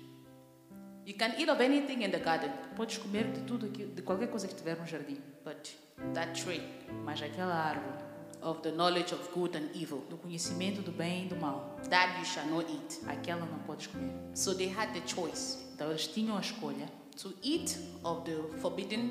You 1.06 1.14
can 1.16 1.32
eat 1.38 1.48
of 1.48 1.60
anything 1.62 2.02
in 2.02 2.10
the 2.10 2.18
garden, 2.18 2.50
Podes 2.76 2.98
comer 2.98 3.30
de 3.32 3.40
tudo 3.42 3.66
aquilo, 3.66 3.94
de 3.94 4.02
qualquer 4.02 4.28
coisa 4.28 4.46
que 4.48 4.54
tiver 4.54 4.76
no 4.78 4.86
jardim, 4.86 5.18
but 5.44 5.70
that 6.14 6.32
tree 6.40 6.60
mas 7.04 7.22
aquela 7.22 7.54
árvore 7.54 8.06
of 8.42 8.60
the 8.62 8.70
knowledge 8.72 9.12
of 9.14 9.32
good 9.32 9.56
and 9.56 9.68
evil, 9.74 10.00
do 10.10 10.16
conhecimento 10.16 10.80
do 10.82 10.92
bem 10.92 11.26
e 11.26 11.28
do 11.28 11.36
mal, 11.36 11.76
that 11.88 12.18
you 12.18 12.24
shall 12.24 12.46
not 12.46 12.70
eat. 12.70 13.00
aquela 13.06 13.46
não 13.46 13.58
podes 13.60 13.86
comer. 13.86 14.12
So 14.34 14.54
they 14.54 14.68
had 14.68 14.92
the 14.92 15.06
choice 15.06 15.58
Então 15.74 15.88
eles 15.90 16.06
tinham 16.08 16.36
a 16.36 16.40
escolha: 16.40 16.88
to 17.16 17.32
eat 17.42 17.78
of 18.04 18.22
the 18.24 18.58
forbidden 18.58 19.10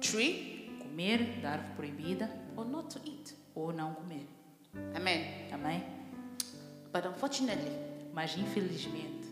tree 0.00 0.68
comer 0.80 1.40
da 1.40 1.52
árvore 1.52 1.72
proibida 1.76 2.28
or 2.56 2.64
not 2.64 2.88
to 2.88 3.00
eat. 3.08 3.34
ou 3.54 3.72
não 3.72 3.94
comer. 3.94 4.26
Amen. 4.94 5.48
Amém? 5.52 5.82
But 6.92 7.06
unfortunately, 7.06 7.72
Mas 8.12 8.36
infelizmente 8.36 9.26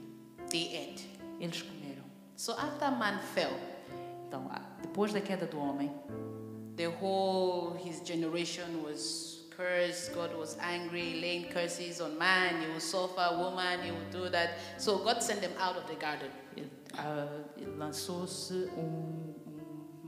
they 0.50 0.74
ate. 0.74 1.08
eles 1.40 1.62
comeram. 1.62 2.04
So 2.36 2.52
after 2.54 2.90
man 2.90 3.20
fell, 3.34 3.52
Então, 4.28 4.50
depois 4.80 5.12
da 5.12 5.20
queda 5.20 5.46
do 5.46 5.58
homem, 5.58 5.90
the 6.76 6.86
whole 6.88 7.74
his 7.76 8.00
generation 8.00 8.82
was 8.82 9.44
cursed. 9.54 10.14
God 10.14 10.34
was 10.34 10.56
angry, 10.58 11.20
laying 11.20 11.52
curses 11.52 12.00
on 12.00 12.16
man. 12.16 12.60
He 12.62 12.66
will 12.72 12.80
suffer, 12.80 13.36
woman. 13.36 13.80
He 13.82 13.90
will 13.90 14.10
do 14.10 14.30
that. 14.30 14.54
So 14.78 14.98
God 15.04 15.22
sent 15.22 15.42
them 15.42 15.52
out 15.58 15.76
of 15.76 15.86
the 15.86 15.94
garden. 15.96 16.30
ah, 16.96 17.26
lançou-se 17.78 18.68
um- 18.76 19.34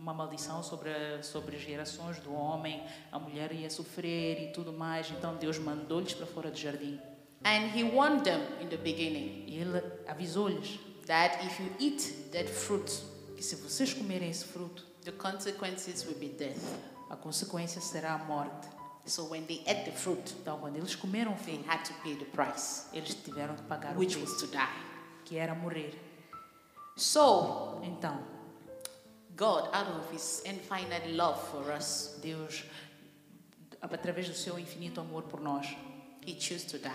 uma 0.04 0.12
maldição 0.12 0.62
sobre, 0.62 0.90
a- 0.90 1.22
sobre 1.22 1.56
as 1.56 1.62
gerações 1.62 2.18
do 2.18 2.32
homem, 2.34 2.82
a 3.10 3.18
mulher 3.18 3.50
ia 3.52 3.70
sofrer 3.70 4.50
e 4.50 4.52
tudo 4.52 4.70
mais. 4.70 5.10
Então 5.10 5.34
Deus 5.36 5.58
mandou-lhes 5.58 6.12
para 6.12 6.26
fora 6.26 6.50
do 6.50 6.58
jardim. 6.58 7.00
And 7.42 7.74
he 7.74 7.82
warned 7.84 8.22
them 8.24 8.40
in 8.60 8.68
the 8.68 8.76
beginning 8.76 9.44
E 9.46 9.58
ele 9.58 9.82
avisou-lhes 10.06 10.78
that 11.06 11.44
if 11.46 11.58
you 11.58 11.70
eat 11.78 12.12
that 12.32 12.48
fruit, 12.50 12.90
que 13.36 13.42
se 13.42 13.56
vocês 13.56 13.94
comerem 13.94 14.28
esse 14.30 14.44
fruto, 14.44 14.84
the 15.04 15.12
consequences 15.12 16.04
will 16.06 16.18
be 16.18 16.28
death. 16.28 16.60
a 17.10 17.16
consequência 17.16 17.80
será 17.80 18.14
a 18.14 18.18
morte. 18.18 18.68
So 19.06 19.24
when 19.30 19.44
they 19.44 19.62
ate 19.66 19.84
the 19.84 19.92
fruit, 19.92 20.34
Então, 20.40 20.58
quando 20.58 20.76
eles 20.76 20.94
comeram 20.94 21.32
o 21.32 21.36
they 21.36 21.54
fruto, 21.56 21.70
had 21.70 21.82
to 21.84 21.92
pay 22.02 22.14
the 22.16 22.24
price, 22.26 22.86
eles 22.92 23.14
tiveram 23.14 23.54
que 23.54 23.62
pagar 23.62 23.94
o 23.94 23.98
which 23.98 24.18
was 24.18 24.30
preço, 24.30 24.46
to 24.46 24.52
die. 24.52 25.24
que 25.26 25.36
era 25.38 25.54
morrer. 25.54 25.94
So 26.96 27.80
Então, 27.82 28.18
God, 29.36 29.68
out 29.72 29.88
of 29.88 30.10
his 30.12 30.42
infinite 30.44 31.10
love 31.10 31.40
for 31.50 31.72
us, 31.72 32.18
Deus, 32.22 32.64
através 33.80 34.28
do 34.28 34.34
seu 34.34 34.58
infinito 34.58 35.00
amor 35.00 35.22
por 35.22 35.40
nós, 35.40 35.66
he 36.24 36.34
chose 36.34 36.64
to 36.64 36.78
die 36.78 36.90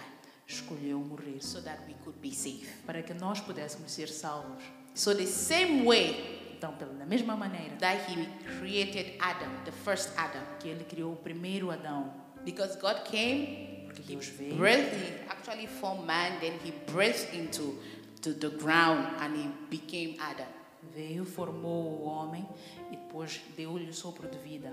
escolheu 0.47 0.99
morrer 0.99 1.41
so 1.41 1.61
that 1.61 1.79
we 1.87 1.93
could 2.03 2.17
be 2.19 2.31
saved. 2.33 2.67
para 2.85 3.03
que 3.03 3.13
nós 3.13 3.39
pudéssemos 3.39 3.91
ser 3.91 4.07
salvos. 4.07 4.63
So 4.95 5.13
the 5.13 5.27
same 5.27 5.85
way 5.85 6.39
Então, 6.57 6.73
pela 6.73 6.93
da 6.93 7.05
mesma 7.05 7.37
maneira 7.37 7.77
that 7.77 8.11
he 8.11 8.27
created 8.59 9.13
Adam, 9.21 9.49
the 9.63 9.71
first 9.71 10.09
Adam, 10.17 10.41
que 10.59 10.67
ele 10.67 10.83
criou 10.83 11.13
o 11.13 11.15
primeiro 11.15 11.71
Adão, 11.71 12.11
because 12.43 12.75
God 12.77 13.03
came, 13.05 13.85
porque 13.85 14.01
Deus 14.01 14.25
veio, 14.27 14.57
breathed, 14.57 14.93
he 14.93 15.29
actually 15.29 15.67
formed 15.67 16.05
man, 16.05 16.37
then 16.41 16.59
he 16.65 16.71
breathed 16.91 17.33
into 17.33 17.79
to 18.21 18.33
the 18.33 18.49
ground 18.49 19.07
and 19.21 19.37
he 19.37 19.49
became 19.69 20.17
Adam. 20.19 20.47
Veio, 20.93 21.25
formou 21.25 22.01
o 22.01 22.03
homem 22.05 22.47
e 22.91 22.95
depois 22.95 23.39
deu-lhe 23.55 23.89
o 23.89 23.93
sopro 23.93 24.27
de 24.29 24.37
vida. 24.37 24.71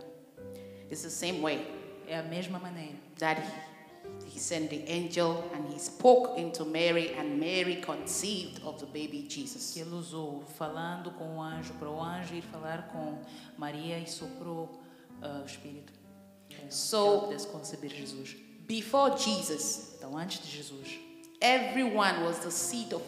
It's 0.90 1.03
the 1.03 1.11
same 1.11 1.40
way 1.40 1.66
É 2.09 2.16
a 2.19 2.23
mesma 2.23 2.59
maneira 2.61 2.95
that 3.19 3.40
he, 3.42 4.31
he 4.35 4.38
sent 4.38 4.71
the 4.71 4.85
angel 4.88 5.42
and 5.53 5.73
he 5.73 5.79
spoke 5.81 6.40
into 6.40 6.64
Mary, 6.64 7.12
and 7.19 7.37
Mary 7.38 7.81
conceived 7.83 8.62
of 8.64 8.79
the 8.79 8.87
baby 8.87 9.27
Jesus. 9.29 9.73
que 9.73 9.81
ele 9.81 9.95
usou, 9.95 10.45
falando 10.57 11.11
com 11.12 11.37
o 11.38 11.42
anjo, 11.42 11.75
para 11.75 11.90
o 11.90 12.01
anjo 12.01 12.35
ir 12.35 12.42
falar 12.42 12.88
com 12.92 13.19
Maria 13.59 13.99
e 13.99 14.07
soprou 14.07 14.81
ah, 15.21 15.40
o 15.42 15.47
Espírito. 15.47 15.92
para 16.49 16.71
So- 16.71 17.23
pudesse 17.23 17.49
conceber 17.49 17.90
Jesus. 17.90 18.37
Before 18.69 19.16
Jesus, 19.19 19.95
Então, 19.99 20.16
antes 20.16 20.40
de 20.40 20.57
Jesus, 20.57 20.99
everyone 21.40 22.23
was 22.25 22.38
the 22.40 22.51
seed 22.51 22.92
of 22.92 23.03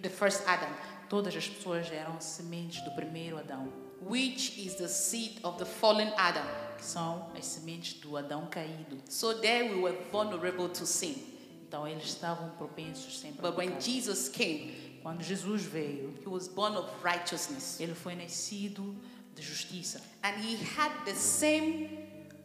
the 0.00 0.08
first 0.08 0.42
Adam, 0.48 0.68
todas 1.12 1.36
as 1.36 1.46
pessoas 1.46 1.92
eram 1.92 2.18
sementes 2.22 2.82
do 2.84 2.90
primeiro 2.92 3.36
Adão, 3.36 3.70
which 4.00 4.58
is 4.58 4.76
the 4.76 4.88
seed 4.88 5.38
of 5.44 5.58
the 5.58 5.66
fallen 5.66 6.10
Adam. 6.16 6.42
que 6.78 6.82
são 6.86 7.30
as 7.36 7.44
sementes 7.44 8.00
do 8.00 8.16
Adão 8.16 8.46
caído. 8.46 8.96
So 9.10 9.34
there 9.34 9.74
we 9.74 9.82
were 9.82 9.94
vulnerable 10.10 10.70
to 10.70 10.86
sin. 10.86 11.22
Então 11.68 11.86
eles 11.86 12.04
estavam 12.04 12.48
propensos 12.56 13.18
sempre 13.18 13.46
a 13.46 13.50
But 13.50 13.58
when. 13.58 13.78
Jesus 13.78 14.30
came, 14.30 14.72
Quando 15.02 15.22
Jesus 15.22 15.60
veio, 15.64 16.14
he 16.24 16.28
was 16.30 16.48
born 16.48 16.78
of 16.78 16.88
righteousness. 17.04 17.78
ele 17.78 17.94
foi 17.94 18.14
nascido 18.14 18.96
de 19.34 19.42
justiça. 19.42 20.00
And 20.22 20.32
he 20.40 20.56
had 20.78 21.04
the 21.04 21.14
same 21.14 21.90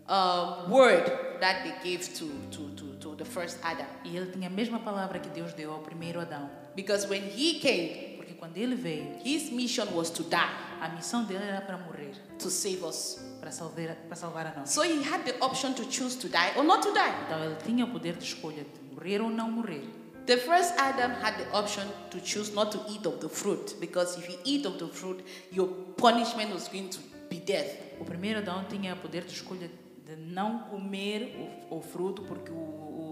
um, 0.10 0.69
word 0.69 1.06
that 1.39 1.63
they 1.63 1.73
gave 1.95 2.06
to, 2.15 2.27
to, 2.51 2.69
to, 2.75 2.95
to 2.99 3.15
the 3.15 3.23
first 3.23 3.60
Adam. 3.63 3.88
E 4.03 4.17
ele 4.17 4.30
tinha 4.30 4.47
a 4.47 4.51
mesma 4.51 4.80
palavra 4.80 5.19
que 5.19 5.30
Deus 5.30 5.53
deu 5.53 5.71
ao 5.71 5.80
primeiro 5.80 6.19
Adão. 6.19 6.49
Because 6.75 7.08
when 7.08 7.21
he 7.23 7.60
came, 7.62 8.16
quando 8.39 8.58
ele 8.58 8.76
veio, 8.76 9.17
his 9.23 9.52
mission 9.52 9.88
was 9.93 10.10
to 10.10 10.23
die, 10.23 10.38
a 10.80 10.89
missão 10.89 11.23
dele 11.23 11.43
era 11.43 11.62
para 11.62 11.78
morrer, 11.78 12.12
to 12.39 12.50
save 12.50 12.84
us. 12.84 13.19
para 13.39 13.52
salvar, 13.52 13.95
para 14.08 14.15
salvar 14.15 14.47
a 14.47 14.60
nós. 14.60 14.69
So 14.69 14.84
he 14.84 15.02
had 15.04 15.23
the 15.23 15.36
option 15.41 15.73
to 15.73 15.84
choose 15.89 16.17
to 16.17 16.28
die 16.28 16.54
or 16.58 16.63
not 16.63 16.82
to 16.82 16.93
die. 16.93 17.13
Então 17.26 17.43
ele 17.43 17.56
tinha 17.63 17.86
o 17.86 17.91
poder 17.91 18.13
de 18.17 18.23
escolha 18.23 18.63
de 18.63 18.93
morrer 18.93 19.21
ou 19.21 19.30
não 19.30 19.50
morrer. 19.50 19.88
The 20.26 20.38
first 20.38 20.73
Adam 20.78 21.13
had 21.23 21.38
the 21.38 21.58
option 21.58 21.88
to 22.12 22.19
choose 22.19 22.52
not 22.54 22.71
to 22.71 22.84
eat 22.89 23.08
of 23.08 23.19
the 23.19 23.30
fruit 23.30 23.80
because 23.80 24.17
if 24.19 24.28
you 24.30 24.38
eat 24.43 24.65
of 24.67 24.78
the 24.78 24.88
fruit, 24.88 25.23
your 25.52 25.69
punishment 25.95 26.52
was 26.54 26.67
going 26.67 26.89
to 26.89 27.00
be 27.30 27.39
death. 27.39 27.71
O 28.00 28.04
primeiro 28.04 28.39
Adão 28.39 28.65
tinha 28.65 28.93
o 28.93 28.97
poder 28.97 29.23
de 29.23 29.34
escolha 29.34 29.71
de 30.06 30.15
não 30.15 30.60
comer 30.69 31.65
o, 31.69 31.78
o 31.78 31.82
fruto, 31.82 32.23
porque 32.23 32.52
o, 32.52 32.56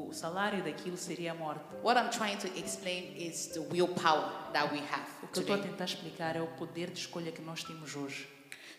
o 0.09 0.13
salário 0.13 0.63
daquilo 0.63 0.97
seria 0.97 1.31
a 1.31 1.35
morte. 1.35 1.61
What 1.83 1.99
I'm 1.99 2.09
trying 2.09 2.37
to 2.37 2.47
explain 2.59 3.15
is 3.17 3.47
the 3.47 3.59
willpower 3.59 4.31
that 4.53 4.71
we 4.71 4.79
have 4.79 5.07
O 5.23 5.27
que 5.27 5.39
eu 5.39 5.41
estou 5.41 5.55
a 5.55 5.59
tentar 5.59 5.85
explicar 5.85 6.35
é 6.35 6.41
o 6.41 6.47
poder 6.47 6.91
de 6.91 6.99
escolha 6.99 7.31
que 7.31 7.41
nós 7.41 7.63
temos 7.63 7.95
hoje. 7.95 8.27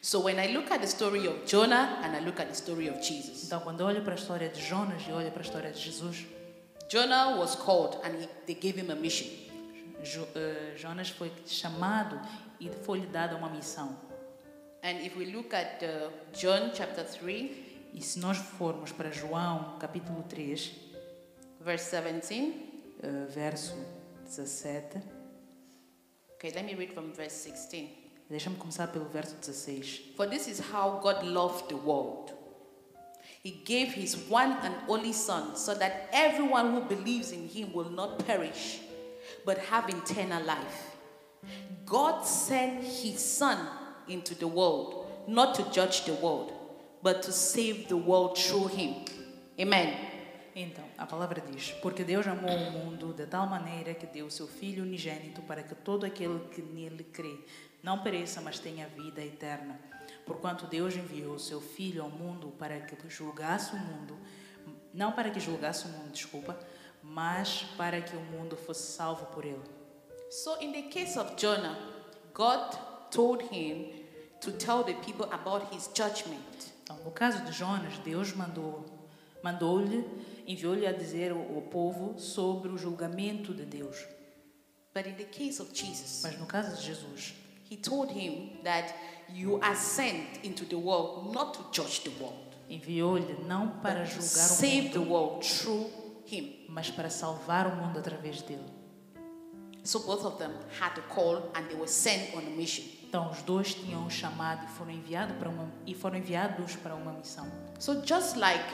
So 0.01 0.21
when 0.21 0.39
I 0.39 0.55
look 0.55 0.71
at 0.71 0.81
the 0.81 0.87
story 0.87 1.27
of 1.27 1.45
Jonah 1.47 2.01
and 2.05 2.17
I 2.17 2.21
look 2.21 2.41
at 2.41 2.47
the 2.47 2.55
story 2.55 2.89
of 2.89 3.03
Jesus, 3.03 3.45
Então, 3.45 3.61
quando 3.61 3.81
olho 3.81 4.03
para 4.03 4.15
a 4.15 4.17
história 4.17 4.49
de 4.49 4.63
Jonas 4.63 5.03
e 5.09 5.13
olho 5.13 5.31
para 5.31 5.43
a 5.43 5.45
história 5.45 5.71
de 5.73 5.81
Jesus, 5.81 6.27
Jonah 6.89 7.37
was 7.37 7.57
called 7.57 7.97
and 8.05 8.23
he, 8.23 8.29
they 8.47 8.55
gave 8.55 8.81
him 8.81 8.91
a 8.91 8.95
mission. 8.95 9.29
Jo, 10.03 10.29
eh, 10.35 10.75
Jonas 10.77 11.09
foi 11.09 11.33
chamado 11.47 12.21
e 12.61 12.71
foi-lhe 12.85 13.07
dada 13.07 13.35
uma 13.37 13.49
missão. 13.49 13.97
And 14.83 15.05
if 15.05 15.17
we 15.17 15.25
look 15.27 15.53
at 15.53 15.83
uh, 15.83 16.13
John 16.33 16.71
chapter 16.73 17.05
3, 17.05 17.67
E 17.97 18.03
se 18.03 18.19
nós 18.19 18.37
formos 18.37 18.93
para 18.93 19.11
João, 19.11 19.79
capítulo 19.79 20.23
3, 20.25 20.71
verse 21.67 21.83
17, 21.83 22.55
eh, 23.03 23.27
verso 23.35 23.75
17, 24.25 25.03
okay, 26.35 26.53
let 26.55 26.65
me 26.65 26.75
read 26.75 26.93
from 26.93 27.13
verse 27.13 27.33
16. 27.33 27.89
deixa-me 28.31 28.57
começar 28.57 28.87
pelo 28.87 29.07
verso 29.07 29.35
16. 29.41 30.15
For 30.17 30.29
this 30.29 30.47
is 30.47 30.61
how 30.61 31.01
God 31.03 31.25
loved 31.25 31.69
the 31.69 31.77
world. 31.77 32.33
He 33.43 33.63
gave 33.65 33.93
his 33.93 34.17
one 34.29 34.57
and 34.63 34.75
only 34.89 35.13
Son 35.13 35.57
so 35.57 35.75
that 35.75 36.09
everyone 36.13 36.73
who 36.73 36.81
believes 36.83 37.33
in 37.33 37.49
him 37.49 37.73
will 37.73 37.91
not 37.91 38.25
perish, 38.25 38.81
but 39.45 39.59
have 39.59 39.89
eternal 39.89 40.45
life. 40.45 40.97
God 41.85 42.25
sent 42.25 42.83
his 42.83 43.19
Son 43.19 43.59
into 44.09 44.37
the 44.37 44.49
world, 44.49 45.07
not 45.27 45.55
to 45.57 45.65
judge 45.73 46.05
the 46.05 46.15
world, 46.15 46.53
but 47.03 47.23
to 47.25 47.33
save 47.33 47.89
the 47.89 47.97
world 47.97 48.39
through 48.39 48.69
him. 48.69 49.05
Amen. 49.61 50.16
Então, 50.59 50.85
a 50.97 51.05
palavra 51.05 51.39
diz: 51.39 51.73
Porque 51.83 52.03
Deus 52.03 52.27
amou 52.27 52.51
o 52.51 52.71
mundo 52.71 53.13
de 53.13 53.27
tal 53.27 53.47
maneira 53.47 53.93
que 53.93 54.07
deu 54.07 54.25
o 54.25 54.31
seu 54.31 54.49
Filho 54.49 54.85
unigênito 54.85 55.43
para 55.43 55.63
que 55.63 55.75
todo 55.75 56.07
aquele 56.07 56.49
que 56.49 56.63
nele 56.63 57.05
crê 57.05 57.45
não 57.83 57.99
pereça, 57.99 58.41
mas 58.41 58.59
tenha 58.59 58.89
vida 58.89 59.23
eterna. 59.23 59.79
Porquanto 60.25 60.67
Deus 60.67 60.97
enviou 60.97 61.35
o 61.35 61.39
seu 61.39 61.61
Filho 61.61 62.03
ao 62.03 62.09
mundo 62.09 62.49
para 62.59 62.81
que 62.81 62.97
julgasse 63.11 63.75
o 63.75 63.79
mundo, 63.79 64.17
não 64.95 65.13
para 65.13 65.29
que 65.31 65.39
julgasse 65.39 65.85
o 65.85 65.89
mundo, 65.91 66.11
desculpa, 66.11 66.59
mas 67.03 67.67
para 67.77 68.01
que 68.01 68.17
o 68.17 68.21
mundo 68.21 68.57
fosse 68.57 68.93
salvo 68.93 69.27
por 69.27 69.45
ele. 69.45 69.63
So, 70.31 70.57
in 70.63 70.73
the 70.73 70.83
case 70.89 71.19
of 71.19 71.35
Jonah, 71.37 71.79
God 72.33 72.79
told 73.11 73.45
him 73.53 73.93
to 74.41 74.53
tell 74.53 74.83
the 74.83 74.95
people 74.95 75.27
about 75.31 75.67
his 75.71 75.91
judgment. 75.95 76.73
Então, 76.83 76.97
no 77.05 77.11
caso 77.11 77.45
de 77.45 77.53
Jonas, 77.53 77.99
Deus 77.99 78.33
mandou, 78.33 78.87
mandou-lhe, 79.43 80.05
enviou-lhe 80.47 80.87
a 80.87 80.93
dizer 80.93 81.33
ao 81.33 81.63
povo 81.63 82.19
sobre 82.19 82.71
o 82.71 82.79
julgamento 82.79 83.53
de 83.53 83.65
Deus. 83.65 83.97
But 84.95 85.07
in 85.07 85.15
the 85.15 85.25
case 85.25 85.61
of 85.61 85.73
Jesus, 85.75 86.23
Mas 86.23 86.39
no 86.39 86.47
caso 86.47 86.77
de 86.77 86.83
Jesus, 86.83 87.35
He 87.71 87.77
told 87.77 88.13
him 88.13 88.61
that 88.63 88.95
you 89.29 89.59
are 89.61 89.75
sent 89.75 90.45
into 90.45 90.65
the 90.65 90.77
world 90.77 91.33
not 91.35 91.53
to 91.59 91.65
judge 91.73 92.01
the 92.03 92.11
world, 92.23 92.39
enviou-lhe 92.71 93.45
não 93.47 93.81
para 93.81 94.05
julgar 94.05 94.51
o 94.51 94.57
the 94.57 94.99
mundo, 95.01 95.11
world 95.11 95.47
through 95.47 95.91
him. 96.27 96.65
mas 96.69 96.91
para 96.91 97.11
salvar 97.11 97.67
o 97.67 97.75
mundo 97.77 97.99
através 97.99 98.41
dele. 98.43 98.65
So 99.85 100.01
both 100.01 100.25
of 100.25 100.39
them 100.39 100.53
had 100.81 100.99
a 100.99 101.03
call 101.15 101.37
and 101.55 101.67
they 101.69 101.77
were 101.77 101.89
sent 101.89 102.35
on 102.35 102.41
a 102.41 102.51
mission. 102.51 102.85
Então 103.09 103.31
os 103.31 103.43
dois 103.43 103.75
tinham 103.75 104.05
um 104.05 104.11
chamado 104.11 104.65
e 104.65 104.69
foram 104.77 104.91
enviados 104.93 105.37
para 105.37 105.49
uma 105.49 105.71
e 105.87 105.95
foram 105.95 106.17
enviados 106.19 106.75
para 106.77 106.95
uma 106.95 107.13
missão. 107.13 107.47
So 107.79 108.01
just 108.05 108.37
like 108.37 108.65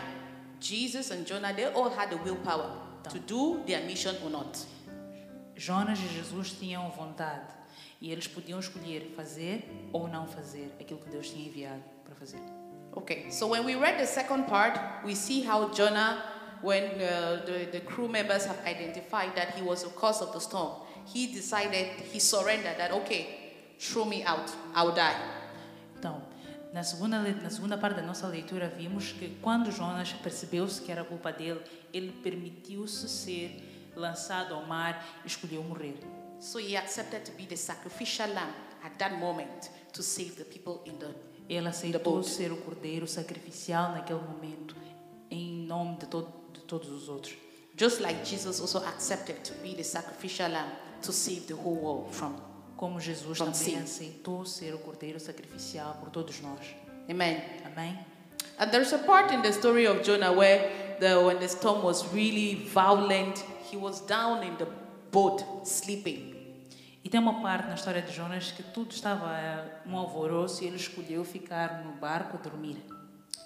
Jesus 0.62 1.10
and 1.10 1.26
Jonah, 1.26 1.52
they 1.52 1.66
all 1.66 1.90
had 1.90 2.10
the 2.10 2.16
willpower 2.18 2.70
to 3.10 3.18
do 3.18 3.62
their 3.66 3.82
mission 3.84 4.16
or 4.24 4.30
not. 4.30 4.56
Jonas 5.56 5.98
e 5.98 6.08
Jesus 6.08 6.52
tinham 6.52 6.90
vontade 6.90 7.46
e 8.00 8.10
eles 8.10 8.26
podiam 8.26 8.58
escolher 8.58 9.12
fazer 9.16 9.64
ou 9.92 10.08
não 10.08 10.26
fazer 10.26 10.72
aquilo 10.80 11.00
que 11.00 11.10
Deus 11.10 11.28
tinha 11.28 11.46
enviado 11.48 11.82
para 12.04 12.14
fazer. 12.14 12.40
Okay, 12.94 13.30
so 13.30 13.46
when 13.46 13.64
we 13.64 13.74
read 13.74 13.98
the 13.98 14.06
second 14.06 14.46
part, 14.46 14.78
we 15.04 15.14
see 15.14 15.42
how 15.42 15.68
Jonah, 15.70 16.22
when 16.62 16.84
uh, 17.00 17.42
the, 17.44 17.68
the 17.72 17.80
crew 17.80 18.06
members 18.06 18.44
have 18.44 18.58
identified 18.66 19.34
that 19.34 19.54
he 19.54 19.62
was 19.62 19.82
the 19.82 19.90
cause 19.90 20.20
of 20.20 20.32
the 20.32 20.40
storm, 20.40 20.72
he 21.06 21.26
decided, 21.26 21.86
he 22.12 22.20
surrendered 22.20 22.76
that, 22.78 22.92
okay, 22.92 23.54
throw 23.78 24.04
me 24.04 24.22
out, 24.24 24.50
I'll 24.74 24.94
die. 24.94 25.16
Na 26.72 26.82
segunda 26.82 27.20
na 27.20 27.50
segunda 27.50 27.76
parte 27.76 27.96
da 27.96 28.02
nossa 28.02 28.26
leitura 28.26 28.66
vimos 28.66 29.12
que 29.12 29.36
quando 29.42 29.70
Jonas 29.70 30.12
percebeu-se 30.14 30.80
que 30.80 30.90
era 30.90 31.04
culpa 31.04 31.30
dele, 31.30 31.60
ele 31.92 32.12
permitiu-se 32.22 33.08
ser 33.08 33.92
lançado 33.94 34.54
ao 34.54 34.66
mar 34.66 35.20
e 35.22 35.26
escolheu 35.26 35.62
morrer. 35.62 35.98
So 36.40 36.58
he 36.58 36.76
accepted 36.76 37.24
to 37.24 37.32
be 37.32 37.44
the 37.44 37.56
sacrificial 37.56 38.28
lamb 38.28 38.54
at 38.82 38.96
that 38.98 39.14
moment 39.16 39.70
to 39.92 40.02
save 40.02 40.32
the 40.32 40.44
people 40.44 40.80
in 40.90 40.96
the. 40.96 41.14
Ele 41.46 41.68
aceitou 41.68 42.22
ser 42.22 42.50
o 42.50 42.56
cordeiro 42.56 43.06
sacrificial 43.06 43.92
naquele 43.92 44.20
momento, 44.20 44.74
em 45.30 45.66
nome 45.66 45.98
de, 45.98 46.06
todo, 46.06 46.32
de 46.54 46.60
todos 46.60 46.88
os 46.88 47.08
outros. 47.08 47.36
Just 47.76 48.00
like 48.00 48.24
Jesus 48.24 48.60
also 48.60 48.78
accepted 48.78 49.36
to 49.44 49.52
be 49.62 49.74
the 49.74 49.82
sacrificial 49.82 50.50
lamb 50.50 50.72
to 51.02 51.12
save 51.12 51.42
the 51.42 51.54
whole 51.54 51.76
world 51.76 52.14
from. 52.14 52.51
Como 52.76 53.00
Jesus 53.00 53.38
From 53.38 53.52
também 53.52 53.76
sin. 53.76 53.78
aceitou 53.78 54.44
ser 54.44 54.74
o 54.74 54.78
cordeiro 54.78 55.20
sacrificial 55.20 55.94
por 56.00 56.10
todos 56.10 56.40
nós. 56.40 56.60
Amen. 57.08 57.42
Amém? 57.64 57.98
And 58.58 58.70
there's 58.70 58.92
a 58.92 58.98
part 58.98 59.32
in 59.32 59.42
the 59.42 59.52
story 59.52 59.86
of 59.86 60.02
Jonah 60.02 60.32
where 60.32 60.96
the, 61.00 61.16
when 61.24 61.38
the 61.38 61.48
storm 61.48 61.82
was 61.82 62.04
really 62.12 62.54
violent, 62.68 63.44
he 63.70 63.76
was 63.76 64.00
down 64.06 64.42
in 64.42 64.56
the 64.56 64.66
boat 65.10 65.44
sleeping. 65.64 66.32
E 67.04 67.08
tem 67.08 67.18
uma 67.20 67.42
parte 67.42 67.66
na 67.66 67.74
história 67.74 68.00
de 68.00 68.12
Jonas 68.12 68.52
que 68.52 68.62
tudo 68.62 68.92
estava 68.92 69.36
eh, 69.36 69.80
um 69.86 69.96
alvoroço 69.96 70.62
e 70.62 70.68
ele 70.68 70.76
escolheu 70.76 71.24
ficar 71.24 71.82
no 71.84 71.92
barco 71.92 72.36
a 72.36 72.40
dormir. 72.40 72.76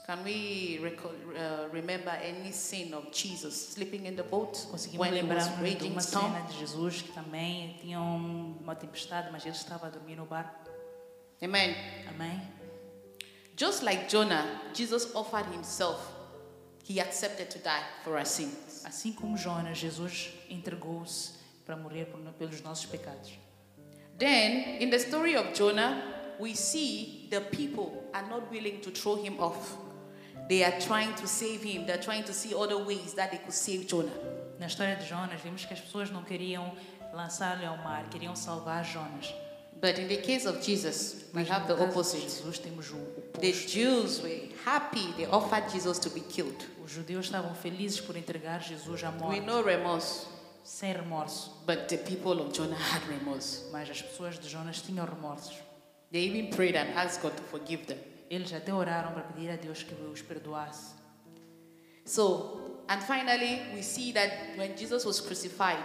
Can 0.06 0.22
we 0.22 0.78
recall, 0.82 1.10
uh, 1.36 1.68
remember 1.72 2.10
any 2.22 2.52
scene 2.52 2.94
of 2.94 3.10
Jesus 3.10 3.70
sleeping 3.74 4.06
in 4.06 4.14
the 4.14 4.22
boat 4.22 4.54
Conseguimos 4.70 4.98
when 5.00 5.14
it 5.14 5.24
was 5.26 5.48
de 5.48 5.62
raging 5.62 5.90
uma 5.92 6.00
storm? 6.00 6.32
cena 6.32 6.46
de 6.46 6.58
Jesus 6.58 7.02
que 7.02 7.12
também 7.12 7.76
tinha 7.80 8.00
um- 8.00 8.56
uma 8.60 8.76
tempestade, 8.76 9.30
mas 9.32 9.44
ele 9.44 9.56
estava 9.56 9.88
a 9.88 9.90
dormir 9.90 10.14
no 10.16 10.24
barco. 10.24 10.70
Amen. 11.42 11.74
Amém? 12.08 12.40
Just 13.56 13.82
like 13.82 14.06
Jonah, 14.08 14.44
Jesus 14.72 15.12
offered 15.14 15.48
himself. 15.52 16.00
He 16.88 17.00
accepted 17.00 17.48
to 17.50 17.58
die 17.58 17.82
for 18.04 18.16
our 18.16 18.24
sins. 18.24 18.82
Assim 18.84 19.12
como 19.12 19.36
Jonas, 19.36 19.76
Jesus 19.76 20.28
entregou-se 20.48 21.32
para 21.64 21.74
morrer 21.76 22.04
por- 22.06 22.20
pelos 22.38 22.60
nossos 22.62 22.86
pecados. 22.86 23.32
Then, 24.18 24.80
in 24.80 24.88
the 24.90 24.98
story 25.00 25.34
of 25.36 25.52
Jonah, 25.52 26.36
we 26.38 26.54
see 26.54 27.26
the 27.28 27.40
people 27.40 28.08
are 28.14 28.26
not 28.28 28.48
willing 28.52 28.78
to 28.82 28.92
throw 28.92 29.16
him 29.16 29.40
off. 29.40 29.76
They 30.48 30.62
are 30.64 30.78
trying 30.80 31.14
to 31.14 31.26
save 31.26 31.62
him. 31.62 31.86
They're 31.86 32.02
trying 32.02 32.24
to 32.24 32.32
see 32.32 32.54
other 32.54 32.76
ways 32.78 33.14
that 33.14 33.30
they 33.30 33.38
could 33.38 33.52
save 33.54 33.86
Jonah. 33.86 34.12
Na 34.58 34.66
história 34.66 34.96
de 34.96 35.04
Jonas, 35.06 35.40
vimos 35.42 35.64
que 35.64 35.74
as 35.74 35.80
pessoas 35.80 36.10
não 36.10 36.22
queriam 36.22 36.72
lançá-lo 37.12 37.66
ao 37.66 37.76
mar, 37.78 38.08
queriam 38.10 38.34
salvar 38.36 38.84
Jonas. 38.84 39.34
But 39.80 39.98
in 39.98 40.08
the 40.08 40.16
case 40.16 40.46
of 40.46 40.62
Jesus, 40.62 41.24
we 41.34 41.42
Mas 41.42 41.50
have 41.50 41.66
the 41.66 41.74
opposite. 41.74 42.22
Jesus 42.22 42.58
temos 42.58 42.90
o 42.92 42.96
The. 43.38 43.52
Jews 43.52 44.22
were 44.22 44.48
happy. 44.64 45.12
They 45.16 45.26
offered 45.26 45.70
Jesus 45.70 45.98
to 45.98 46.10
be 46.10 46.20
killed 46.20 46.64
Os 46.82 46.92
judeus 46.92 47.26
estavam 47.26 47.54
felizes 47.54 48.00
por 48.00 48.16
entregar 48.16 48.62
Jesus 48.62 49.02
à 49.04 49.10
with 49.10 49.18
morte, 49.20 49.40
no 49.40 49.60
remorse. 49.62 50.26
sem 50.64 50.92
remorso. 50.94 51.50
But 51.66 51.88
the 51.88 51.98
people 51.98 52.40
of 52.40 52.52
Jonah 52.52 52.76
had 52.76 53.02
remorse. 53.08 53.64
Mas 53.70 53.90
as 53.90 54.00
pessoas 54.00 54.38
de 54.38 54.48
Jonas 54.48 54.80
tinham 54.80 55.04
remorsos. 55.04 55.54
They 56.10 56.24
even 56.24 56.50
prayed 56.50 56.76
and 56.76 56.88
asked 56.96 57.20
God 57.20 57.36
to 57.36 57.42
forgive 57.42 57.86
them. 57.86 57.98
Eles 58.28 58.52
até 58.52 58.72
oraram 58.72 59.12
para 59.12 59.22
pedir 59.22 59.50
a 59.50 59.56
Deus 59.56 59.82
que 59.82 59.94
os 59.94 60.22
perdoasse. 60.22 60.94
So, 62.04 62.82
And 62.88 63.00
finally, 63.00 63.62
we 63.74 63.82
see 63.82 64.12
that 64.12 64.56
when 64.56 64.76
Jesus 64.76 65.04
was 65.04 65.20
crucified, 65.20 65.84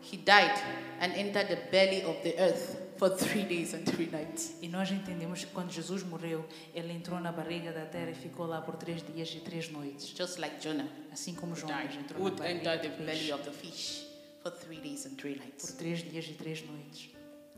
he 0.00 0.16
died 0.16 0.58
and 1.00 1.12
entered 1.12 1.48
the 1.48 1.58
belly 1.70 2.02
of 2.04 2.22
the 2.22 2.38
earth 2.40 2.80
for 2.96 3.10
three 3.10 3.42
days 3.42 3.74
and 3.74 3.84
three 3.84 4.06
nights. 4.06 4.54
E 4.62 4.68
nós 4.68 4.90
entendemos 4.90 5.44
que 5.44 5.52
quando 5.52 5.70
Jesus 5.70 6.02
morreu, 6.02 6.44
ele 6.74 6.92
entrou 6.94 7.20
na 7.20 7.30
barriga 7.30 7.70
da 7.70 7.84
terra 7.84 8.10
e 8.10 8.14
ficou 8.14 8.46
lá 8.46 8.62
por 8.62 8.76
três 8.76 9.02
dias 9.02 9.28
e 9.34 9.40
três 9.40 9.70
noites. 9.70 10.08
Just 10.16 10.38
like 10.38 10.56
Jonah 10.58 10.88
Assim 11.12 11.34
como 11.34 11.54
Jonas 11.54 11.94
entrou 11.94 12.18
na 12.18 12.24
would 12.24 12.38
barriga 12.38 12.72
enter 12.72 12.80
the 12.90 13.04
belly 13.04 13.30
of 13.30 13.44
the 13.44 13.52
fish 13.52 14.06
for 14.42 14.50
three 14.50 14.80
days 14.80 15.04
and 15.04 15.16
three 15.16 15.34
por 15.36 15.44
nights. 15.44 15.72
três 15.74 16.02
dias 16.02 16.24
e 16.28 16.32
três 16.32 16.62
noites. 16.66 17.10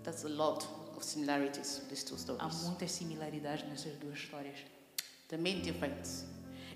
That's 0.03 0.25
a 0.25 0.29
lot 0.29 0.66
of 1.01 1.05
similarities 1.05 1.81
these 1.89 2.05
two 2.05 2.15
Há 2.15 2.19
stories. 2.19 2.63
muitas 2.65 2.91
similaridades 2.93 3.67
nessas 3.69 3.93
duas 3.99 4.19
histórias. 4.19 4.59
The 5.29 5.39
main 5.39 5.63
difference 5.63 6.25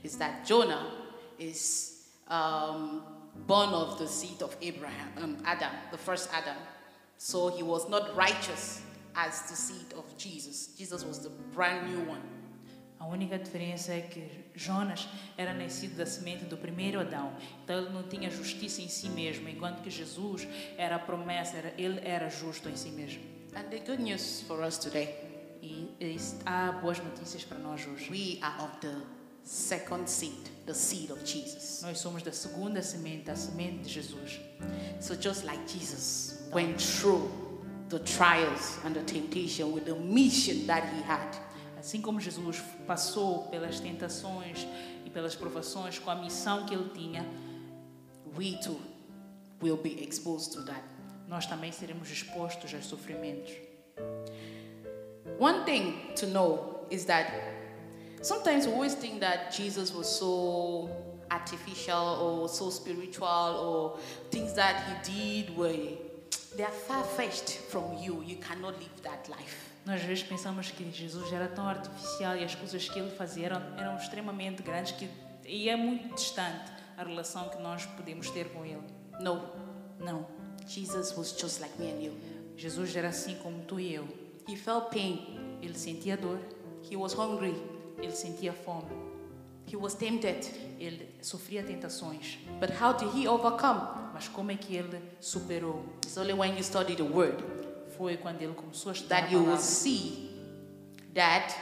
is 0.03 0.17
that 0.17 0.45
Jonah 0.47 0.91
is 1.39 2.09
um, 2.29 3.03
born 3.47 3.71
of 3.75 3.99
the 3.99 4.07
seed 4.07 4.43
of 4.43 4.57
Abraham, 4.63 5.09
um, 5.19 5.37
Adam, 5.45 5.71
the 5.91 5.99
first 5.99 6.29
Adam. 6.33 6.57
So 7.19 7.49
he 7.49 7.63
was 7.63 7.89
not 7.89 8.17
righteous 8.17 8.81
as 9.15 9.43
the 9.43 9.57
seed 9.57 9.93
of 9.97 10.05
Jesus. 10.17 10.75
Jesus 10.79 11.05
was 11.05 11.21
the 11.21 11.31
brand 11.53 11.91
new 11.91 12.05
one. 12.09 12.23
A 12.99 13.07
única 13.07 13.39
diferença 13.39 13.93
é 13.93 14.01
que 14.01 14.25
Jonas 14.55 15.07
era 15.37 15.53
nascido 15.53 15.97
da 15.97 16.07
semente 16.07 16.45
do 16.45 16.57
primeiro 16.57 17.01
Adão, 17.01 17.37
então 17.63 17.77
ele 17.77 17.91
não 17.91 18.05
tinha 18.05 18.31
justiça 18.31 18.81
em 18.81 18.89
si 18.89 19.11
mesmo, 19.11 19.47
enquanto 19.49 19.83
que 19.83 19.91
Jesus 19.91 20.49
era 20.79 20.97
a 20.97 20.99
promessa, 20.99 21.57
era, 21.59 21.75
ele 21.77 22.01
era 22.03 22.31
justo 22.31 22.69
em 22.69 22.77
si 22.77 22.89
mesmo. 22.89 23.34
And 23.57 23.71
the 23.71 23.79
good 23.81 24.01
news 24.01 24.43
for 24.47 24.63
us 24.63 24.79
today, 24.79 25.15
E, 25.63 25.89
e 25.99 26.17
há 26.45 26.73
boas 26.73 26.99
notícias 26.99 27.43
para 27.45 27.59
nós 27.59 27.87
hoje. 27.87 28.11
we 28.11 28.39
are 28.43 28.63
of 28.65 28.71
the 28.81 28.95
second 29.45 30.07
seed, 30.09 30.51
the 30.67 30.75
seed 30.75 31.11
of 31.11 31.25
Jesus. 31.25 31.81
Nós 31.83 31.99
somos 31.99 32.23
da 32.23 32.33
segunda 32.33 32.83
semente, 32.83 33.31
a 33.31 33.37
semente 33.37 33.85
de 33.85 33.89
Jesus. 33.89 34.41
So 35.01 35.15
just 35.15 35.45
like 35.45 35.67
Jesus 35.67 36.43
went 36.53 36.77
through 36.79 37.31
the 37.89 37.99
trials 38.01 38.79
and 38.85 38.93
the 38.93 39.03
temptation 39.05 39.73
with 39.73 39.85
the 39.87 39.95
mission 39.95 40.67
that 40.67 40.85
he 40.95 41.01
had, 41.03 41.35
Assim 41.79 42.01
como 42.01 42.19
Jesus 42.19 42.63
passou 42.87 43.43
pelas 43.51 43.79
tentações 43.79 44.67
e 45.05 45.11
pelas 45.11 45.35
provações 45.35 45.99
com 45.99 46.11
a 46.11 46.15
missão 46.15 46.65
que 46.67 46.75
ele 46.75 46.89
tinha, 46.95 47.25
we 48.37 48.59
too 48.63 48.81
will 49.63 49.77
be 49.77 50.03
exposed 50.03 50.53
to 50.53 50.63
that. 50.65 50.83
Nós 51.29 51.47
também 51.47 51.73
seremos 51.73 52.11
expostos 52.11 52.75
aos 52.75 52.87
sofrimentos. 52.87 53.53
One 55.39 55.65
thing 55.65 56.13
to 56.17 56.27
know 56.27 56.87
is 56.91 57.05
that 57.07 57.33
sometimes 58.23 58.67
we 58.67 58.73
always 58.73 58.95
think 58.95 59.21
that 59.21 59.57
Jesus 59.57 59.93
was 59.93 60.07
so 60.07 60.91
artificial 61.31 62.21
or 62.21 62.49
so 62.49 62.71
spiritual 62.71 63.27
or 63.27 63.99
things 64.31 64.53
that 64.55 64.85
he 64.87 65.45
did 65.45 65.57
were 65.57 65.99
they 66.57 66.65
are 66.65 66.73
far 66.73 67.05
fetched 67.05 67.59
from 67.71 67.99
you. 67.99 68.23
You 68.25 68.37
cannot 68.37 68.79
live 68.79 69.03
that 69.03 69.29
life. 69.29 69.71
Nós 69.85 70.01
às 70.01 70.07
vezes 70.07 70.25
pensamos 70.25 70.71
que 70.71 70.91
Jesus 70.91 71.33
era 71.33 71.49
tão 71.49 71.69
artificial 71.69 72.37
e 72.37 72.45
as 72.45 72.55
coisas 72.55 72.89
que 72.89 72.99
ele 72.99 73.11
fazia 73.11 73.47
eram, 73.47 73.63
eram 73.77 73.97
extremamente 73.97 74.63
grandes 74.63 74.93
que, 74.93 75.11
e 75.45 75.69
é 75.69 75.77
muito 75.77 76.15
distante 76.15 76.73
a 76.97 77.03
relação 77.03 77.51
que 77.51 77.61
nós 77.61 77.85
podemos 77.85 78.31
ter 78.31 78.51
com 78.51 78.65
ele. 78.65 78.83
No, 79.21 79.43
Não. 79.99 80.44
Jesus 80.67 81.17
was 81.17 81.33
just 81.39 81.61
like 81.61 81.79
me 81.79 81.91
and 81.91 82.03
you. 82.03 82.13
Jesus 82.57 82.95
era 82.97 83.09
assim 83.09 83.37
como 83.43 83.63
tu 83.65 83.79
e 83.79 83.95
eu. 83.95 84.07
He 84.49 84.57
felt 84.57 84.91
pain. 84.91 85.59
Ele 85.63 85.75
sentia 85.75 86.17
dor, 86.17 86.39
He 86.91 86.97
was 86.97 87.15
hungry. 87.15 87.55
ele 87.99 88.13
sentia 88.15 88.53
fome, 88.53 88.85
He 89.67 89.77
was 89.77 89.95
tempted. 89.95 90.47
ele 90.79 91.09
sofria 91.23 91.63
tentações. 91.63 92.39
But 92.61 92.71
how 92.81 92.93
did 92.93 93.09
he 93.15 93.27
overcome? 93.27 93.81
Mas 94.13 94.29
como 94.29 94.51
é 94.53 94.57
que 94.57 94.77
ele 94.77 95.01
superou? 95.21 95.83
It's 96.05 96.17
only 96.17 96.35
when 96.35 96.55
you 96.57 96.63
study 96.63 96.95
the 96.95 97.03
word 97.03 97.43
Foi 97.97 98.17
quando 98.17 98.43
ele 98.43 98.53
começou 98.55 98.91
a 98.91 98.93
estudar 98.93 99.19
a 99.19 99.21
that 99.23 99.33
you 99.33 99.45
will 99.45 99.57
see 99.57 100.31
that 101.15 101.55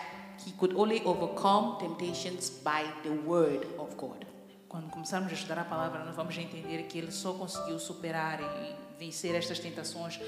he 0.46 0.52
could 0.52 0.74
only 0.74 1.00
overcome 1.04 1.78
temptations 1.78 2.50
by 2.50 2.82
the 3.02 3.10
word 3.26 3.66
of 3.78 3.94
God. 3.96 4.24
Quando 4.68 4.90
começarmos 4.90 5.30
a 5.30 5.34
estudar 5.34 5.58
a 5.58 5.64
palavra, 5.64 6.02
nós 6.04 6.16
vamos 6.16 6.36
entender 6.38 6.84
que 6.84 6.98
ele 6.98 7.12
só 7.12 7.34
conseguiu 7.34 7.78
superar 7.78 8.40
e 8.40 8.74
vencer 9.02 9.34
estas 9.34 9.58
tentações 9.58 10.20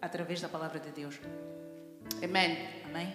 através 0.00 0.40
da 0.40 0.48
palavra 0.48 0.78
de 0.78 0.90
Deus. 0.90 1.18
Amen. 2.22 2.56
Amém? 2.84 3.12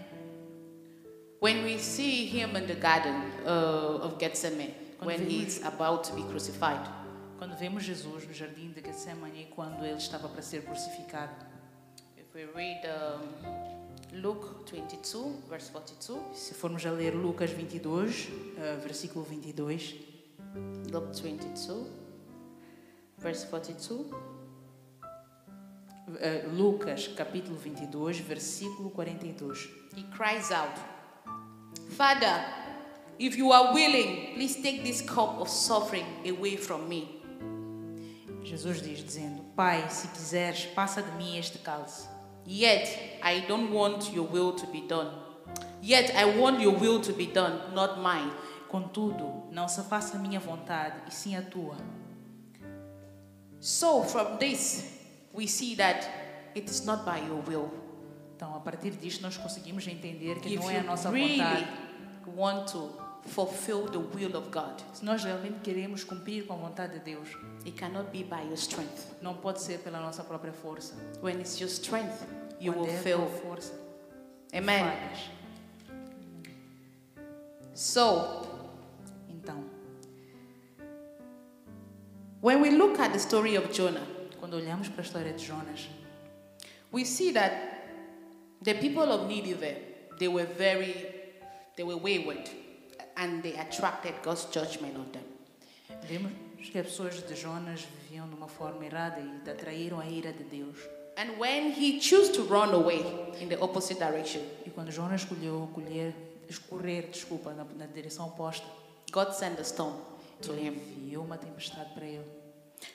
When 1.40 1.64
we 1.64 1.80
see 1.80 2.26
him 2.26 2.56
in 2.58 2.68
the 2.68 2.76
garden 2.76 3.16
uh, 3.46 4.06
of 4.06 4.18
Gethsemane, 4.20 4.76
when 5.02 5.28
he's 5.28 5.64
about 5.64 6.08
to 6.10 6.16
be 6.16 6.24
crucified, 6.24 6.82
Quando 7.42 7.58
vemos 7.58 7.82
Jesus 7.82 8.28
no 8.28 8.34
jardim 8.36 8.72
de 8.72 8.82
Getsemane, 8.82 9.48
quando 9.56 9.84
ele 9.84 9.98
estava 9.98 10.30
para 10.30 10.44
ser 10.44 10.62
crucificado, 10.64 11.34
if 12.16 12.36
we 12.36 12.46
read 12.54 12.82
um, 12.86 14.22
Luke 14.22 14.72
22, 14.72 15.50
verse 15.50 15.72
42, 15.72 16.38
se 16.38 16.54
formos 16.54 16.86
a 16.86 16.92
ler 16.92 17.16
Lucas 17.16 17.50
22, 17.50 18.30
eh, 18.60 18.78
versículo 18.84 19.26
22, 19.26 19.96
Luke 20.92 21.20
22, 21.20 21.88
verse 23.18 23.48
42, 23.48 24.06
eh, 26.20 26.48
Lucas 26.54 27.08
capítulo 27.08 27.58
22, 27.58 28.20
versículo 28.20 28.90
42, 28.90 29.70
he 29.96 30.04
cries 30.16 30.52
out, 30.52 30.78
Father, 31.92 32.44
if 33.20 33.38
you 33.38 33.52
are 33.52 33.74
willing, 33.74 34.34
please 34.34 34.62
take 34.62 34.84
this 34.84 35.02
cup 35.02 35.40
of 35.40 35.50
suffering 35.50 36.06
away 36.28 36.58
from 36.58 36.88
me. 36.88 37.22
Jesus 38.44 38.82
diz, 38.82 39.04
dizendo: 39.04 39.44
Pai, 39.56 39.90
se 39.90 40.08
quiseres, 40.08 40.66
passa 40.66 41.02
de 41.02 41.12
mim 41.18 41.38
este 41.38 41.60
cálice. 41.60 42.08
Yet 42.46 43.20
I 43.22 43.46
don't 43.48 43.72
want 43.72 44.12
your 44.14 44.28
will 44.28 44.54
to 44.54 44.66
be 44.68 44.82
done. 44.82 45.12
Yet 45.82 46.16
I 46.16 46.26
want 46.40 46.60
your 46.60 46.74
will 46.74 47.00
to 47.02 47.14
be 47.14 47.28
done, 47.28 47.74
not 47.74 48.00
mine. 48.00 48.32
Contudo, 48.68 49.44
não 49.52 49.68
se 49.68 49.82
faça 49.84 50.18
a 50.18 50.20
minha 50.20 50.40
vontade, 50.40 50.96
e 51.08 51.12
sim 51.12 51.36
a 51.36 51.42
tua. 51.42 51.78
So 53.60 54.04
from 54.04 54.38
this, 54.38 55.01
we 55.34 55.48
see 55.48 55.76
that 55.76 56.08
it 56.56 56.70
is 56.70 56.86
not 56.86 57.04
by 57.06 57.20
your 57.20 57.42
will. 57.48 57.70
Então, 58.36 58.56
a 58.56 58.60
partir 58.60 58.92
disto, 58.92 59.22
nós 59.22 59.38
conseguimos 59.38 59.88
entender 59.88 60.40
que 60.40 60.54
If 60.56 60.60
não 60.60 60.70
é 60.70 60.80
a 60.80 60.84
nossa 60.84 61.10
really 61.12 61.38
vontade. 61.38 61.68
want 62.36 62.72
to 62.72 62.90
fulfill 63.30 63.88
the 63.88 64.00
will 64.00 64.36
of 64.36 64.50
God, 64.50 64.82
Se 64.94 65.06
nós 65.06 65.24
realmente 65.24 65.60
queremos 65.62 66.04
cumprir 66.04 66.46
com 66.48 66.54
a 66.54 66.58
vontade 66.58 66.94
de 66.94 67.00
Deus, 67.06 67.30
it 67.66 67.72
cannot 67.74 68.10
be 68.12 68.24
by 68.24 68.42
your 68.48 68.58
strength. 68.58 69.06
não 69.22 69.36
pode 69.36 69.62
ser 69.62 69.80
pela 69.80 70.00
nossa 70.00 70.24
própria 70.24 70.52
força. 70.52 70.96
When 71.22 71.40
it's 71.40 71.60
your 71.60 71.70
strength, 71.70 72.26
you 72.60 72.74
Quando 72.74 72.88
will 72.88 72.96
é 72.96 72.98
fail. 72.98 73.28
força. 73.44 73.74
Amen. 74.54 74.80
falhas. 74.86 75.30
So 77.74 78.48
Então, 79.30 79.64
when 82.42 82.60
we 82.62 82.72
look 82.72 83.00
at 83.00 83.12
the 83.14 83.20
story 83.20 83.56
of 83.56 83.72
Jonah, 83.72 84.06
quando 84.42 84.56
olhamos 84.56 84.90
para 84.90 85.02
a 85.02 85.06
história 85.06 85.32
de 85.32 85.46
Jonas, 85.46 85.88
we 86.92 87.06
see 87.06 87.32
that 87.32 87.54
the 88.64 88.74
people 88.74 89.04
of 89.04 89.28
Nineveh 89.28 89.78
they 90.18 90.28
were 90.28 90.48
very 90.58 91.06
they 91.78 91.86
were 91.86 91.96
wayward 91.96 92.50
and 93.16 93.42
they 93.44 93.56
attracted 93.58 94.16
God's 94.24 94.48
judgment 94.52 94.98
on 94.98 95.06
them. 95.12 95.24
vemos 96.10 96.32
que 96.72 96.80
as 96.80 96.88
pessoas 96.88 97.22
de 97.28 97.36
Jonas 97.36 97.82
viviam 98.04 98.28
de 98.28 98.36
uma 98.36 98.48
forma 98.48 98.84
errada 98.84 99.20
e 99.20 99.50
atraíram 99.50 100.00
a 100.00 100.06
ira 100.08 100.34
de 100.34 100.44
Deus. 100.44 100.78
And 101.18 101.38
when 101.40 101.72
he 101.72 102.00
chose 102.00 102.32
to 102.32 102.44
run 102.44 102.74
away 102.74 103.04
in 103.40 103.48
the 103.48 103.58
opposite 103.62 104.00
direction, 104.00 104.42
E 104.66 104.70
quando 104.72 104.92
Jonas 104.92 105.22
escolheu 105.22 105.70
colher, 105.74 106.14
escorrer, 106.50 107.10
desculpa, 107.12 107.54
na, 107.54 107.64
na 107.64 107.86
direção 107.86 108.28
oposta, 108.28 108.66
God 109.12 109.34
sent 109.34 109.60
a 109.60 109.64
storm 109.64 109.96
to 110.42 110.54
him. 110.54 110.74
enviou 110.98 111.24
uma 111.24 111.38
tempestade 111.38 111.94
para 111.94 112.06
ele. 112.06 112.41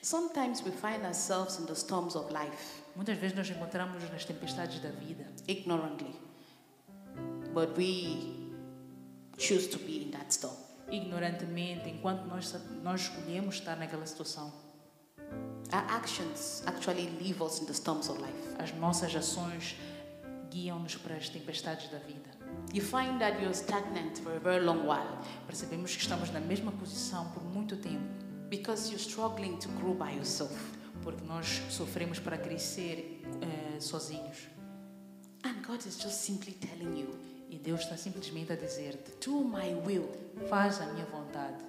Sometimes 0.02 0.62
we 0.62 0.70
find 0.70 1.04
ourselves 1.04 1.58
in 1.58 1.66
the 1.66 1.74
storms 1.74 2.16
of 2.16 2.32
life 2.32 2.82
Muitas 2.96 3.18
vezes 3.18 3.36
nós 3.36 3.50
encontramos 3.50 4.02
nas 4.10 4.24
tempestades 4.24 4.80
da 4.80 4.88
vida, 4.88 5.26
ignorantly, 5.46 6.16
but 7.52 7.76
we 7.76 8.48
choose 9.36 9.68
to 9.68 9.78
be 9.78 10.02
in 10.02 10.10
that 10.12 10.32
storm. 10.32 10.56
ignorantemente, 10.90 11.90
enquanto 11.90 12.24
nós, 12.24 12.54
nós 12.82 13.02
escolhemos 13.02 13.56
estar 13.56 13.76
naquela 13.76 14.06
situação. 14.06 14.50
Our 15.72 15.84
actions 15.90 16.62
actually 16.64 17.06
leave 17.20 17.42
us 17.42 17.60
in 17.60 17.66
the 17.66 17.74
storms 17.74 18.08
of 18.08 18.18
life. 18.18 18.56
As 18.58 18.72
nossas 18.72 19.14
ações 19.14 19.76
guiam-nos 20.50 20.96
para 20.96 21.16
as 21.16 21.28
tempestades 21.28 21.90
da 21.90 21.98
vida. 21.98 22.30
You 22.72 22.82
find 22.82 23.18
that 23.18 23.42
you're 23.42 23.52
stagnant 23.52 24.18
for 24.22 24.34
a 24.34 24.38
very 24.38 24.64
long 24.64 24.86
while 24.86 25.18
Percebemos 25.46 25.94
que 25.94 26.00
estamos 26.00 26.30
na 26.30 26.40
mesma 26.40 26.72
posição 26.72 27.30
por 27.32 27.42
muito 27.44 27.76
tempo, 27.76 28.08
because 28.48 28.90
you're 28.90 28.98
struggling 29.02 29.58
to 29.58 29.68
grow 29.80 29.94
by 29.94 30.12
yourself. 30.12 30.52
porque 31.02 31.24
nós 31.24 31.62
sofremos 31.70 32.18
para 32.18 32.36
crescer 32.36 33.22
eh, 33.40 33.80
sozinhos. 33.80 34.38
And 35.44 35.62
God 35.64 35.86
is 35.86 35.96
just 36.02 36.24
simply 36.24 36.52
telling 36.54 36.98
you, 36.98 37.14
E 37.48 37.58
Deus 37.58 37.82
está 37.82 37.96
simplesmente 37.96 38.52
a 38.52 38.56
dizer-te: 38.56 39.12
do 39.24 39.44
my 39.44 39.72
will. 39.86 40.08
faz 40.48 40.80
a 40.80 40.86
minha 40.86 41.06
vontade. 41.06 41.62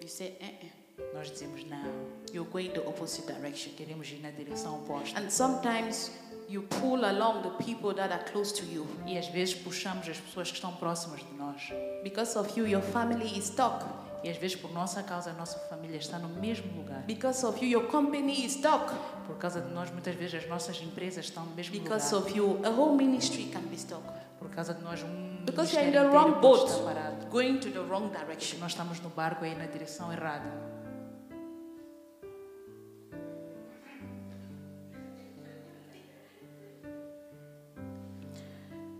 You 0.00 0.08
say, 0.08 0.36
eh, 0.40 0.66
eh. 0.66 1.12
nós 1.14 1.30
dizemos 1.30 1.64
não, 1.64 1.84
You're 2.32 2.50
going 2.50 2.70
the 2.70 2.80
opposite 2.80 3.32
direction. 3.32 3.72
queremos 3.76 4.08
ir 4.10 4.20
na 4.20 4.30
direção 4.32 4.80
oposta. 4.80 5.20
And 5.20 5.30
sometimes 5.30 6.10
you 6.48 6.62
pull 6.62 7.04
along 7.04 7.42
the 7.42 7.64
people 7.64 7.94
that 7.94 8.12
are 8.12 8.24
close 8.32 8.52
to 8.54 8.64
you. 8.66 8.84
E 9.06 9.16
às 9.16 9.28
vezes 9.28 9.54
puxamos 9.54 10.08
as 10.08 10.18
pessoas 10.18 10.48
que 10.50 10.56
estão 10.56 10.74
próximas 10.74 11.20
de 11.20 11.32
nós. 11.34 11.62
Because 12.02 12.36
of 12.36 12.58
you, 12.58 12.66
your 12.66 12.82
family 12.82 13.38
is 13.38 13.44
stuck. 13.44 13.84
E 14.24 14.30
às 14.30 14.36
vezes 14.36 14.56
por 14.56 14.72
nossa 14.72 15.02
causa 15.02 15.30
a 15.30 15.32
nossa 15.32 15.58
família 15.68 15.96
está 15.98 16.18
no 16.18 16.28
mesmo 16.28 16.72
lugar. 16.76 17.02
Because 17.06 17.44
of 17.44 17.58
you, 17.64 17.80
your 17.80 17.90
company 17.90 18.44
is 18.44 18.52
stuck. 18.52 18.92
Por 19.26 19.36
causa 19.36 19.60
de 19.60 19.72
nós 19.72 19.90
muitas 19.90 20.14
vezes 20.14 20.42
as 20.42 20.48
nossas 20.48 20.80
empresas 20.80 21.24
estão 21.24 21.44
no 21.44 21.54
mesmo 21.54 21.72
Because 21.80 22.14
lugar. 22.14 22.30
of 22.30 22.38
you, 22.38 22.60
a 22.64 22.68
whole 22.70 22.96
ministry 22.96 23.46
can 23.52 23.62
be 23.62 23.76
stuck. 23.76 24.02
Por 24.38 24.48
causa 24.50 24.74
de 24.74 24.82
nós 24.82 25.02
um 25.02 25.44
Because 25.44 25.74
you're 25.74 25.88
in 25.88 25.92
the 25.92 26.06
wrong 26.08 26.40
boat, 26.40 26.70
parado. 26.84 27.26
going 27.30 27.58
to 27.58 27.70
the 27.70 27.80
wrong 27.80 28.10
direction. 28.10 28.58
Nós 28.60 28.72
estamos 28.72 29.00
no 29.00 29.10
barco 29.10 29.44
aí 29.44 29.54
na 29.56 29.66
direção 29.66 30.12
errada. 30.12 30.50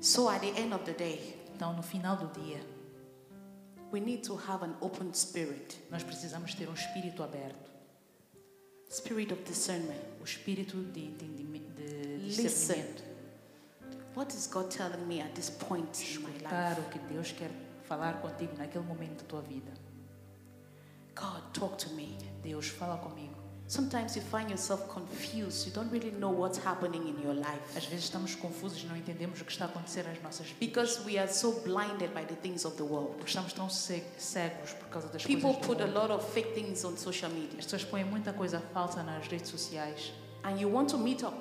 So 0.01 0.29
at 0.29 0.41
the 0.41 0.49
end 0.57 0.73
of 0.75 0.85
the 0.85 0.93
day, 0.93 1.37
Então 1.55 1.73
no 1.75 1.83
final 1.83 2.17
do 2.17 2.27
dia 2.41 2.61
we 3.93 4.01
need 4.01 4.23
to 4.25 4.35
have 4.37 4.65
an 4.65 4.75
open 4.81 5.13
spirit, 5.15 5.77
nós 5.91 6.03
precisamos 6.03 6.55
ter 6.55 6.69
um 6.69 6.75
espírito 6.75 7.23
aberto, 7.23 7.71
spirit 8.89 9.33
of 9.33 9.43
discernment. 9.45 10.01
o 10.21 10.25
espírito 10.25 10.77
de 10.93 11.09
de 11.09 12.19
Listen. 12.25 12.43
discernimento, 12.45 13.03
What 14.15 14.35
is 14.35 14.47
God 14.47 14.71
telling 14.71 15.07
me 15.07 15.21
at 15.23 15.35
this 15.35 15.49
point 15.51 15.99
in 16.03 16.23
my 16.23 16.31
escutar 16.31 16.77
life? 16.77 16.81
o 16.81 16.91
que 16.91 16.99
Deus 17.13 17.33
quer 17.33 17.51
falar 17.85 18.21
contigo 18.21 18.55
naquele 18.59 18.85
momento 18.85 19.23
da 19.23 19.29
tua 19.29 19.41
vida. 19.43 19.73
God, 21.15 21.43
talk 21.53 21.77
to 21.79 21.91
me. 21.95 22.17
Deus 22.43 22.69
fala 22.69 22.99
comigo. 22.99 23.42
Sometimes 23.73 24.15
you 24.17 24.23
find 24.31 24.51
yourself 24.51 24.87
confused. 24.93 25.67
You 25.67 25.73
don't 25.73 25.91
really 25.91 26.11
know 26.11 26.31
what's 26.31 26.59
happening 26.59 27.09
in 27.09 27.19
your 27.23 27.33
Às 27.33 27.39
life 27.75 27.89
vezes 27.89 28.05
estamos 28.05 28.35
confusos 28.35 28.83
e 28.83 28.87
não 28.87 28.95
entendemos 28.95 29.41
o 29.41 29.45
que 29.47 29.51
está 29.51 29.65
a 29.65 29.69
acontecer 29.69 30.03
nas 30.05 30.21
nossas 30.23 30.47
vidas. 30.49 30.59
because 30.61 31.01
we 31.07 31.17
are 31.19 31.27
so 31.33 31.53
blinded 31.65 32.11
by 32.13 32.23
the 32.27 32.35
things 32.37 32.67
of 32.67 32.77
the 32.77 32.83
world. 32.83 33.15
Porque 33.17 33.29
estamos 33.31 33.55
tão 33.55 33.71
ce- 33.71 34.03
cegos 34.19 34.75
por 34.75 34.89
causa 34.91 35.09
das 35.09 35.25
People 35.25 35.55
coisas 35.55 35.61
do 35.63 35.67
put 35.67 35.81
a 35.81 35.87
lot 35.87 36.13
of 36.13 36.23
fake 36.35 36.53
things 36.53 36.85
on 36.85 36.99
social 36.99 37.31
media, 37.31 37.59
As 37.59 37.65
pessoas 37.65 37.85
põem 37.85 38.05
muita 38.05 38.35
coisa 38.35 38.61
falsa 38.75 39.03
nas 39.03 39.27
redes 39.27 39.49
sociais 39.49 40.13
and 40.45 40.61
you 40.61 40.69
want 40.71 40.91
to 40.91 40.99
meet 40.99 41.23
up. 41.25 41.33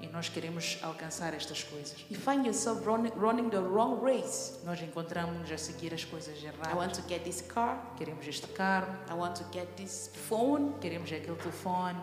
E 0.00 0.06
nós 0.08 0.28
queremos 0.28 0.78
alcançar 0.82 1.34
estas 1.34 1.62
coisas. 1.64 1.96
You 2.10 2.18
find 2.18 2.44
yourself 2.46 2.84
running, 2.86 3.12
running 3.16 3.50
the 3.50 3.58
wrong 3.58 4.00
race. 4.04 4.54
Nós 4.64 4.80
encontramos-nos 4.82 5.50
a 5.50 5.58
seguir 5.58 5.92
as 5.94 6.04
coisas 6.04 6.36
I 6.42 6.46
want 6.74 6.92
erradas. 6.92 6.98
to 6.98 7.08
get 7.08 7.24
this 7.24 7.40
car. 7.42 7.94
Queremos 7.96 8.26
este 8.26 8.46
carro, 8.48 8.92
I 9.10 9.14
want 9.14 9.34
to 9.36 9.44
get 9.52 9.66
this 9.76 10.10
phone. 10.28 10.74
queremos 10.80 11.10
aquele 11.12 11.36
telefone 11.36 11.96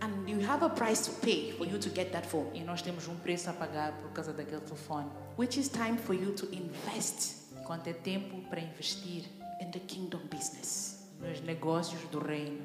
And 0.00 0.28
you 0.28 0.40
have 0.44 0.64
a 0.64 0.68
price 0.68 1.00
to 1.08 1.12
pay 1.20 1.52
for 1.52 1.64
you 1.64 1.78
to 1.78 1.88
get 1.90 2.10
that 2.10 2.26
phone, 2.26 2.50
e 2.54 2.64
nós 2.64 2.82
temos 2.82 3.06
um 3.06 3.14
preço 3.14 3.48
a 3.50 3.52
pagar 3.52 3.92
por 4.00 4.10
causa 4.10 4.32
daquele 4.32 4.60
telefone. 4.62 5.06
which 5.36 5.60
is 5.60 5.68
time 5.68 5.96
for 5.96 6.14
you 6.14 6.32
to 6.32 6.46
invest 6.52 7.40
Quanto 7.64 7.86
é 7.88 7.92
tempo 7.92 8.40
para 8.50 8.60
investir 8.60 9.22
in 9.60 9.70
the 9.70 9.78
kingdom 9.78 10.18
business. 10.28 11.06
nos 11.20 11.40
negócios 11.42 12.00
do 12.10 12.18
reino. 12.18 12.64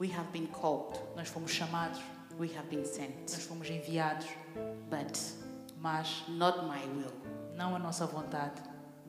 We 0.00 0.10
have 0.12 0.30
been 0.32 0.46
called, 0.46 0.98
Nós 1.14 1.28
fomos 1.28 1.50
chamados, 1.50 2.00
we 2.38 2.48
have 2.56 2.68
been 2.68 2.84
sent, 2.84 3.14
nós 3.32 3.42
fomos 3.46 3.68
enviados, 3.70 4.26
but 4.90 5.18
mas 5.80 6.24
not 6.28 6.64
my 6.64 6.80
will, 6.96 7.12
não 7.56 7.74
a 7.74 7.78
nossa 7.78 8.06
vontade, 8.06 8.60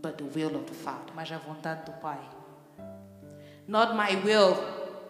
but 0.02 0.18
the 0.18 0.24
will 0.24 0.56
of 0.56 0.66
the 0.66 0.74
Father. 0.74 1.14
mas 1.16 1.32
a 1.32 1.38
vontade 1.38 1.86
do 1.86 1.92
Pai. 2.00 2.20
Not 3.68 3.94
my 3.94 4.16
will, 4.24 4.56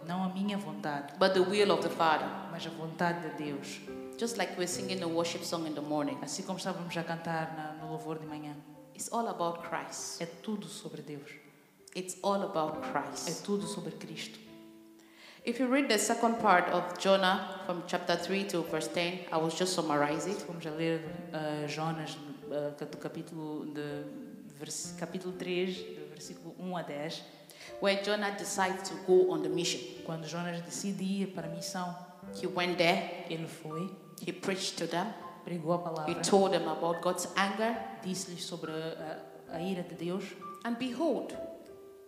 Não 0.07 0.23
a 0.23 0.29
minha 0.29 0.57
vontade, 0.57 1.13
but 1.19 1.33
the 1.33 1.41
will 1.41 1.71
of 1.71 1.81
the 1.83 1.89
Father. 1.89 2.25
mas 2.51 2.65
a 2.65 2.69
vontade 2.69 3.29
de 3.29 3.43
Deus. 3.51 3.79
Just 4.17 4.37
like 4.37 4.53
we're 4.57 4.67
singing 4.67 4.97
the 4.99 5.07
worship 5.07 5.43
song 5.45 5.65
in 5.67 5.73
the 5.73 5.81
morning, 5.81 6.17
Assim 6.21 6.43
como 6.43 6.57
estávamos 6.57 6.95
a 6.97 7.03
cantar 7.03 7.53
na- 7.55 7.73
no 7.85 7.91
louvor 7.91 8.17
de 8.19 8.25
manhã. 8.25 8.55
it's 8.95 9.09
all 9.11 9.27
about 9.27 9.59
Christ. 9.69 10.21
É 10.21 10.25
tudo 10.25 10.67
sobre 10.67 11.01
Deus. 11.01 11.29
It's 11.95 12.17
all 12.23 12.41
about 12.43 12.79
É 12.79 12.91
Christ. 12.91 13.43
tudo 13.45 13.67
sobre 13.67 13.91
Cristo. 13.91 14.39
If 15.45 15.59
you 15.59 15.67
read 15.67 15.87
the 15.89 15.97
second 15.97 16.39
part 16.39 16.65
of 16.65 16.99
Jonah 16.99 17.61
from 17.65 17.83
chapter 17.87 18.15
3 18.15 18.43
to 18.45 18.61
verse 18.63 18.87
10, 18.89 19.19
I 19.31 19.37
will 19.37 19.49
just 19.49 19.73
summarize 19.73 20.27
it. 20.27 20.37
Formos 20.37 20.65
a 20.65 20.71
ler 20.71 20.99
uh, 21.33 21.65
Jonas, 21.67 22.17
uh, 22.51 22.71
do 22.77 22.97
capítulo, 22.97 23.73
de, 23.73 24.03
vers, 24.59 24.93
capítulo 24.99 25.33
3, 25.37 25.65
do 25.95 26.13
versículo 26.13 26.53
1 26.59 26.77
a 26.77 26.83
10, 26.83 27.23
Where 27.79 28.01
Jonah 28.03 28.35
decides 28.37 28.89
to 28.89 28.95
go 29.07 29.31
on 29.31 29.41
the 29.41 29.49
mission. 29.49 29.79
quando 30.05 30.27
Jonas 30.27 30.61
decide 30.61 31.01
ir 31.03 31.27
para 31.27 31.47
a 31.47 31.51
missão, 31.51 31.95
He 32.35 32.45
went 32.45 32.77
there, 32.77 33.25
ele 33.29 33.47
foi, 33.47 33.89
he 34.21 34.33
preached 34.33 34.77
to 34.77 34.87
them, 34.87 35.07
pregou 35.45 35.73
a 35.73 35.77
he 35.77 35.83
palavra, 35.83 36.21
told 36.21 36.51
them 36.51 36.67
about 36.67 37.01
God's 37.01 37.27
anger, 37.37 37.75
disse-lhes 38.03 38.43
sobre 38.43 38.71
a, 38.71 39.19
a 39.53 39.61
ira 39.61 39.83
de 39.83 39.95
Deus. 39.95 40.23
and 40.65 40.77
behold, 40.77 41.33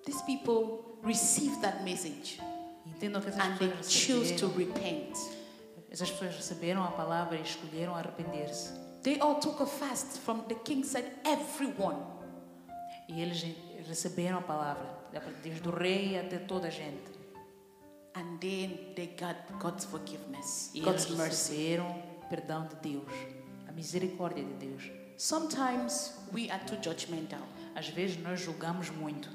these 0.06 0.22
people 0.24 1.00
received 1.02 1.62
that 1.62 1.84
message. 1.86 2.38
Entendam 2.42 2.42
que 2.42 2.42
essas 2.42 2.51
and 2.86 3.58
they 3.58 3.72
choose 3.84 4.36
to 4.36 4.48
repent. 4.48 5.18
essas 5.92 6.10
pessoas 6.10 6.36
receberam 6.36 6.84
a 6.84 6.92
palavra 6.92 7.38
e 7.38 7.42
escolheram 7.42 7.96
arrepender-se. 7.96 8.72
They 9.04 9.20
all 9.20 9.40
took 9.40 9.62
a 9.62 9.66
fast 9.66 10.20
from 10.20 10.42
the 10.48 10.56
king 10.56 10.84
said 10.84 11.06
everyone. 11.26 12.00
E 13.10 13.20
eles 13.22 13.44
receberam 13.88 14.38
a 14.38 14.42
palavra, 14.42 14.86
desde 15.44 15.68
o 15.68 15.72
rei 15.72 16.18
até 16.18 16.38
toda 16.38 16.68
a 16.68 16.70
gente. 16.70 17.12
And 18.14 18.38
then 18.40 18.94
they 18.96 19.08
got 19.20 19.36
God's 19.60 19.86
forgiveness, 19.86 20.72
E 20.74 20.82
God's 20.82 21.10
mercy. 21.10 21.78
perdão 22.30 22.68
de 22.68 22.76
Deus, 22.76 23.12
a 23.68 23.72
misericórdia 23.72 24.44
de 24.44 24.54
Deus. 24.54 24.84
Sometimes 25.18 26.14
we 26.34 26.50
are 26.50 26.64
too 26.66 26.78
judgmental. 26.82 27.42
Às 27.76 27.90
vezes 27.90 28.18
nós 28.22 28.40
julgamos 28.40 28.90
muito. 28.90 29.30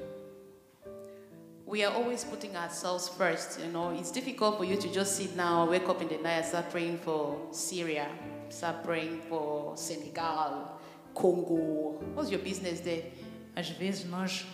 We 1.67 1.83
are 1.85 1.93
always 1.93 2.23
putting 2.25 2.57
ourselves 2.57 3.09
first. 3.09 3.59
You 3.61 3.73
know, 3.73 3.91
it's 3.99 4.12
difficult 4.12 4.57
for 4.57 4.64
you 4.64 4.77
to 4.77 4.89
just 4.93 5.17
sit 5.17 5.37
down, 5.37 5.69
wake 5.69 5.89
up 5.89 6.01
in 6.01 6.07
the 6.09 6.19
night, 6.19 6.45
start 6.47 6.71
praying 6.71 6.99
for 6.99 7.37
Syria, 7.51 8.07
start 8.51 8.85
praying 8.85 9.23
for 9.29 9.77
Senegal, 9.77 10.79
Congo. 11.12 11.99
What's 12.14 12.31
your 12.31 12.39
business 12.41 12.81
there? 12.81 13.03
Às 13.57 13.71
vezes 13.71 14.05
nós 14.05 14.45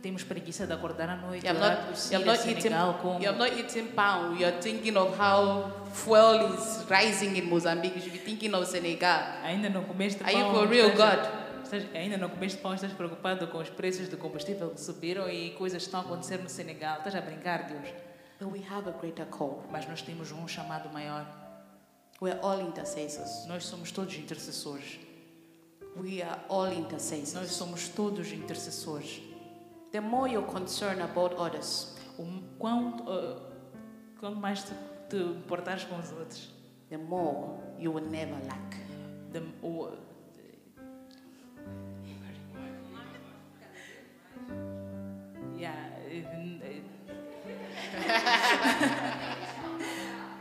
temos 0.00 0.22
preguiça 0.22 0.64
de 0.66 0.72
acordar 0.72 1.08
à 1.08 1.16
noite, 1.16 1.44
You 1.44 1.50
have 1.50 1.58
not, 1.60 1.76
por 1.82 1.90
you 1.90 1.96
Síria, 1.96 2.18
have 2.18 2.26
not 2.26 2.46
eaten, 2.46 2.62
Senegal, 2.62 2.94
Congo. 3.02 3.20
you 3.20 3.26
have 3.26 3.38
not 3.38 3.52
eaten 3.58 3.86
pound. 3.88 4.38
You 4.40 4.46
are 4.46 4.60
thinking 4.60 4.96
of 4.96 5.18
how 5.18 5.72
fuel 5.92 6.54
is 6.54 6.84
rising 6.88 7.36
in 7.36 7.48
Mozambique. 7.48 7.96
You 7.96 8.02
should 8.02 8.12
be 8.12 8.18
thinking 8.18 8.54
of 8.54 8.66
Senegal. 8.68 9.18
Ainda 9.42 9.68
não 9.70 9.82
comeste 9.84 10.22
Are 10.22 10.32
you 10.32 10.52
for 10.52 10.68
real, 10.68 10.90
God? 10.94 11.18
Estás- 11.76 11.94
ainda 11.94 12.16
não 12.16 12.28
comeste 12.28 12.58
pão, 12.60 12.74
estás 12.74 12.92
preocupado 12.92 13.46
com 13.48 13.58
os 13.58 13.70
preços 13.70 14.08
do 14.08 14.16
combustível 14.16 14.70
que 14.70 14.80
subiram 14.80 15.28
e 15.28 15.50
coisas 15.50 15.82
que 15.82 15.88
estão 15.88 16.00
a 16.00 16.02
acontecer 16.02 16.38
no 16.38 16.48
Senegal. 16.48 16.98
Estás 16.98 17.14
a 17.14 17.20
brincar, 17.20 17.66
Deus. 17.66 17.88
But 18.40 18.50
we 18.52 18.60
have 18.70 18.88
a 18.88 18.92
greater 18.92 19.26
call. 19.26 19.64
Mas 19.70 19.86
nós 19.86 20.02
temos 20.02 20.32
um 20.32 20.46
chamado 20.48 20.88
maior. 20.92 21.26
We're 22.22 22.38
all 22.42 22.60
intercessors. 22.60 23.46
Nós 23.46 23.64
somos 23.64 23.90
todos 23.92 24.14
intercessores. 24.16 24.98
We 25.96 26.22
are 26.22 26.40
all 26.48 26.66
Nós 26.66 26.78
intercessors. 26.78 27.50
somos 27.50 27.88
todos 27.88 28.32
intercessores. 28.32 29.20
The 29.92 30.00
more 30.00 30.30
you're 30.32 30.46
concerned 30.46 31.02
about 31.02 31.34
others, 31.36 31.96
O 32.18 32.24
quanto, 32.58 33.02
uh, 33.04 33.40
quanto 34.18 34.36
mais 34.36 34.62
te, 34.62 34.72
te 35.08 35.16
importares 35.16 35.84
com 35.84 35.98
os 35.98 36.12
outros, 36.12 36.50
the 36.90 36.98
more 36.98 37.58
you 37.78 37.92
will 37.92 38.04
never 38.04 38.34
lack. 38.46 38.76
the- 39.32 39.40
o, 39.62 39.88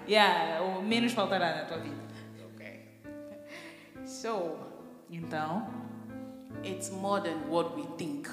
yeah, 0.10 0.62
o 0.64 0.82
menos 0.82 1.14
faltará 1.14 1.55
na 1.55 1.66
tua 1.66 1.78
vida. 1.78 1.95
Okay. 2.55 2.80
So, 4.05 4.57
Então, 5.12 5.68
it's 6.64 6.89
more 6.91 7.22
than 7.22 7.49
what 7.49 7.76
we 7.76 7.84
think. 7.97 8.28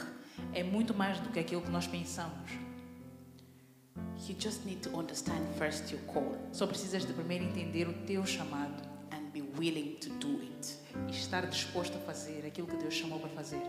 é 0.52 0.62
muito 0.62 0.92
mais 0.94 1.18
do 1.20 1.30
que 1.30 1.38
aquilo 1.40 1.62
que 1.62 1.70
nós 1.70 1.86
pensamos. 1.86 2.50
You 4.28 4.34
just 4.38 4.64
need 4.64 4.80
to 4.82 4.90
understand 4.98 5.46
first 5.58 5.90
your 5.92 6.00
call 6.12 6.36
Só 6.52 6.66
precisas 6.66 7.04
de 7.06 7.12
primeiro 7.12 7.44
entender 7.44 7.86
o 7.88 7.92
teu 8.06 8.24
chamado 8.26 8.82
and 9.12 9.30
be 9.32 9.42
willing 9.58 9.96
to 10.00 10.10
do 10.18 10.40
it. 10.40 10.76
e 11.08 11.12
estar 11.12 11.46
disposto 11.46 11.96
a 11.96 12.00
fazer 12.00 12.44
aquilo 12.46 12.66
que 12.66 12.76
Deus 12.76 12.94
chamou 12.94 13.18
para 13.20 13.28
fazer. 13.30 13.60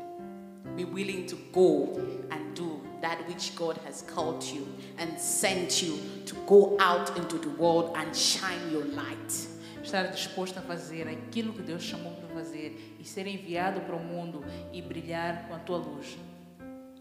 Be 0.75 0.83
willing 0.85 1.25
to 1.25 1.35
go 1.51 1.99
and 2.31 2.53
do 2.55 2.76
that 3.01 3.27
which 3.27 3.55
God 3.55 3.79
has 3.85 4.03
called 4.03 4.43
you 4.43 4.67
and 4.97 5.19
sent 5.19 5.81
you 5.81 5.97
to 6.25 6.35
go 6.45 6.77
out 6.79 7.17
into 7.17 7.37
the 7.37 7.49
world 7.49 7.95
and 7.95 8.15
shine 8.15 8.71
your 8.71 8.85
light. 8.85 9.47
Estar 9.83 10.11
disposto 10.11 10.57
a 10.57 10.61
fazer 10.61 11.07
aquilo 11.07 11.53
que 11.53 11.63
Deus 11.63 11.83
chamou 11.83 12.13
para 12.13 12.27
fazer 12.29 12.97
e 12.99 13.05
ser 13.05 13.25
enviado 13.27 13.79
para 13.81 13.95
o 13.95 14.03
mundo 14.03 14.43
e 14.73 14.81
brilhar 14.81 15.47
com 15.47 15.55
a 15.55 15.59
tua 15.59 15.77
luz. 15.77 16.17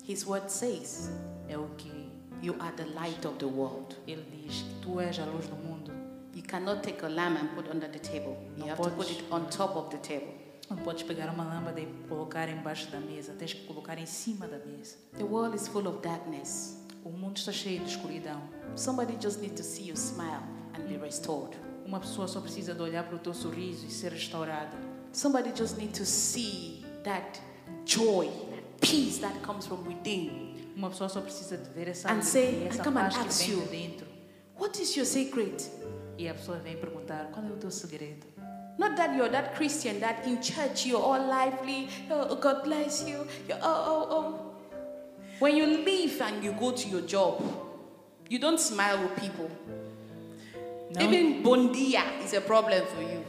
His 0.09 0.25
word 0.25 0.51
says, 0.51 1.11
É 1.49 1.59
o 1.59 1.69
que 1.77 2.07
You 2.43 2.55
are 2.61 2.73
the 2.77 2.85
light 2.95 3.25
of 3.25 3.39
the 3.39 3.49
world. 3.49 3.97
Ele 4.07 4.23
diz 4.31 4.63
que 4.63 4.75
tu 4.83 5.01
és 5.01 5.19
a 5.19 5.25
luz 5.25 5.47
do 5.49 5.57
mundo. 5.57 5.91
You 6.35 6.43
cannot 6.43 6.83
take 6.83 7.03
a 7.03 7.09
lamp 7.09 7.39
and 7.41 7.49
put 7.55 7.69
under 7.71 7.89
the 7.89 7.99
table. 7.99 8.37
You 8.57 8.67
have 8.67 8.81
to 8.83 8.91
put 8.91 9.11
it 9.11 9.25
on 9.31 9.49
top 9.49 9.75
of 9.75 9.91
the 9.91 9.97
table. 9.99 10.35
Não 10.69 10.77
podes 10.79 11.05
pegar 11.05 11.33
uma 11.33 11.45
lâmpada 11.45 11.81
e 11.81 11.87
colocar 12.09 12.49
embaixo 12.49 12.91
da 12.91 12.99
mesa, 12.99 13.33
tens 13.39 13.53
que 13.53 13.65
colocar 13.67 13.99
em 13.99 14.07
cima 14.07 14.49
da 14.49 14.59
mesa. 14.59 14.97
The 15.17 15.25
world 15.25 15.55
is 15.57 15.69
full 15.69 15.87
of 15.87 16.01
darkness. 16.03 16.77
O 17.05 17.11
mundo 17.11 17.37
está 17.37 17.53
cheio 17.53 17.81
de 17.85 17.91
escuridão. 17.91 18.43
Somebody 18.75 19.17
just 19.23 19.41
needs 19.41 19.61
to 19.61 19.63
see 19.63 19.89
you 19.89 19.97
smile 19.97 20.43
and 20.75 20.83
be 20.89 20.97
restored. 20.97 21.57
Uma 21.87 22.01
pessoa 22.01 22.27
só 22.27 22.41
precisa 22.41 22.75
de 22.75 22.83
olhar 22.83 23.05
para 23.05 23.15
o 23.15 23.19
teu 23.21 23.33
sorriso 23.33 23.87
e 23.87 23.91
ser 23.91 24.11
restaurada. 24.11 24.77
Somebody 25.13 25.53
just 25.57 25.77
needs 25.79 25.99
to 26.01 26.05
see 26.05 26.85
that 27.05 27.41
joy, 27.85 28.29
peace 28.81 29.21
that 29.21 29.39
comes 29.41 29.67
from 29.67 29.87
within. 29.87 30.57
Uma 30.75 30.91
pessoa 30.91 31.09
só 31.09 31.21
precisa 31.21 31.57
de 31.57 31.71
ver 31.71 31.89
essa 31.89 32.11
And 32.13 32.23
say, 32.23 32.47
alegria, 32.49 32.65
"I 32.65 32.69
essa 32.71 32.83
come 32.85 32.99
and 32.99 33.03
paz 33.05 33.17
que 33.17 33.29
ask 33.29 33.39
vem 33.47 33.51
you." 33.51 33.63
de 33.63 33.69
dentro. 33.69 34.07
What 34.59 34.83
is 34.83 34.97
your 34.97 35.07
secret? 35.07 35.71
E 36.19 36.29
a 36.29 36.35
pessoa 36.35 36.59
vem 36.59 36.77
perguntar, 36.77 37.27
qual 37.31 37.47
é 37.47 37.51
o 37.51 37.57
teu 37.57 37.71
segredo? 37.71 38.27
Not 38.79 38.97
that 38.97 39.15
you're 39.17 39.31
that 39.31 39.55
Christian 39.55 40.01
that 40.01 40.27
in 40.27 40.41
church 40.43 40.85
you're 40.87 41.01
all 41.03 41.25
lively, 41.27 41.89
oh, 42.11 42.35
God 42.37 42.63
bless 42.65 43.09
you, 43.09 43.27
you're, 43.49 43.59
oh, 43.63 43.85
oh, 43.89 44.07
oh. 44.11 44.41
When 45.39 45.57
you 45.57 45.67
leave 45.67 46.21
and 46.21 46.43
you 46.45 46.53
go 46.53 46.73
to 46.73 46.89
your 46.89 47.03
job, 47.03 47.43
you 48.29 48.39
don't 48.39 48.61
smile 48.61 48.99
with 49.03 49.17
people. 49.17 49.51
Não, 50.95 51.03
Even 51.03 51.43
bondia 51.43 52.03
is 52.23 52.33
a 52.35 52.41
problem 52.41 52.85
for 52.87 53.03
you. 53.03 53.25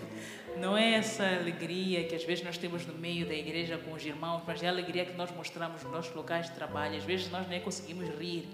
não 0.59 0.75
é 0.77 0.93
essa 0.95 1.23
alegria 1.23 2.03
que 2.05 2.15
às 2.15 2.23
vezes 2.23 2.43
nós 2.43 2.57
temos 2.57 2.85
no 2.85 2.93
meio 2.93 3.25
da 3.27 3.33
igreja 3.33 3.77
com 3.77 3.93
os 3.93 4.03
irmãos, 4.05 4.41
mas 4.45 4.61
é 4.63 4.67
a 4.67 4.71
alegria 4.71 5.05
que 5.05 5.13
nós 5.15 5.29
mostramos 5.31 5.83
nos 5.83 5.91
nossos 5.91 6.13
locais 6.15 6.47
de 6.47 6.53
trabalho. 6.53 6.97
Às 6.97 7.03
vezes 7.03 7.29
nós 7.29 7.47
nem 7.47 7.61
conseguimos 7.61 8.07
rir, 8.17 8.47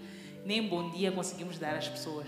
nem 0.46 0.68
bom 0.68 0.90
dia 0.92 1.12
conseguimos 1.12 1.58
dar 1.58 1.76
às 1.76 1.88
pessoas. 1.88 2.28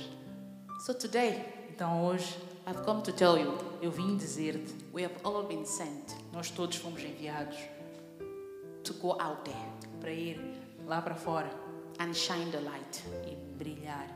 So 0.85 0.93
today, 0.93 1.43
Então 1.69 2.05
hoje 2.05 2.35
I've 2.67 2.83
come 2.83 3.01
to 3.03 3.11
tell 3.11 3.37
you, 3.37 3.57
eu 3.81 3.91
vim 3.91 4.17
dizer-te, 4.17 4.73
we 4.91 5.03
have 5.03 5.13
all 5.23 5.43
been 5.43 5.65
sent 5.65 6.15
nós 6.33 6.49
todos 6.49 6.77
fomos 6.77 7.01
enviados 7.03 7.57
to 8.83 8.93
go 8.95 9.11
out 9.21 9.43
there 9.43 9.71
para 10.01 10.11
ir 10.11 10.39
lá 10.87 11.01
para 11.01 11.15
fora 11.15 11.49
and 11.99 12.13
shine 12.13 12.51
the 12.51 12.59
light. 12.59 13.03
e 13.27 13.35
brilhar. 13.57 14.07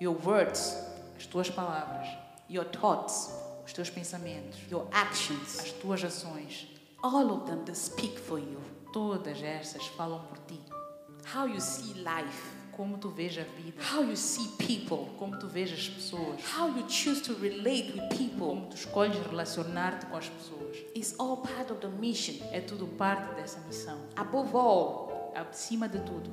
Your 0.00 0.14
words, 0.24 0.74
As 1.16 1.26
tuas 1.26 1.48
palavras, 1.50 2.06
your 2.48 2.64
thoughts, 2.66 3.30
os 3.64 3.72
teus 3.72 3.88
pensamentos, 3.90 4.58
your 4.70 4.86
actions, 4.92 5.58
as 5.60 5.72
tuas 5.72 6.04
ações, 6.04 6.66
all 7.02 7.30
of 7.32 7.46
them, 7.46 7.64
they 7.64 7.74
speak 7.74 8.18
for 8.20 8.38
you. 8.38 8.60
todas 8.92 9.42
essas 9.42 9.84
falam 9.96 10.20
por 10.28 10.38
ti. 10.46 10.60
How 11.34 11.46
you 11.46 11.60
see 11.60 11.94
life, 12.04 12.55
Como 12.76 12.98
tu 12.98 13.08
vês 13.08 13.38
a 13.38 13.42
vida, 13.42 13.80
how 13.90 14.02
you 14.04 14.14
see 14.16 14.48
people, 14.58 15.10
como 15.18 15.38
tu 15.38 15.48
vês 15.48 15.72
as 15.72 15.88
pessoas, 15.88 16.40
how 16.58 16.68
you 16.68 16.86
choose 16.90 17.22
to 17.22 17.32
relate 17.34 17.92
with 17.92 18.08
people 18.10 18.48
como 18.48 18.66
tu 18.66 18.76
escolhes 18.76 19.16
relacionar-te 19.26 20.04
com 20.06 20.16
as 20.18 20.28
pessoas. 20.28 20.76
is 20.94 21.14
all 21.18 21.38
part 21.38 21.72
of 21.72 21.80
the 21.80 21.88
mission. 21.88 22.34
É 22.52 22.60
tudo 22.60 22.86
parte 22.86 23.34
dessa 23.34 23.60
missão. 23.60 23.98
Above 24.16 24.54
all, 24.54 25.32
Acima 25.34 25.86
de 25.88 25.98
tudo, 26.00 26.30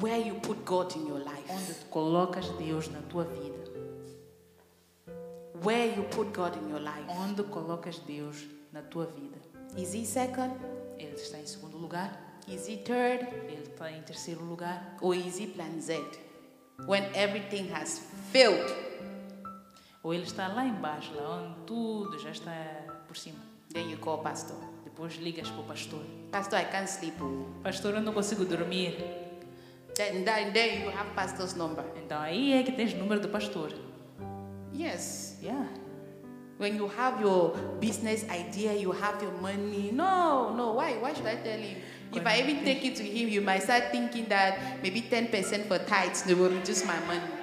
where 0.00 0.20
you 0.20 0.34
put 0.40 0.58
God 0.64 0.94
in 0.96 1.06
your 1.08 1.18
life, 1.18 1.50
onde 1.50 1.74
tu 1.74 1.86
colocas 1.86 2.48
Deus 2.58 2.88
na 2.88 3.00
tua 3.02 3.24
vida. 3.24 3.66
where 5.62 5.86
you 5.96 6.02
put 6.10 6.32
God 6.32 6.56
in 6.56 6.68
your 6.68 6.80
life. 6.80 7.04
Onde 7.08 7.42
colocas 7.44 7.98
Deus 8.06 8.36
na 8.72 8.82
tua 8.82 9.06
vida. 9.06 9.36
Is 9.76 9.94
He 9.94 10.04
second? 10.04 10.52
Ele 10.98 11.14
está 11.14 11.38
em 11.38 11.46
segundo 11.46 11.76
lugar, 11.76 12.18
He 12.46 12.76
third? 12.76 13.26
ele 13.48 13.62
está 13.62 13.90
em 13.90 14.02
terceiro 14.02 14.44
lugar, 14.44 14.96
is 15.14 15.38
He 15.38 15.46
plan 15.46 15.80
Z? 15.80 16.00
When 16.86 17.04
everything 17.14 17.72
has 17.72 18.00
failed, 18.30 18.72
ou 20.02 20.14
ele 20.14 20.24
está 20.24 20.48
lá 20.48 20.64
embaixo, 20.64 21.12
lá 21.14 21.42
onde 21.42 21.54
tudo 21.66 22.18
já 22.18 22.30
está 22.30 22.52
por 23.08 23.16
cima. 23.16 23.38
then 23.72 23.90
you 23.90 23.98
call 23.98 24.18
Pastor. 24.18 24.56
Depois 24.84 25.14
ligas 25.16 25.50
para 25.50 25.60
o 25.60 25.64
pastor. 25.64 26.00
Pastor, 26.30 26.58
I 26.58 26.64
can't 26.64 26.88
sleep. 26.88 27.20
oh. 27.20 27.44
Pastor, 27.62 27.96
eu 27.96 28.00
não 28.00 28.14
consigo 28.14 28.46
dormir. 28.46 28.96
Then, 29.94 30.24
then, 30.24 30.52
then 30.52 30.84
you 30.84 30.88
have 30.90 31.10
pastor's 31.14 31.54
number. 31.54 31.84
Então 32.02 32.18
aí 32.18 32.54
é 32.54 32.62
que 32.62 32.72
tens 32.72 32.94
o 32.94 32.96
número 32.96 33.20
do 33.20 33.28
pastor. 33.28 33.72
Yes. 34.72 35.38
Yeah. 35.42 35.68
When 36.58 36.76
you 36.76 36.90
have 36.96 37.20
your 37.20 37.54
business 37.78 38.24
idea, 38.30 38.72
you 38.72 38.90
have 38.90 39.22
your 39.22 39.34
money. 39.42 39.92
No, 39.92 40.54
no. 40.54 40.76
Why? 40.76 40.98
Why 40.98 41.12
should 41.12 41.26
I 41.26 41.36
tell 41.42 41.60
him? 41.60 41.76
If 42.18 42.26
I 42.26 42.40
even 42.40 42.64
take 42.64 42.86
it 42.86 42.96
to 42.96 43.02
him, 43.02 43.28
you 43.28 43.42
might 43.42 43.62
start 43.62 43.90
thinking 43.90 44.26
that 44.28 44.80
maybe 44.82 45.02
10% 45.02 45.66
for 45.68 45.78
tithes, 45.78 46.22
they 46.22 46.34
will 46.34 46.50
reduce 46.50 46.84
my 46.84 46.98
money. 47.06 47.34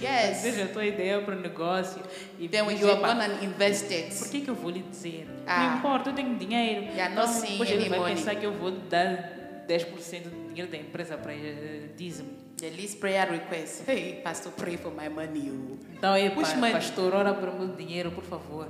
Yes. 0.00 0.42
Seja 0.42 0.64
a 0.64 0.68
tua 0.68 0.84
ideia 0.84 1.20
para 1.22 1.36
o 1.36 1.40
negócio. 1.40 2.02
E 2.38 2.48
Then 2.48 2.66
when 2.66 2.76
you 2.76 2.88
have 2.88 3.00
"Pá, 3.00 3.14
gone 3.14 3.22
and 3.24 3.44
invested, 3.44 4.12
Por 4.18 4.28
que, 4.30 4.40
que 4.40 4.50
eu 4.50 4.54
vou 4.54 4.70
lhe 4.70 4.82
dizer? 4.82 5.28
Ah. 5.46 5.68
Não 5.68 5.78
importa, 5.78 6.10
eu 6.10 6.14
tenho 6.14 6.34
dinheiro. 6.36 6.86
You 6.86 7.00
are 7.00 7.14
not 7.14 7.28
Então, 7.28 7.40
seeing 7.40 7.52
depois 7.52 7.70
ele 7.70 7.88
vai 7.88 7.98
money. 8.00 8.14
pensar 8.16 8.34
que 8.34 8.44
eu 8.46 8.52
vou 8.52 8.70
dar 8.72 9.64
10% 9.68 10.22
do 10.28 10.48
dinheiro 10.48 10.70
da 10.70 10.76
empresa 10.78 11.16
para 11.16 11.32
eh, 11.32 11.90
dízimo. 11.96 12.30
the 12.58 12.70
least 12.70 12.98
prayer 13.00 13.28
request, 13.30 13.82
hey, 13.88 14.20
Pastor, 14.24 14.52
pray 14.52 14.76
for 14.76 14.90
my 14.92 15.08
money. 15.08 15.50
oh." 15.52 15.78
Então 15.96 16.14
Which 16.14 16.50
pa, 16.50 16.56
money? 16.56 16.72
pastor, 16.74 17.14
ora 17.14 17.32
para 17.32 17.50
o 17.50 17.58
meu 17.58 17.68
dinheiro, 17.76 18.10
por 18.10 18.24
favor. 18.24 18.66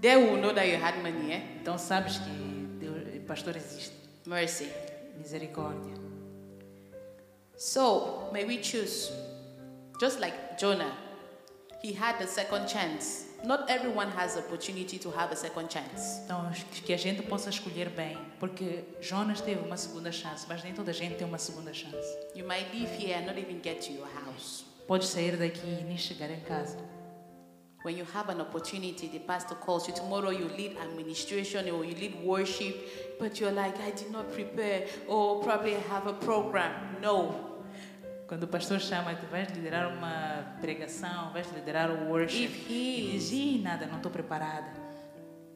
They 0.00 0.16
will 0.16 0.38
know 0.40 0.52
that 0.52 0.66
you 0.66 0.82
had 0.82 0.96
money, 1.02 1.32
eh? 1.32 1.42
Então 1.60 1.78
sabes 1.78 2.18
que 2.18 2.30
Deus, 2.80 2.96
pastor 3.26 3.54
existe. 3.56 3.94
Mercy. 4.30 4.68
Misericórdia. 5.18 5.92
So, 7.56 8.30
may 8.32 8.44
we 8.44 8.58
choose, 8.58 9.10
just 10.00 10.20
like 10.20 10.56
Jonah, 10.56 10.92
he 11.82 11.92
had 11.92 12.22
a 12.22 12.28
second 12.28 12.68
chance. 12.68 13.26
Not 13.44 13.68
everyone 13.68 14.08
has 14.12 14.34
the 14.34 14.40
opportunity 14.42 14.98
to 14.98 15.10
have 15.10 15.32
a 15.32 15.36
second 15.36 15.68
chance. 15.68 16.20
Então, 16.24 16.48
que 16.84 16.92
a 16.92 16.96
gente 16.96 17.22
possa 17.22 17.50
escolher 17.50 17.88
bem, 17.90 18.16
porque 18.38 18.84
Jonas 19.00 19.40
teve 19.40 19.66
uma 19.66 19.76
segunda 19.76 20.12
chance, 20.12 20.46
mas 20.48 20.62
nem 20.62 20.74
toda 20.74 20.92
a 20.92 20.94
gente 20.94 21.16
tem 21.16 21.26
uma 21.26 21.38
segunda 21.38 21.74
chance. 21.74 22.16
You 22.32 22.46
might 22.46 22.72
live 22.72 23.04
here 23.04 23.18
and 23.18 23.26
not 23.26 23.36
even 23.36 23.60
get 23.60 23.80
to 23.86 23.92
your 23.92 24.06
house. 24.24 24.64
Podes 24.86 25.08
sair 25.08 25.36
daqui 25.36 25.66
e 25.80 25.82
nem 25.82 25.98
chegar 25.98 26.30
em 26.30 26.40
casa. 26.42 26.78
When 27.82 27.96
you 27.96 28.04
have 28.12 28.28
an 28.28 28.40
opportunity, 28.40 29.08
the 29.08 29.20
pastor 29.20 29.54
calls 29.54 29.88
you. 29.88 29.94
Tomorrow 29.94 30.30
you 30.30 30.48
lead 30.48 30.76
administration 30.76 31.70
or 31.70 31.84
you 31.84 31.94
lead 31.94 32.14
worship, 32.22 32.76
but 33.18 33.40
you're 33.40 33.52
like, 33.52 33.80
I 33.80 33.90
did 33.90 34.10
not 34.10 34.30
prepare, 34.32 34.86
or 35.08 35.42
probably 35.42 35.76
I 35.76 35.80
have 35.88 36.06
a 36.06 36.12
program. 36.12 36.96
No. 37.00 37.46
Quando 38.28 38.44
o 38.44 38.46
pastor 38.48 38.78
chama, 38.78 39.14
tu 39.14 39.26
vais 39.26 39.48
liderar 39.54 39.88
uma 39.96 40.56
pregação, 40.60 41.32
vais 41.32 41.46
liderar 41.52 41.90
o 41.90 42.10
worship. 42.10 42.44
If 42.44 42.70
E 42.70 43.08
he 43.08 43.12
diz, 43.12 43.32
Ih, 43.32 43.62
nada, 43.62 43.86
não 43.86 43.96
estou 43.96 44.12
preparada. 44.12 44.72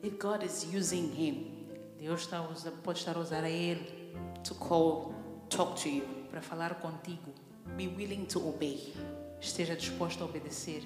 if 0.02 0.18
God 0.18 0.42
is 0.42 0.66
using 0.74 1.10
him 1.14 1.54
Deus 1.98 2.22
está 2.22 2.46
pode 2.82 2.98
estar 2.98 3.16
a 3.16 3.20
usar 3.20 3.44
a 3.44 3.48
ele 3.48 4.12
to 4.42 4.54
call, 4.54 5.14
talk 5.48 5.80
to 5.80 5.88
you, 5.88 6.04
para 6.30 6.42
falar 6.42 6.74
contigo. 6.74 7.32
be 7.76 7.88
willing 7.88 8.26
to 8.26 8.38
obey. 8.46 8.92
Esteja 9.40 9.74
disposto 9.74 10.22
a 10.22 10.26
obedecer. 10.26 10.82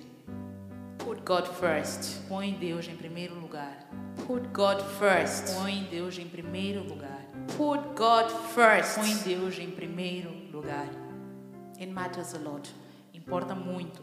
Put 1.09 1.24
God 1.24 1.48
first. 1.59 2.28
Põe 2.28 2.52
Deus 2.52 2.86
em 2.86 2.94
primeiro 2.94 3.34
lugar. 3.34 3.78
Put 4.26 4.46
God 4.52 4.82
first. 4.98 5.54
Põe 5.54 5.88
Deus 5.90 6.18
em 6.18 6.28
primeiro 6.28 6.82
lugar. 6.86 7.24
Put 7.56 7.80
God 7.96 8.30
first. 8.54 8.96
Põe 8.96 9.14
Deus 9.24 9.59
em 9.59 9.70
primeiro 9.70 10.28
lugar. 10.52 10.86
It 11.80 11.90
matters 11.90 12.34
a 12.34 12.38
lot. 12.38 12.68
Importa 13.14 13.54
muito. 13.54 14.02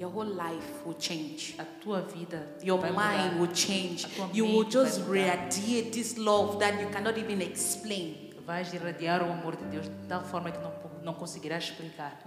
Your 0.00 0.10
whole 0.10 0.30
life 0.30 0.86
will 0.86 0.96
change. 0.98 1.56
A 1.58 1.64
tua 1.82 2.00
vida 2.00 2.56
Your 2.62 2.80
mind 2.80 3.38
will 3.38 3.52
change. 3.52 4.06
You 4.32 4.46
will 4.46 4.64
just 4.64 5.02
radiate 5.06 5.90
this 5.90 6.16
love 6.16 6.58
that 6.58 6.80
you 6.80 6.88
cannot 6.88 7.18
even 7.18 7.42
explain. 7.42 8.30
Vais 8.46 8.72
irradiar 8.72 9.20
o 9.20 9.30
amor 9.30 9.56
de 9.56 9.64
Deus 9.64 9.84
de 9.84 10.06
tal 10.08 10.24
forma 10.24 10.50
que 10.50 10.58
não, 10.58 10.72
não 11.02 11.12
conseguirás 11.12 11.64
explicar. 11.64 12.18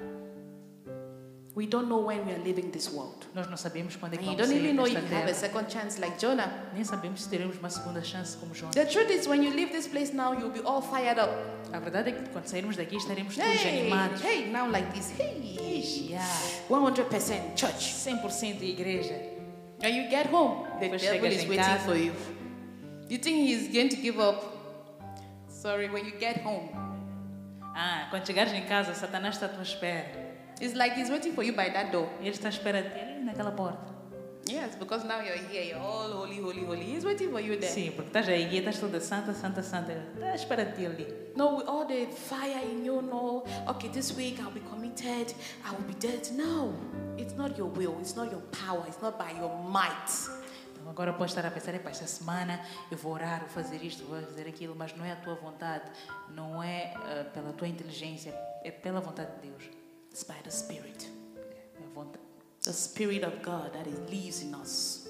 We 1.57 1.65
don't 1.65 1.87
know 1.89 1.97
when 2.05 2.23
we 2.27 2.33
are 2.33 2.43
leaving 2.43 2.69
this 2.69 2.87
world. 2.93 3.25
Nós 3.33 3.47
não 3.49 3.57
sabemos 3.57 3.95
quando 3.95 4.13
é 4.13 4.17
que 4.17 4.23
And 4.25 4.31
you 4.33 4.37
vamos 4.37 4.47
don't 4.47 4.59
sair 4.59 4.63
even 4.63 4.75
know 4.75 4.85
if 4.85 4.93
desta 4.93 5.15
have 5.15 5.23
a 5.23 5.25
terra. 5.25 5.33
second 5.33 5.69
chance 5.73 5.99
like 5.99 6.19
Jonah. 6.19 6.51
Nem 6.75 6.83
sabemos 6.83 7.23
se 7.23 7.29
teremos 7.29 7.57
uma 7.57 7.69
segunda 7.71 8.03
chance 8.03 8.37
como 8.37 8.53
Jonas. 8.53 8.75
The 8.75 8.85
truth 8.85 9.09
is, 9.09 9.27
when 9.27 9.41
you 9.41 9.49
leave 9.49 9.71
this 9.71 9.87
place 9.87 10.13
now, 10.13 10.33
you'll 10.33 10.51
be 10.53 10.61
all 10.61 10.81
fired 10.83 11.17
up. 11.19 11.31
A 11.73 11.79
verdade 11.79 12.09
é 12.09 12.11
que 12.13 12.29
quando 12.29 12.45
sairmos 12.45 12.75
daqui 12.77 12.97
estaremos 12.97 13.35
todos 13.35 13.49
Hey, 13.65 13.81
animados. 13.89 14.21
hey, 14.23 14.51
now 14.51 14.69
like 14.69 14.87
this. 14.93 15.09
Hey, 15.17 15.33
Yeah. 16.11 16.23
100% 16.69 17.55
church. 17.55 17.93
100% 17.95 18.61
igreja. 18.61 19.15
When 19.81 19.95
you 19.95 20.09
get 20.11 20.27
home, 20.27 20.63
the 20.79 20.89
Depois 20.89 21.01
devil 21.01 21.31
is 21.31 21.47
waiting 21.47 21.57
casa. 21.57 21.85
for 21.85 21.95
you. 21.97 22.13
You 23.09 23.17
think 23.17 23.47
he's 23.49 23.67
going 23.73 23.89
to 23.89 23.95
give 23.97 24.19
up? 24.19 24.43
Sorry, 25.49 25.89
when 25.89 26.05
you 26.05 26.13
get 26.19 26.41
home, 26.43 26.69
Ah, 27.75 28.07
quando 28.11 28.25
chegares 28.27 28.53
em 28.53 28.65
casa, 28.67 28.93
Satanás 28.93 29.35
está 29.35 29.47
à 29.47 29.49
tua 29.49 29.63
espera. 29.63 30.26
It's 30.61 30.75
like 30.75 30.93
he's 30.93 31.09
waiting 31.09 31.33
for 31.33 31.43
you 31.43 31.53
by 31.53 31.69
that 31.69 31.91
door. 31.91 32.09
Ele 32.21 32.29
está 32.29 32.47
à 32.47 32.51
espera 32.51 32.81
de 32.81 32.89
ti 32.89 32.99
ali 32.99 33.23
naquela 33.23 33.51
porta. 33.51 33.97
Yes, 34.49 34.75
because 34.75 35.03
now 35.03 35.19
you're 35.19 35.35
here, 35.35 35.63
you're 35.63 35.79
all 35.79 36.09
holy, 36.09 36.39
holy, 36.39 36.63
holy. 36.63 36.85
He's 36.85 37.03
waiting 37.03 37.31
for 37.31 37.41
you 37.41 37.57
there. 37.57 37.69
Sim, 37.69 37.91
porque 37.91 38.07
estás 38.07 38.29
aí 38.29 38.57
estás 38.57 38.79
toda 38.79 39.01
santa, 39.01 39.33
santa, 39.33 39.61
santa. 39.61 39.91
Está 39.91 40.31
à 40.31 40.35
espera 40.35 40.65
de 40.65 40.71
ti 40.71 40.85
ali. 40.85 41.05
No, 41.35 41.57
with 41.57 41.67
all 41.67 41.85
the 41.85 42.07
fire 42.07 42.61
in 42.63 42.85
you, 42.85 43.01
no. 43.01 43.43
Okay, 43.67 43.89
this 43.89 44.15
week 44.15 44.39
I'll 44.39 44.51
be 44.51 44.61
committed, 44.61 45.33
I 45.65 45.71
will 45.71 45.85
be 45.85 45.95
dead. 45.95 46.29
No, 46.31 46.73
it's 47.17 47.35
not 47.35 47.57
your 47.57 47.67
will, 47.67 47.97
it's 47.99 48.15
not 48.15 48.31
your 48.31 48.41
power, 48.51 48.85
it's 48.87 49.01
not 49.01 49.19
by 49.19 49.31
your 49.37 49.53
might. 49.69 50.09
Então 50.71 50.89
agora 50.89 51.11
podes 51.11 51.35
estar 51.35 51.45
a 51.45 51.51
pensar, 51.51 51.75
epá, 51.75 51.89
esta 51.89 52.07
semana 52.07 52.61
eu 52.89 52.97
vou 52.97 53.13
orar, 53.13 53.41
vou 53.41 53.49
fazer 53.49 53.83
isto, 53.83 54.05
vou 54.05 54.21
fazer 54.21 54.47
aquilo, 54.47 54.73
mas 54.77 54.95
não 54.95 55.03
é 55.03 55.11
a 55.11 55.17
tua 55.17 55.35
vontade, 55.35 55.91
não 56.33 56.63
é 56.63 56.93
ah, 56.95 57.25
pela 57.33 57.51
tua 57.51 57.67
inteligência, 57.67 58.33
é 58.63 58.71
pela 58.71 59.01
vontade 59.01 59.31
de 59.41 59.49
Deus. 59.49 59.86
It's 60.17 60.23
by 60.23 60.41
the 60.43 60.49
Spirit. 60.49 61.07
The 62.63 62.73
Spirit 62.73 63.23
of 63.23 63.43
God 63.43 63.71
that 63.73 63.85
is, 63.85 63.99
lives 64.09 64.41
in 64.41 64.55
us. 64.55 65.07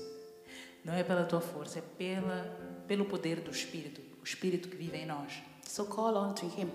Não 0.83 0.93
é 0.93 1.01
pela 1.01 1.23
tua 1.23 1.39
força, 1.39 1.79
é 1.79 1.81
pela, 1.81 2.43
pelo 2.89 3.05
poder 3.05 3.39
do 3.39 3.49
Espírito, 3.49 4.01
o 4.19 4.25
Espírito 4.25 4.67
que 4.67 4.75
vive 4.75 4.97
em 4.97 5.05
nós. 5.05 5.31
So 5.65 5.85
call 5.85 6.17
on 6.17 6.33
to 6.33 6.45
Him. 6.45 6.69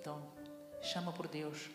Então, 0.00 0.20
chama 0.82 1.12
por 1.12 1.28
Deus, 1.28 1.70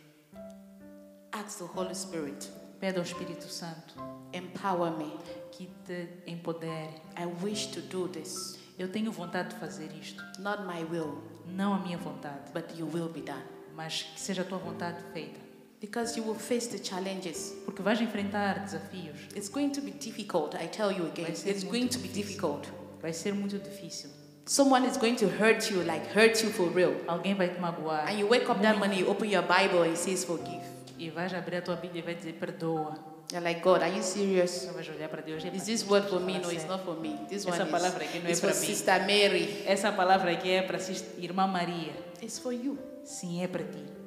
Ask 1.31 1.59
the 1.59 1.79
Holy 1.79 1.95
Spirit, 1.95 2.51
pede 2.77 2.97
ao 2.97 3.05
Espírito 3.05 3.47
Santo 3.47 3.95
empower 4.33 4.91
me. 4.97 5.17
que 5.53 5.69
te 5.85 6.09
empodere. 6.27 7.01
I 7.17 7.25
wish 7.41 7.67
to 7.67 7.79
do 7.79 8.09
this. 8.09 8.59
Eu 8.77 8.91
tenho 8.91 9.13
vontade 9.13 9.53
de 9.53 9.55
fazer 9.61 9.89
isto, 9.93 10.21
Not 10.39 10.63
my 10.63 10.83
will, 10.83 11.23
não 11.45 11.73
a 11.73 11.79
minha 11.79 11.97
vontade, 11.97 12.51
but 12.51 12.77
your 12.77 12.93
will 12.93 13.07
be 13.07 13.21
done. 13.21 13.45
mas 13.73 14.01
que 14.03 14.19
seja 14.19 14.41
a 14.41 14.45
tua 14.45 14.57
vontade 14.57 15.01
feita. 15.13 15.50
Because 15.81 16.15
you 16.15 16.23
will 16.23 16.35
face 16.37 16.67
the 16.67 16.77
challenges. 16.77 17.53
Porque 17.65 17.81
vais 17.81 17.99
enfrentar 17.99 18.59
desafios, 18.63 19.17
It's 19.35 19.49
going 19.49 19.71
to 19.71 19.81
be 19.81 19.91
difficult, 19.91 20.53
I 20.55 20.67
tell 20.67 20.91
you 20.91 21.07
again. 21.07 21.31
It's 21.31 21.63
going 21.63 21.87
to 21.87 21.97
be 21.99 22.07
difficult. 22.07 22.67
vai 23.01 23.11
ser 23.13 23.33
muito 23.33 23.57
difícil. 23.57 24.09
Someone 24.45 24.85
is 24.87 24.95
going 24.97 25.15
to 25.15 25.27
hurt 25.27 25.71
you, 25.71 25.81
like 25.83 26.05
hurt 26.15 26.43
you 26.43 26.51
for 26.51 26.69
real. 26.69 26.93
Alguém 27.07 27.33
vai 27.35 27.47
te 27.49 27.59
magoar 27.59 28.07
And 28.07 28.19
you 28.19 28.27
wake 28.27 28.47
up 28.49 28.61
that 28.61 28.77
morning, 28.77 28.99
you 28.99 29.09
open 29.09 29.27
your 29.29 29.41
Bible, 29.43 29.81
and 29.81 29.91
it 29.93 29.97
says 29.97 30.23
forgive. 30.23 30.61
e 30.99 31.09
vais 31.09 31.33
abrir 31.33 31.57
a 31.57 31.61
tua 31.61 31.75
Bíblia 31.75 31.99
e 31.99 32.01
vai 32.03 32.13
dizer 32.15 32.33
perdoa. 32.33 32.95
You're 33.31 33.41
like, 33.43 33.61
God, 33.61 33.81
are 33.81 33.89
you 33.95 34.03
serious? 34.03 34.51
Você 34.51 34.71
vai 34.71 34.95
olhar 34.95 35.09
para 35.09 35.21
Deus 35.21 35.43
Is 35.43 35.47
"Epá, 35.47 35.65
this 35.65 35.87
word 35.87 36.07
for 36.09 36.19
me? 36.19 36.33
No, 36.33 36.51
it's 36.51 36.61
sério." 36.63 36.67
not 36.67 36.83
for 36.83 36.99
me. 36.99 37.17
This 37.29 37.45
Essa 37.47 37.63
one 37.63 37.71
palavra 37.71 38.03
aqui 38.03 38.19
não 38.19 38.29
é 38.29 38.35
para 38.35 38.49
mim. 38.49 38.55
Sister 38.55 38.99
Mary. 38.99 39.63
Essa 39.65 39.91
palavra 39.91 40.31
aqui 40.31 40.51
é 40.51 40.61
para 40.61 40.77
irmã 41.17 41.47
Maria. 41.47 41.93
It's 42.21 42.37
for 42.37 42.51
you. 42.53 42.77
Sim, 43.03 43.41
é 43.41 43.47
para 43.47 43.63
ti. 43.63 44.00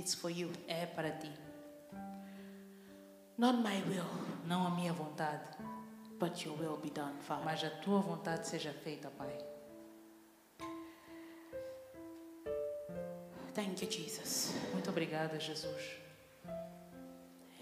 It's 0.00 0.14
for 0.14 0.30
you. 0.30 0.50
É 0.66 0.86
para 0.86 1.10
ti. 1.10 1.30
Not 3.36 3.58
my 3.58 3.82
will, 3.86 4.04
Não 4.46 4.66
a 4.66 4.70
minha 4.70 4.94
vontade, 4.94 5.44
but 6.18 6.42
your 6.42 6.56
will 6.58 6.78
be 6.78 6.88
done, 6.90 7.14
Father. 7.20 7.44
mas 7.44 7.62
a 7.62 7.68
tua 7.82 8.00
vontade 8.00 8.48
seja 8.48 8.72
feita, 8.72 9.10
Pai. 9.10 9.28
Thank 13.54 13.82
you, 13.82 13.90
Jesus. 13.90 14.54
Muito 14.72 14.88
obrigada, 14.88 15.38
Jesus. 15.38 15.98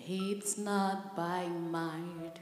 It's 0.07 0.57
not 0.57 1.17
by 1.17 1.49
might, 1.49 2.39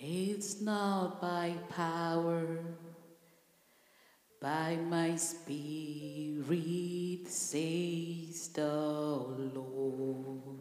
it's 0.00 0.60
not 0.60 1.20
by 1.20 1.56
power, 1.68 2.62
by 4.46 4.76
my 4.76 5.16
spirit, 5.16 6.46
says 7.26 8.48
the 8.54 8.62
Lord. 9.56 10.60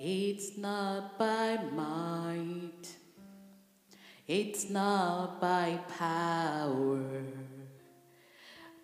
It's 0.00 0.58
not 0.58 1.16
by 1.16 1.58
might, 1.72 2.88
it's 4.26 4.68
not 4.68 5.40
by 5.40 5.78
power. 5.96 7.22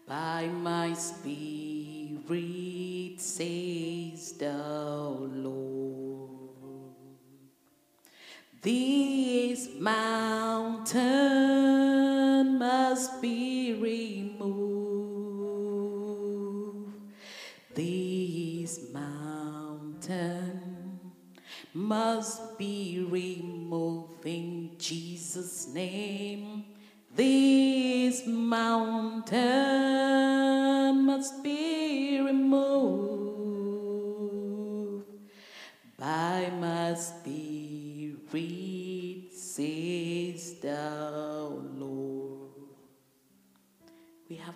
By 0.07 0.47
my 0.47 0.95
spirit, 0.95 2.21
says 3.21 4.33
the 4.35 4.59
Lord. 5.49 6.95
This 8.63 9.69
must 12.45 13.21
be 13.23 13.75
removed. 13.75 14.81
This 17.75 18.93
mountain 18.93 20.61
must 21.73 22.59
be 22.59 23.07
removed 23.09 24.27
in 24.27 24.71
Jesus' 24.79 25.69
name. 25.69 26.65
This 27.15 28.27
mountain 28.27 29.37
must 31.05 31.43
be 31.43 32.21
removed 32.21 33.11
by 35.99 36.51
my 36.59 36.95
spirit, 36.95 38.19
says 39.33 40.55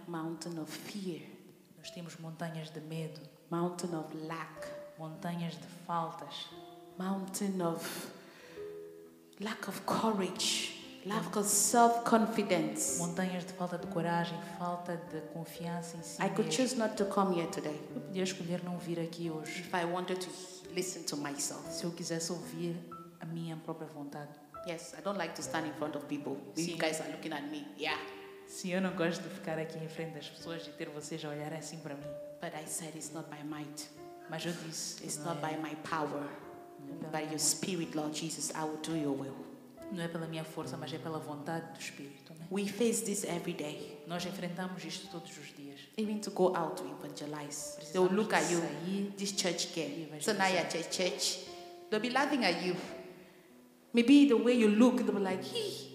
mountain 0.09 0.59
of 0.61 0.71
fear, 0.71 1.23
Nós 1.79 1.91
temos 1.91 2.17
montanhas 2.19 2.71
de 2.71 2.81
medo, 2.81 3.21
mountain 3.51 3.95
of 3.97 4.17
lack, 4.27 4.67
montanhas 4.99 5.53
de 5.55 5.67
faltas, 5.87 6.49
mountain 6.99 7.61
of 7.63 8.09
lack 9.41 9.69
of 9.69 9.81
courage, 9.83 11.03
lack 11.05 11.37
of 11.39 11.47
self-confidence. 11.49 12.99
montanhas 12.99 13.45
de 13.45 13.53
falta 13.53 13.77
de 13.77 13.87
coragem, 13.89 14.39
falta 14.59 14.97
de 14.97 15.21
confiança 15.33 15.97
em 15.99 16.03
si 16.03 16.23
I 16.23 16.31
could 16.31 16.51
choose 16.55 16.75
not 16.77 16.95
to 16.97 17.05
come 17.07 17.35
here 17.35 17.49
today 17.51 17.79
Eu 17.95 18.01
podia 18.01 18.23
escolher 18.23 18.63
não 18.65 18.79
vir 18.79 18.99
aqui 19.01 19.31
hoje 19.31 19.61
if 19.61 19.75
I 19.75 19.85
wanted 19.85 20.19
to 20.21 20.31
listen 20.73 21.03
to 21.05 21.17
myself. 21.19 21.71
se 21.71 21.85
eu 21.85 21.91
quisesse 21.93 22.33
ouvir 22.33 22.77
a 23.21 23.27
minha 23.27 23.57
própria 23.57 23.89
vontade. 23.89 24.31
Yes, 24.67 24.95
I 24.99 25.03
don't 25.03 25.19
like 25.19 25.35
to 25.35 25.43
stand 25.43 25.67
in 25.67 25.75
front 25.75 25.95
of 25.95 26.07
people. 26.07 26.39
You 26.57 26.65
Sim. 26.65 26.79
guys 26.79 26.99
are 27.01 27.11
looking 27.11 27.33
at 27.35 27.43
me. 27.51 27.67
Yeah. 27.79 27.99
Sim, 28.47 28.73
eu 28.73 28.81
não 28.81 28.95
gosto 28.95 29.23
de 29.23 29.29
ficar 29.29 29.59
aqui 29.59 29.79
em 29.79 29.89
frente 29.89 30.15
das 30.15 30.29
pessoas 30.29 30.67
e 30.67 30.71
ter 30.71 30.89
vocês 30.89 31.25
a 31.25 31.29
olharem 31.29 31.59
assim 31.59 31.79
para 31.79 31.95
mim. 31.95 32.07
But 32.41 32.53
I 32.55 32.67
said 32.67 32.95
it's 32.95 33.11
not 33.13 33.29
by 33.29 33.43
might, 33.45 33.89
Mas 34.31 34.45
eu 34.45 34.53
disse, 34.53 35.03
it's 35.05 35.19
not 35.19 35.41
by 35.41 35.55
é, 35.55 35.57
my 35.57 35.77
power, 35.89 36.29
by 37.13 37.23
your 37.31 37.39
spirit, 37.39 37.97
Lord 37.97 38.19
Jesus. 38.19 38.51
I 38.51 38.65
will 38.65 38.79
do 38.79 38.97
your 38.97 39.19
will. 39.19 39.55
não 39.93 40.03
é 40.03 40.09
pela 40.09 40.27
minha 40.27 40.45
força, 40.45 40.77
mas 40.77 40.93
é 40.93 40.99
pela 40.99 41.19
vontade 41.19 41.73
do 41.73 41.81
Espírito. 41.81 42.33
Né? 42.35 42.47
We 42.51 42.67
face 42.67 43.05
this 43.05 43.25
every 43.25 43.53
day, 43.53 44.03
Nós 44.07 44.25
enfrentamos 44.25 44.85
isto 44.85 45.09
todos 45.09 45.31
os 45.39 45.55
dias. 45.57 45.81
even 45.97 46.19
to 46.21 46.31
go 46.31 46.57
out 46.57 46.83
to 46.83 46.89
evangelize. 46.89 47.77
They 47.93 48.01
will 48.01 48.13
look 48.13 48.35
at 48.35 48.51
you, 48.51 48.61
this 49.17 49.33
church 49.33 49.75
girl. 49.75 49.89
You're 49.89 50.85
church. 50.91 51.47
They'll 51.91 52.01
be 52.01 52.11
laughing 52.11 52.45
at 52.45 52.63
you. 52.63 52.77
Maybe 53.93 54.27
the 54.27 54.35
way 54.37 54.55
you 54.55 54.69
look, 54.69 54.99
they'll 54.99 55.15
be 55.15 55.21
like, 55.21 55.45
hey, 55.45 55.94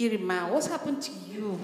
Irma, 0.00 0.48
what's 0.50 0.66
happened 0.66 1.00
to 1.06 1.12
you? 1.30 1.58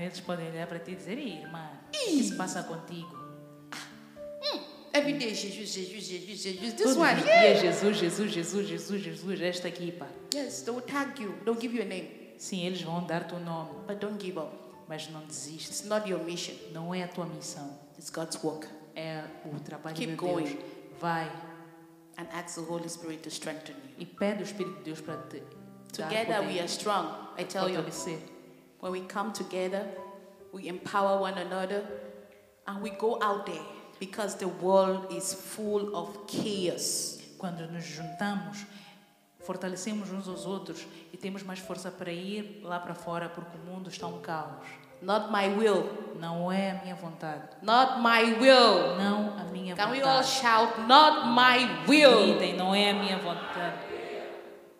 eles 0.00 0.20
podem 0.20 0.48
olhar 0.48 0.66
para 0.66 0.78
ti 0.78 0.92
e 0.92 0.94
dizer, 0.96 1.18
"Ei, 1.18 1.42
irmã, 1.42 1.68
o 1.88 1.90
que 1.90 2.22
se 2.22 2.34
passa 2.36 2.62
contigo? 2.62 3.20
Every 4.94 5.14
day, 5.14 5.34
Jesus, 5.34 5.70
Jesus, 5.72 6.04
Jesus, 6.06 6.38
Jesus. 6.42 6.60
This 6.60 6.74
Todos 6.74 6.96
one, 6.98 7.18
os 7.18 7.24
yeah. 7.24 7.42
dias, 7.54 7.60
Jesus, 7.62 7.96
Jesus, 7.96 8.30
Jesus, 8.32 8.68
Jesus, 8.68 9.02
Jesus, 9.02 9.40
esta 9.40 9.68
equipa. 9.68 10.06
Yes, 10.34 10.62
they 10.62 10.70
will 10.74 10.82
tag 10.82 11.18
you. 11.18 11.34
They'll 11.44 11.58
give 11.58 11.74
you 11.74 11.80
a 11.82 11.86
name. 11.86 12.10
Sim, 12.36 12.66
eles 12.66 12.82
vão 12.82 13.02
dar-te 13.06 13.34
o 13.34 13.38
nome, 13.38 13.70
But 13.86 14.00
don't 14.00 14.22
give 14.22 14.38
up. 14.38 14.52
mas 14.86 15.08
não 15.08 15.24
desistes. 15.24 15.80
It's 15.80 15.84
not 15.88 16.06
your 16.10 16.22
mission, 16.22 16.54
Não 16.72 16.94
é 16.94 17.02
a 17.04 17.08
tua 17.08 17.24
missão, 17.24 17.70
it's 17.98 18.10
God's 18.10 18.36
work. 18.44 18.66
é 18.94 19.24
o 19.46 19.58
trabalho 19.60 19.96
Keep 19.96 20.10
de 20.10 20.16
going. 20.16 20.44
Deus. 20.44 20.58
Vai 21.00 21.30
And 22.18 22.26
ask 22.34 22.56
the 22.56 22.60
Holy 22.70 22.88
Spirit 22.90 23.22
to 23.22 23.30
strengthen 23.30 23.74
you. 23.74 23.90
e 24.00 24.04
pede 24.04 24.42
o 24.42 24.44
Espírito 24.44 24.76
de 24.78 24.84
Deus 24.84 25.00
para 25.00 25.16
te 25.28 25.42
Together 25.92 26.42
we 26.42 26.58
are 26.58 26.68
strong. 26.68 27.06
I 27.38 27.44
tell 27.44 27.68
you, 27.68 27.84
when 28.80 28.92
we 28.92 29.00
come 29.02 29.32
together, 29.32 29.86
we 30.52 30.68
empower 30.68 31.20
one 31.20 31.38
another 31.38 31.82
and 32.66 32.82
we 32.82 32.90
go 32.90 33.18
out 33.22 33.46
there 33.46 33.64
because 34.00 34.36
the 34.36 34.48
world 34.48 35.12
is 35.12 35.34
full 35.34 35.94
of 35.94 36.26
chaos. 36.26 37.18
Quando 37.38 37.66
nos 37.70 37.84
juntamos, 37.84 38.64
fortalecemos 39.40 40.10
uns 40.10 40.28
aos 40.28 40.46
outros 40.46 40.86
e 41.12 41.16
temos 41.16 41.42
mais 41.42 41.58
força 41.58 41.90
para 41.90 42.12
ir 42.12 42.60
lá 42.62 42.78
para 42.80 42.94
fora 42.94 43.28
porque 43.28 43.56
o 43.56 43.60
mundo 43.70 43.88
está 43.90 44.06
um 44.06 44.20
caos. 44.20 44.66
Not 45.02 45.32
my 45.32 45.48
will, 45.58 45.90
Não 46.20 46.52
é 46.52 46.70
a 46.70 46.74
minha 46.82 46.94
vontade. 46.94 47.42
not 47.60 47.98
my 48.00 48.34
will. 48.40 48.96
Não 48.96 49.36
a 49.36 49.44
minha 49.50 49.74
Can 49.74 49.90
we 49.90 50.00
all 50.00 50.22
vontade. 50.22 50.28
shout, 50.28 50.80
not 50.86 51.26
my 51.26 51.88
will, 51.88 52.36
Gritem, 52.38 52.56
não 52.56 52.72
é 52.72 52.90
a 52.90 52.94
minha 52.94 53.18
vontade. 53.18 53.91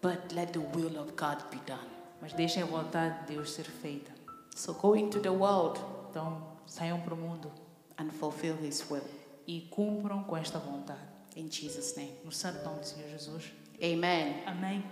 But 0.02 0.32
let 0.34 0.52
the 0.52 0.58
will 0.58 0.98
of 0.98 1.12
God 1.16 1.38
be 1.50 1.58
done. 1.66 1.88
Mas 2.20 2.32
deixem 2.34 2.62
a 2.62 2.66
vontade 2.66 3.26
de 3.26 3.34
Deus 3.34 3.50
ser 3.52 3.64
feita. 3.64 4.12
So 4.54 4.74
go 4.74 4.94
into 4.94 5.18
the 5.20 5.30
world 5.30 5.80
Então, 6.10 6.42
saiam 6.66 7.00
para 7.00 7.14
o 7.14 7.16
mundo 7.16 7.50
and 7.98 8.10
fulfill 8.10 8.56
His 8.62 8.84
will. 8.90 9.02
e 9.46 9.62
cumpram 9.70 10.22
com 10.24 10.36
esta 10.36 10.58
vontade. 10.58 11.00
In 11.36 11.50
Jesus' 11.50 11.96
name. 11.96 12.12
No 12.24 12.30
santo 12.30 12.62
nome 12.64 12.80
do 12.80 12.86
Senhor 12.86 13.08
Jesus. 13.08 13.50
Amen. 13.82 14.42
Amém. 14.46 14.84